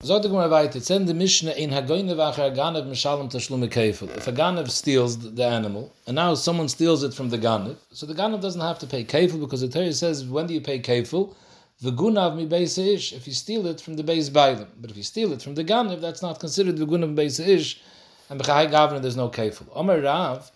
Zot 0.00 0.22
the 0.22 0.28
Gemara 0.28 0.48
weiter, 0.48 0.78
it's 0.78 0.92
in 0.92 1.06
the 1.06 1.12
Mishnah 1.12 1.50
in 1.54 1.70
Hagoyne 1.70 2.14
vacher 2.14 2.54
Ganav 2.54 2.86
Mishalem 2.86 3.28
Tashlume 3.32 3.68
Kefil. 3.68 4.16
If 4.16 4.28
a 4.28 4.32
Ganav 4.32 4.70
steals 4.70 5.34
the 5.34 5.44
animal, 5.44 5.92
and 6.06 6.14
now 6.14 6.34
someone 6.34 6.68
steals 6.68 7.02
it 7.02 7.12
from 7.12 7.30
the 7.30 7.36
Ganav, 7.36 7.74
so 7.90 8.06
the 8.06 8.14
Ganav 8.14 8.40
doesn't 8.40 8.60
have 8.60 8.78
to 8.78 8.86
pay 8.86 9.02
Kefil 9.02 9.40
because 9.40 9.60
the 9.60 9.66
Torah 9.66 9.92
says, 9.92 10.24
when 10.24 10.46
do 10.46 10.54
you 10.54 10.60
pay 10.60 10.78
Kefil? 10.78 11.34
V'gunav 11.82 12.36
mi 12.36 12.46
beis 12.46 12.78
ish, 12.78 13.12
if 13.12 13.26
you 13.26 13.32
steal 13.32 13.66
it 13.66 13.80
from 13.80 13.94
the 13.94 14.02
base 14.02 14.30
bailim. 14.30 14.68
But 14.80 14.90
if 14.90 14.96
you 14.96 15.02
steal 15.02 15.32
it 15.32 15.42
from 15.42 15.54
the 15.54 15.64
Ganav, 15.64 16.00
that's 16.00 16.22
not 16.22 16.40
considered 16.40 16.76
v'gunav 16.76 17.14
beis 17.14 17.44
ish, 17.46 17.80
and 18.28 18.40
b'chai 18.40 18.70
gavna 18.70 19.00
there's 19.00 19.16
no 19.16 19.28
Kefil. 19.28 19.66
Omer 19.74 20.00
Rav, 20.02 20.50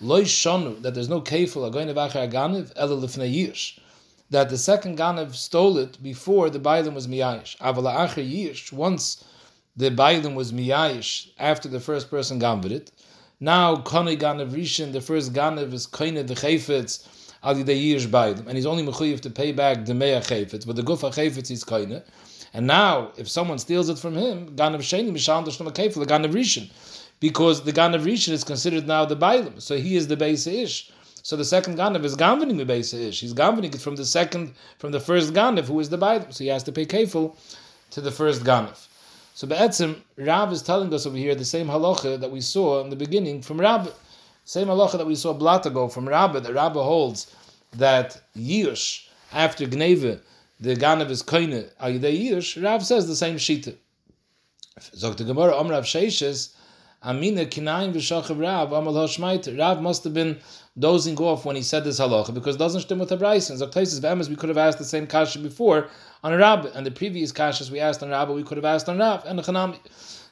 loy 0.00 0.22
shonu, 0.22 0.80
that 0.82 0.94
there's 0.94 1.08
no 1.08 1.20
Kefil, 1.20 1.70
Hagoyne 1.70 1.94
vacher 1.94 2.30
Ganav, 2.30 2.72
ela 2.76 2.96
lifnei 2.96 3.32
yish 3.34 3.78
that 4.30 4.50
the 4.50 4.58
second 4.58 4.98
Ganav 4.98 5.34
stole 5.34 5.78
it 5.78 6.02
before 6.02 6.50
the 6.50 6.58
Bailim 6.58 6.94
was 6.94 7.06
Miyayish. 7.06 7.56
Avala 7.58 7.96
Acher 7.96 8.28
Yish, 8.28 8.72
once 8.72 9.24
the 9.76 9.90
Bailim 9.90 10.34
was 10.34 10.52
Miyayish, 10.52 11.30
after 11.38 11.68
the 11.68 11.80
first 11.80 12.10
person 12.10 12.40
Ganav 12.40 12.70
it, 12.70 12.90
now 13.40 13.76
Kone 13.76 14.18
Ganav 14.18 14.50
Rishon, 14.50 14.92
the 14.92 15.00
first 15.00 15.32
Ganav 15.32 15.72
is 15.72 15.86
Koine 15.86 16.26
the 16.26 16.34
Chayfetz, 16.34 17.06
Ali 17.42 17.62
the 17.62 17.72
Yish 17.72 18.06
Bailim, 18.06 18.46
and 18.46 18.56
he's 18.56 18.66
only 18.66 18.84
Mechuyev 18.84 19.20
to 19.20 19.30
pay 19.30 19.52
back 19.52 19.84
the 19.84 19.92
Chayfetz, 19.92 20.66
but 20.66 20.76
the 20.76 20.82
Gufa 20.82 21.12
Chayfetz 21.12 21.50
is 21.50 21.64
Koine. 21.64 22.02
And 22.54 22.66
now, 22.66 23.12
if 23.16 23.28
someone 23.28 23.58
steals 23.58 23.88
it 23.88 23.98
from 23.98 24.14
him, 24.14 24.56
Ganav 24.56 24.78
Sheni, 24.78 25.10
Mishal 25.10 25.44
Kayfel, 25.44 25.94
the 25.94 26.06
Ganav 26.06 26.32
Rishon, 26.32 26.70
because 27.20 27.62
the 27.64 27.72
Ganav 27.72 28.02
Rishon 28.02 28.32
is 28.32 28.44
considered 28.44 28.86
now 28.86 29.04
the 29.04 29.16
Bailim, 29.16 29.60
so 29.60 29.76
he 29.76 29.96
is 29.96 30.08
the 30.08 30.16
Beis 30.16 30.46
Ish. 30.50 30.90
So 31.28 31.36
the 31.36 31.44
second 31.44 31.76
Ganav 31.76 32.04
is 32.04 32.16
Gamvaning 32.16 32.56
the 32.56 32.64
base 32.64 32.94
ish. 32.94 33.20
He's 33.20 33.34
Gamvaning 33.34 33.74
it 33.74 33.82
from 33.82 33.96
the 33.96 34.06
second, 34.06 34.54
from 34.78 34.92
the 34.92 35.00
first 35.00 35.34
Ganav, 35.34 35.64
who 35.66 35.78
is 35.78 35.90
the 35.90 35.98
Baidim. 35.98 36.32
So 36.32 36.42
he 36.42 36.48
has 36.48 36.62
to 36.62 36.72
pay 36.72 36.86
kefil 36.86 37.36
to 37.90 38.00
the 38.00 38.10
first 38.10 38.44
Ganav. 38.44 38.86
So 39.34 39.46
Be'etzim, 39.46 40.00
Rav 40.16 40.50
is 40.52 40.62
telling 40.62 40.92
us 40.94 41.04
over 41.04 41.18
here 41.18 41.34
the 41.34 41.44
same 41.44 41.66
halacha 41.66 42.18
that 42.18 42.30
we 42.30 42.40
saw 42.40 42.80
in 42.82 42.88
the 42.88 42.96
beginning 42.96 43.42
from 43.42 43.60
Rav. 43.60 43.94
Same 44.48 44.68
halacha 44.68 44.96
that 44.96 45.06
we 45.06 45.14
saw 45.14 45.34
blat 45.34 45.66
ago 45.66 45.88
from 45.88 46.08
Rabbah, 46.08 46.40
that 46.40 46.54
Rabbah 46.54 46.82
holds 46.82 47.30
that 47.74 48.18
Yish, 48.34 49.06
after 49.30 49.66
Gneve, 49.66 50.20
the 50.58 50.74
Ganav 50.74 51.10
is 51.10 51.22
Koine, 51.22 51.68
Ayidei 51.78 52.30
Yish, 52.30 52.64
Rav 52.64 52.82
says 52.82 53.06
the 53.06 53.14
same 53.14 53.36
Shita. 53.36 53.76
Zok 54.80 55.18
the 55.18 55.24
Gemara, 55.24 55.54
Om 55.54 55.68
Rav 55.68 55.84
Sheishes, 55.84 56.54
Amina 57.04 57.44
Kinaim 57.44 57.92
V'Shachav 57.92 58.40
Rav, 58.40 58.72
Amal 58.72 58.94
Hoshmaiter. 58.94 59.58
Rav 59.58 59.82
must 59.82 60.02
have 60.04 60.14
been 60.14 60.38
dozing 60.78 61.18
off 61.18 61.44
when 61.44 61.54
he 61.54 61.60
said 61.60 61.84
this 61.84 62.00
halacha 62.00 62.32
because 62.32 62.54
it 62.54 62.58
doesn't 62.58 62.80
stem 62.80 63.00
with 63.00 63.10
the 63.10 63.18
Bryson. 63.18 63.58
So 63.58 63.66
places 63.66 64.02
of 64.02 64.28
we 64.30 64.34
could 64.36 64.48
have 64.48 64.56
asked 64.56 64.78
the 64.78 64.84
same 64.84 65.06
kasha 65.06 65.40
before 65.40 65.90
on 66.24 66.32
a 66.32 66.38
Rab, 66.38 66.70
and 66.74 66.86
the 66.86 66.90
previous 66.90 67.32
kashas 67.32 67.70
we 67.70 67.80
asked 67.80 68.02
on 68.02 68.08
Rab, 68.08 68.30
we 68.30 68.44
could 68.44 68.56
have 68.56 68.64
asked 68.64 68.88
on 68.88 68.96
Rav 68.96 69.26
and 69.26 69.38
the 69.38 69.42
Chanami. 69.42 69.78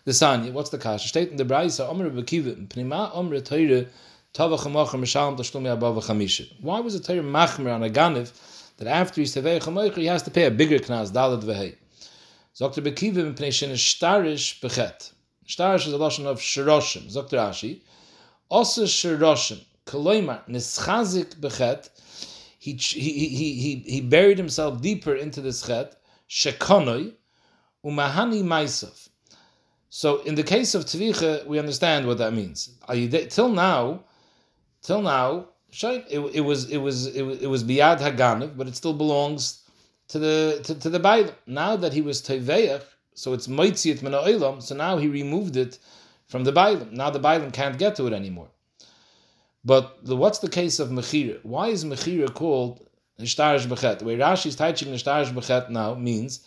The 0.07 0.13
Sanya, 0.13 0.53
what's 0.53 0.71
the 0.71 0.79
kasha? 0.79 1.09
State 1.09 1.33
in 1.33 1.37
the 1.37 1.45
Brysa, 1.45 1.89
Omer 1.89 2.09
Bekiva, 2.09 2.69
Pnima 2.69 3.11
Omer 3.13 3.41
Tashlumi. 3.41 3.89
Why 6.61 6.79
was 6.79 7.01
the 7.01 7.01
Teire 7.01 7.25
Machmer 7.25 7.75
on 7.75 7.83
a 7.83 7.91
Ganiv 7.91 8.31
that 8.77 8.87
after 8.87 9.21
he's 9.21 9.35
Tavei 9.35 9.61
Chamoicher 9.61 9.97
he 9.97 10.07
has 10.07 10.23
to 10.23 10.31
pay 10.31 10.45
a 10.45 10.51
bigger 10.53 10.79
knas, 10.79 11.11
Dalet 11.11 11.43
Vehei? 11.43 11.75
Dr. 12.57 12.83
Bekiva, 12.83 13.35
Pnei 13.35 13.53
Shin 13.53 13.71
Shtarish 13.71 14.61
Bechet. 14.61 15.11
Shtarish 15.45 15.89
is 15.89 15.93
a 15.93 15.97
lotion 15.97 16.25
of 16.25 16.39
Shiroshim. 16.39 17.13
Dr. 17.13 17.39
Ashi. 17.39 17.81
Also 18.49 18.85
Shiroshim. 18.85 19.61
Koloimar, 19.87 20.49
nischazik 20.49 21.35
bechet, 21.41 21.91
he, 22.61 22.75
he, 22.75 23.11
he, 23.11 23.55
he, 23.55 23.75
he 23.85 24.01
buried 24.01 24.39
himself 24.39 24.81
deeper 24.81 25.17
into 25.17 25.41
this 25.41 25.67
chet, 25.67 25.97
shekonoi, 26.31 27.13
umahani 27.85 28.45
maisov. 28.45 29.09
So 30.03 30.21
in 30.25 30.35
the 30.35 30.43
case 30.43 30.75
of 30.75 30.85
tvicha, 30.85 31.47
we 31.47 31.59
understand 31.59 32.07
what 32.07 32.19
that 32.19 32.35
means. 32.35 32.69
Till 33.31 33.49
now, 33.49 34.05
till 34.83 35.01
now, 35.01 35.47
it, 35.73 36.19
it 36.35 36.43
was 36.43 36.69
it 36.69 36.77
was 36.77 37.07
it 37.17 37.23
was, 37.23 37.39
it 37.41 37.47
was 37.47 37.65
haganav, 37.65 38.59
but 38.59 38.69
it 38.69 38.77
still 38.77 38.93
belongs 38.93 39.63
to 40.09 40.19
the 40.19 40.61
to, 40.65 40.75
to 40.75 40.91
the 40.91 41.01
Bible. 41.01 41.33
Now 41.47 41.77
that 41.77 41.95
he 41.95 42.03
was 42.03 42.21
teveach, 42.21 42.83
so 43.15 43.33
it's 43.33 43.47
moitziat 43.47 44.03
min 44.03 44.61
So 44.61 44.75
now 44.75 44.99
he 44.99 45.09
removed 45.09 45.57
it 45.57 45.79
from 46.27 46.45
the 46.45 46.53
Bible. 46.53 46.87
Now 46.91 47.09
the 47.09 47.19
Bible 47.19 47.51
can't 47.51 47.79
get 47.79 47.97
to 47.97 48.07
it 48.07 48.13
anymore. 48.13 48.49
But 49.65 50.05
the, 50.05 50.15
what's 50.15 50.41
the 50.41 50.51
case 50.51 50.79
of 50.79 50.91
Mechira? 50.91 51.43
Why 51.43 51.69
is 51.69 51.87
Mechira 51.87 52.35
called 52.35 52.87
Nishtarish 53.19 53.67
Bechet? 53.67 54.01
The 54.01 54.05
way 54.05 54.19
Rashi 54.19 54.49
is 54.49 54.57
teaching 54.57 54.93
Nishtarish 54.93 55.33
Bechet 55.33 55.71
now 55.71 55.95
means 55.95 56.41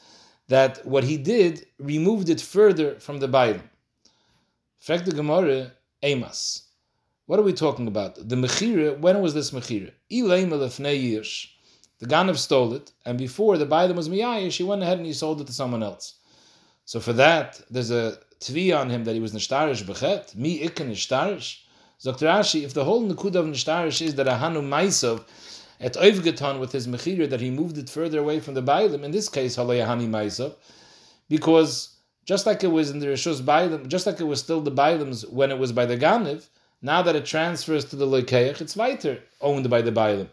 that 0.50 0.86
what 0.86 1.04
he 1.04 1.18
did 1.18 1.66
removed 1.80 2.30
it 2.30 2.42
further 2.42 3.00
from 3.00 3.20
the 3.20 3.28
Bible. 3.28 3.62
Frek 4.86 5.06
the 5.06 5.12
Gemara, 5.12 5.72
Emas. 6.04 6.64
What 7.28 7.40
are 7.40 7.44
we 7.44 7.54
talking 7.54 7.88
about? 7.88 8.16
The 8.16 8.36
Mechira, 8.36 9.00
when 9.00 9.22
was 9.22 9.34
this 9.34 9.52
Mechira? 9.52 9.92
Ilaim 10.12 11.02
years. 11.02 11.48
The 12.00 12.08
Ganav 12.08 12.38
stole 12.38 12.74
it, 12.74 12.92
and 13.06 13.18
before 13.18 13.58
the 13.58 13.66
Bible 13.66 13.94
was 13.94 14.10
Miyayish, 14.10 14.58
he 14.58 14.64
went 14.64 14.82
ahead 14.82 14.98
and 14.98 15.06
he 15.06 15.14
sold 15.14 15.42
it 15.42 15.48
to 15.48 15.54
someone 15.54 15.84
else. 15.84 16.16
So 16.86 17.00
for 17.00 17.14
that, 17.14 17.62
there's 17.70 17.92
a 17.92 18.18
tvi 18.40 18.76
on 18.76 18.90
him 18.90 19.04
that 19.04 19.14
he 19.14 19.20
was 19.20 19.34
Nishtarish 19.34 19.84
Bechet. 19.84 20.36
Mi 20.36 20.62
ikan 20.68 20.90
Nishtarish. 20.90 21.60
Dr. 22.02 22.26
Rashi, 22.26 22.64
if 22.64 22.74
the 22.74 22.86
whole 22.86 23.04
Nakud 23.04 23.36
of 23.36 23.46
Nishtarish 23.46 24.02
is 24.02 24.16
that 24.16 24.26
Ahanu 24.26 24.64
Maisov 24.64 25.26
at 25.80 25.94
Oivgeton 25.94 26.60
with 26.60 26.72
his 26.72 26.88
Mechira, 26.88 27.30
that 27.30 27.42
he 27.42 27.50
moved 27.50 27.78
it 27.78 27.90
further 27.90 28.20
away 28.20 28.40
from 28.40 28.54
the 28.54 28.64
Bailim, 28.64 29.04
in 29.04 29.12
this 29.12 29.30
case, 29.30 29.56
Halayahani 29.56 30.10
Maisov, 30.10 30.56
because 31.30 31.96
just 32.26 32.46
like 32.46 32.64
it 32.64 32.68
was 32.68 32.92
in 32.92 33.00
the 33.00 33.08
Rishus 33.08 33.42
Bailim, 33.42 33.88
just 33.88 34.06
like 34.06 34.20
it 34.20 34.26
was 34.26 34.40
still 34.40 34.62
the 34.62 34.72
Bailim's 34.72 35.26
when 35.28 35.52
it 35.52 35.58
was 35.58 35.72
by 35.72 35.86
the 35.86 35.98
Ganiv, 35.98 36.48
now 36.82 37.02
that 37.02 37.16
it 37.16 37.26
transfers 37.26 37.86
to 37.86 37.96
the 37.96 38.06
Lekeach, 38.06 38.62
it's 38.62 38.76
weiter 38.76 39.20
owned 39.42 39.70
by 39.70 39.82
the 39.82 39.92
Bailim. 39.92 40.28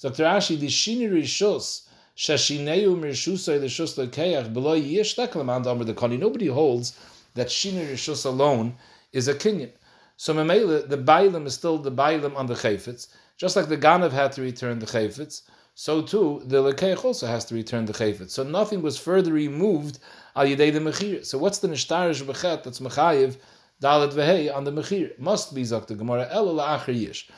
Dr. 0.00 0.24
Rashi, 0.24 0.58
the 0.58 0.66
Shini 0.66 1.10
Rishus, 1.10 1.86
Shashineu 2.16 2.96
Mirshusay 2.98 3.60
the 3.60 3.66
Shus 3.66 3.96
Lekeach, 3.96 4.52
below 4.52 4.74
Yesh 4.74 5.18
Amr 5.18 5.84
the 5.84 5.94
Kani, 5.94 6.18
nobody 6.18 6.48
holds 6.48 6.98
that 7.34 7.48
Shini 7.48 7.92
Rishus 7.92 8.26
alone 8.26 8.74
is 9.12 9.28
a 9.28 9.34
Kenyan. 9.34 9.70
So 10.16 10.34
Memela, 10.34 10.88
the 10.88 10.98
Bailim 10.98 11.46
is 11.46 11.54
still 11.54 11.78
the 11.78 11.92
Bailim 11.92 12.36
on 12.36 12.46
the 12.46 12.54
Chayfetz. 12.54 13.08
Just 13.38 13.54
like 13.54 13.68
the 13.68 13.78
Ganav 13.78 14.10
had 14.10 14.32
to 14.32 14.42
return 14.42 14.80
the 14.80 14.86
Chayfetz, 14.86 15.42
so 15.74 16.02
too 16.02 16.42
the 16.44 16.60
Lekeich 16.60 17.04
also 17.04 17.28
has 17.28 17.44
to 17.46 17.54
return 17.54 17.84
the 17.84 17.92
Chayfetz. 17.92 18.30
So 18.30 18.42
nothing 18.42 18.82
was 18.82 18.98
further 18.98 19.32
removed 19.32 20.00
al 20.34 20.44
Yidei 20.44 20.72
the 20.72 20.80
Mechir. 20.80 21.24
So 21.24 21.38
what's 21.38 21.60
the 21.60 21.68
Nishtarish 21.68 22.22
Bechet 22.22 22.64
that's 22.64 22.80
Mechayiv 22.80 23.36
Dalet 23.80 24.12
Vehei 24.12 24.52
on 24.52 24.64
the 24.64 24.72
Mechir. 24.72 25.16
Must 25.20 25.54
be 25.54 25.62
Zakta 25.62 25.96
Gemara 25.96 26.26
El 26.32 26.46
La'achar 26.46 26.92
Yish. 26.92 27.30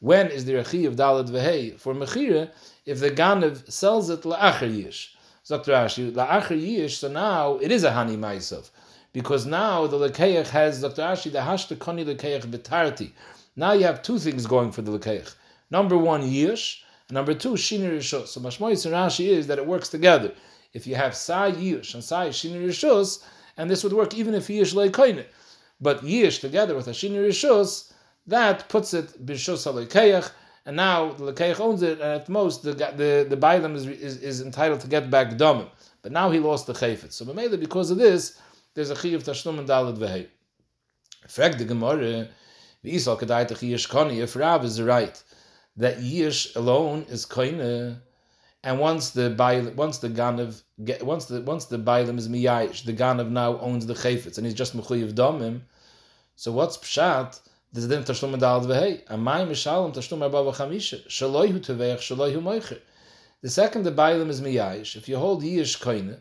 When 0.00 0.26
is 0.26 0.44
the 0.44 0.56
a 0.56 0.62
Chi 0.62 0.78
of 0.80 0.96
Dalet 0.96 1.30
Vehei 1.30 1.80
for 1.80 1.94
Mechira 1.94 2.50
if 2.84 3.00
the 3.00 3.10
Ganev 3.10 3.72
sells 3.72 4.10
it 4.10 4.20
La'achar 4.22 4.70
Yish? 4.70 5.08
Zakta 5.46 5.68
Rashi, 5.68 6.12
La'achar 6.12 6.60
Yish, 6.60 6.96
so 6.96 7.08
now 7.08 7.56
it 7.62 7.72
is 7.72 7.82
a 7.82 7.92
Hani 7.92 8.18
Maisav. 8.18 8.68
Because 9.14 9.46
now 9.46 9.86
the 9.86 9.96
Lekeich 9.96 10.48
has, 10.48 10.82
Dr. 10.82 11.00
Ashi, 11.00 11.32
the 11.32 11.38
Hashta 11.38 11.78
Koni 11.78 12.04
Lekeich 12.04 12.42
Betarti. 12.42 13.12
Now 13.56 13.72
you 13.72 13.84
have 13.84 14.02
two 14.02 14.18
things 14.18 14.44
going 14.44 14.70
for 14.72 14.82
the 14.82 14.98
Lekeich. 14.98 15.34
Number 15.70 15.96
one, 15.96 16.22
Yish, 16.22 16.82
number 17.10 17.34
two, 17.34 17.52
Shinir 17.52 17.96
Rishos. 17.96 18.28
So 18.28 18.40
Mashmoyis 18.40 18.86
and 18.86 18.94
Rashi 18.94 19.26
is 19.26 19.46
that 19.48 19.58
it 19.58 19.66
works 19.66 19.88
together. 19.88 20.32
If 20.72 20.86
you 20.86 20.94
have 20.94 21.14
Sai 21.14 21.52
Yish 21.52 21.94
and 21.94 22.04
Sai 22.04 22.28
Shinir 22.28 22.66
Rishos, 22.66 23.24
and 23.56 23.70
this 23.70 23.82
would 23.82 23.92
work 23.92 24.14
even 24.14 24.34
if 24.34 24.48
Yish 24.48 24.74
Leikoine. 24.74 25.24
But 25.80 26.02
Yish 26.02 26.40
together 26.40 26.74
with 26.74 26.88
a 26.88 26.92
Shinir 26.92 27.26
Rishos, 27.26 27.92
that 28.26 28.68
puts 28.68 28.94
it 28.94 29.24
Bishos 29.24 29.66
HaLekeich, 29.66 30.30
and 30.64 30.76
now 30.76 31.12
the 31.12 31.32
Lekeich 31.32 31.60
owns 31.60 31.82
it, 31.82 32.00
and 32.00 32.20
at 32.20 32.28
most 32.28 32.62
the 32.62 32.72
the, 32.72 33.26
the 33.28 33.36
Bailam 33.36 33.74
is, 33.74 33.86
is, 33.86 34.22
is 34.22 34.40
entitled 34.40 34.80
to 34.80 34.88
get 34.88 35.10
back 35.10 35.30
Domim. 35.30 35.68
But 36.02 36.12
now 36.12 36.30
he 36.30 36.38
lost 36.38 36.66
the 36.66 36.72
Chayfet. 36.72 37.12
So 37.12 37.24
Mamela, 37.24 37.58
because 37.58 37.90
of 37.90 37.98
this, 37.98 38.40
there's 38.74 38.90
a 38.90 38.96
Chiv 38.96 39.24
Tashlum 39.24 39.58
and 39.58 39.68
Dalad 39.68 39.98
Vehei. 39.98 40.28
Frag 41.26 41.58
the 41.58 41.64
Gemara, 41.64 42.28
if 42.82 44.36
Rav 44.36 44.64
is 44.64 44.80
right, 44.80 45.22
that 45.76 45.98
Yish 45.98 46.56
alone 46.56 47.06
is 47.08 47.26
Koine, 47.26 47.98
and 48.64 48.80
once 48.80 49.10
the 49.10 49.34
once 49.76 49.98
the 49.98 50.08
Ganav, 50.08 50.62
once 51.02 51.26
the 51.26 51.42
once 51.42 51.66
the 51.66 51.78
Bailam 51.78 52.18
is 52.18 52.28
Miyayish, 52.28 52.84
the 52.84 52.92
Ganav 52.92 53.30
now 53.30 53.58
owns 53.58 53.86
the 53.86 53.94
Chayfetz, 53.94 54.38
and 54.38 54.46
he's 54.46 54.54
just 54.54 54.76
Mechuyev 54.76 55.12
Domim, 55.12 55.62
so 56.38 56.52
what's 56.52 56.76
Pshat? 56.76 57.40
This 57.72 57.84
is 57.84 57.88
then 57.88 58.04
Tashlum 58.04 58.34
and 58.34 58.42
Dalad 58.42 58.66
Vehei. 58.66 59.04
Amay 59.06 59.48
Mishalom 59.48 59.94
Tashlum 59.94 60.22
Arba 60.22 60.52
V'chamisha, 60.52 61.06
Shaloi 61.08 61.50
Hu 61.50 61.60
Teveich, 61.60 61.98
Shaloi 61.98 62.32
Hu 62.32 62.40
Moicher. 62.40 62.78
The 63.40 63.48
second, 63.48 63.84
the 63.84 63.92
Bailam 63.92 64.28
is 64.28 64.42
Miyayish. 64.42 64.96
If 64.96 65.08
you 65.08 65.16
hold 65.16 65.42
Yish 65.42 65.80
Koine, 65.82 66.20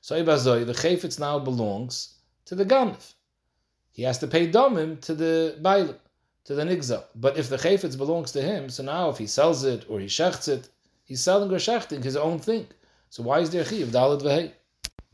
so 0.00 0.20
Ibazoi, 0.20 0.66
the 0.66 0.72
Chayfetz 0.72 1.20
now 1.20 1.38
belongs 1.38 2.14
to 2.46 2.56
the 2.56 2.64
Ganav. 2.64 3.14
He 3.92 4.02
has 4.02 4.18
to 4.18 4.26
pay 4.26 4.50
Domim 4.50 5.00
to 5.02 5.14
the 5.14 5.56
Bailam, 5.62 5.96
to 6.44 6.54
the 6.54 6.62
Nigza. 6.62 7.04
But 7.14 7.36
if 7.36 7.48
the 7.48 7.56
Chayfetz 7.56 7.96
belongs 7.96 8.32
to 8.32 8.42
him, 8.42 8.68
so 8.68 8.82
now 8.82 9.10
if 9.10 9.18
he 9.18 9.26
sells 9.26 9.64
it 9.64 9.84
or 9.88 10.00
he 10.00 10.06
shechts 10.06 10.48
it, 10.48 10.68
he's 11.04 11.22
selling 11.22 11.50
or 11.50 11.56
shechting 11.56 12.02
his 12.02 12.16
own 12.16 12.38
thing. 12.38 12.66
So 13.10 13.22
why 13.22 13.40
is 13.40 13.50
there 13.50 13.64
Chiv 13.64 13.88
Dalad 13.88 14.22
Vehei? 14.22 14.52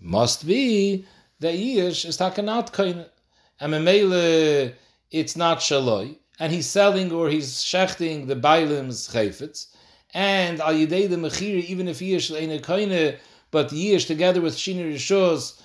Must 0.01 0.47
be 0.47 1.07
that 1.41 1.55
Yish 1.55 2.05
is 2.05 2.17
takanat 2.17 2.73
kain. 2.73 3.05
And 3.61 3.73
Memele, 3.73 4.73
it's 5.11 5.37
not 5.37 5.59
Shaloi. 5.59 6.17
And 6.39 6.53
he's 6.53 6.67
selling 6.67 7.11
or 7.11 7.29
he's 7.29 7.57
shechting 7.57 8.29
the 8.29 8.37
Bailim's 8.37 9.09
Chayfetz. 9.09 9.75
And 10.15 10.61
al 10.61 10.75
yidei 10.75 11.11
the 11.11 11.17
mechiri, 11.17 11.65
even 11.65 11.89
if 11.89 11.99
Yish 11.99 12.31
le'ene 12.31 12.63
kaine, 12.63 13.19
but 13.51 13.71
Yish 13.71 14.07
together 14.07 14.41
with 14.41 14.55
Shini 14.57 14.95
Rishos 14.95 15.61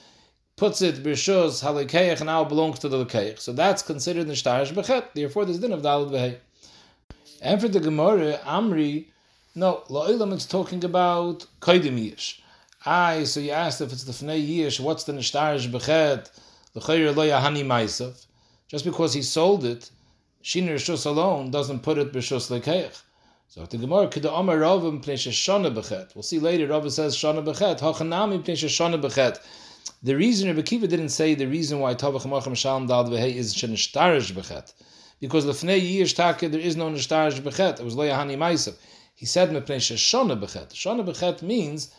puts 0.56 0.82
it 0.82 1.04
Rishos 1.04 1.64
Halikeich 1.64 2.24
now 2.26 2.44
belongs 2.44 2.80
to 2.80 2.90
the 2.90 3.04
Lekeich. 3.04 3.40
So 3.40 3.54
that's 3.54 3.82
considered 3.82 4.28
the 4.28 4.34
Shtarish 4.34 4.74
Bechet. 4.74 5.14
Therefore, 5.14 5.46
there's 5.46 5.60
din 5.60 5.72
of 5.72 5.82
Dalad 5.82 6.12
Vehei. 6.12 6.38
And 7.42 7.60
for 7.60 7.68
the 7.68 7.80
Gemara, 7.80 8.40
Amri, 8.46 9.08
no, 9.56 9.84
La'ilam 9.90 10.34
is 10.34 10.46
talking 10.46 10.84
about 10.84 11.46
Kaidim 11.60 11.98
Yish. 11.98 12.40
Aye, 12.86 13.24
so 13.24 13.40
you 13.40 13.52
asked 13.52 13.82
if 13.82 13.92
it's 13.92 14.04
the 14.04 14.12
Fnei 14.12 14.48
Yish, 14.48 14.80
what's 14.80 15.04
the 15.06 15.14
Nishtarish 15.14 15.72
Bechet? 15.72 16.30
The 16.74 16.80
Chayr 16.80 17.16
Lo 17.16 17.28
Yahani 17.28 17.66
Maisav. 17.66 18.26
Just 18.68 18.86
because 18.86 19.14
he 19.14 19.22
sold 19.22 19.66
it, 19.66 19.90
Shini 20.44 20.70
Rishos 20.70 21.06
alone 21.06 21.52
doesn't 21.52 21.84
put 21.84 21.98
it 21.98 22.14
Rishos 22.14 22.50
Lekeich. 22.50 23.02
So 23.48 23.66
the 23.66 23.78
Gemara 23.78 24.08
could 24.08 24.26
Amar 24.26 24.58
Ravim 24.58 25.04
Pnei 25.04 25.14
Shana 25.14 25.74
Bechet. 25.74 26.16
We'll 26.16 26.24
see 26.24 26.40
later. 26.40 26.68
Rav 26.68 26.92
says 26.92 27.16
Shana 27.16 27.44
Bechet. 27.46 27.80
Hachanami 27.80 28.44
Pnei 28.44 28.56
Shana 28.56 29.00
Bechet. 29.00 29.40
The 30.02 30.16
reason 30.16 30.48
Rebbe 30.48 30.64
Kiva 30.64 30.88
didn't 30.88 31.10
say 31.10 31.36
the 31.36 31.48
reason 31.48 31.80
why 31.80 31.96
Tavach 31.96 32.26
Macham 32.26 32.56
Shalom 32.56 32.88
Dal 32.88 33.06
Vehe 33.06 33.36
is 33.36 33.54
Shenishtarish 33.54 34.32
Bechet. 34.34 34.74
Because 35.20 35.46
Lefnei 35.46 35.82
Yish 35.82 36.16
Taka 36.16 36.50
there 36.50 36.60
is 36.60 36.76
no 36.76 36.90
Nishtarish 36.90 37.40
Bechet. 37.40 37.80
It 37.80 37.86
was 37.86 37.96
Lo 37.96 38.06
Yahani 38.06 38.38
Maisav. 38.38 38.76
He 39.16 39.26
said 39.26 39.50
Mepnei 39.50 39.78
Shana 39.78 40.40
Bechet. 40.40 40.74
Shana 40.74 41.06
Bechet 41.06 41.42
means 41.42 41.94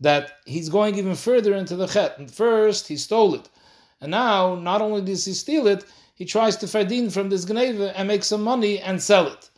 that 0.00 0.32
he's 0.44 0.68
going 0.68 0.96
even 0.96 1.14
further 1.14 1.54
into 1.54 1.76
the 1.76 1.86
Chet. 1.86 2.18
And 2.18 2.30
first 2.30 2.88
he 2.88 2.96
stole 2.96 3.34
it. 3.34 3.48
And 4.00 4.10
now, 4.10 4.56
not 4.56 4.82
only 4.82 5.00
does 5.00 5.24
he 5.24 5.32
steal 5.32 5.66
it, 5.66 5.84
he 6.14 6.24
tries 6.24 6.56
to 6.58 6.66
fardin 6.66 7.12
from 7.12 7.30
this 7.30 7.44
Gneva 7.44 7.92
and 7.96 8.08
make 8.08 8.24
some 8.24 8.42
money 8.42 8.80
and 8.80 9.02
sell 9.02 9.26
it. 9.28 9.50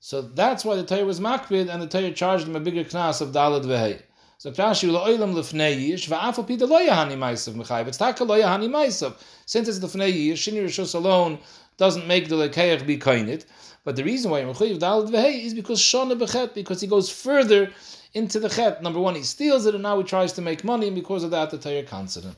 So 0.00 0.22
that's 0.22 0.64
why 0.64 0.76
the 0.76 0.84
Torah 0.84 1.04
was 1.04 1.20
makbid, 1.20 1.68
and 1.68 1.82
the 1.82 1.86
Torah 1.86 2.12
charged 2.12 2.46
him 2.46 2.56
a 2.56 2.60
bigger 2.60 2.84
knas 2.84 3.20
of 3.20 3.30
dalad 3.30 3.64
vehei. 3.64 4.02
So 4.38 4.50
Rashi 4.52 4.90
lo'ilam 4.90 5.34
lefnei 5.34 5.90
yish 5.90 6.08
va'afu 6.08 6.46
pida 6.46 6.68
lo 6.68 6.78
yahani 6.78 7.16
mechayiv. 7.16 7.88
It's 7.88 7.96
taka 7.96 8.24
lo 8.24 8.38
yahani 8.38 8.68
maisav. 8.68 9.14
Since 9.46 9.68
it's 9.68 9.78
lefnei 9.78 10.12
yish, 10.12 10.34
shini 10.34 10.62
rishus 10.62 10.94
alone 10.94 11.38
doesn't 11.78 12.06
make 12.06 12.28
the 12.28 12.36
lekeich 12.36 12.86
be 12.86 12.98
kainit. 12.98 13.46
But 13.84 13.96
the 13.96 14.04
reason 14.04 14.30
why 14.30 14.42
mechayiv 14.42 14.78
dalad 14.78 15.10
vehei 15.10 15.44
is 15.44 15.54
because 15.54 15.80
shana 15.80 16.18
bechet, 16.18 16.54
because 16.54 16.82
he 16.82 16.86
goes 16.86 17.08
further 17.08 17.72
into 18.12 18.38
the 18.38 18.48
chet. 18.50 18.82
Number 18.82 19.00
one, 19.00 19.14
he 19.14 19.22
steals 19.22 19.64
it, 19.64 19.74
and 19.74 19.82
now 19.82 19.96
he 19.98 20.04
tries 20.04 20.32
to 20.34 20.42
make 20.42 20.64
money, 20.64 20.88
and 20.88 20.94
because 20.94 21.24
of 21.24 21.30
that, 21.30 21.50
the 21.50 21.58
Torah 21.58 21.82
considered. 21.82 22.36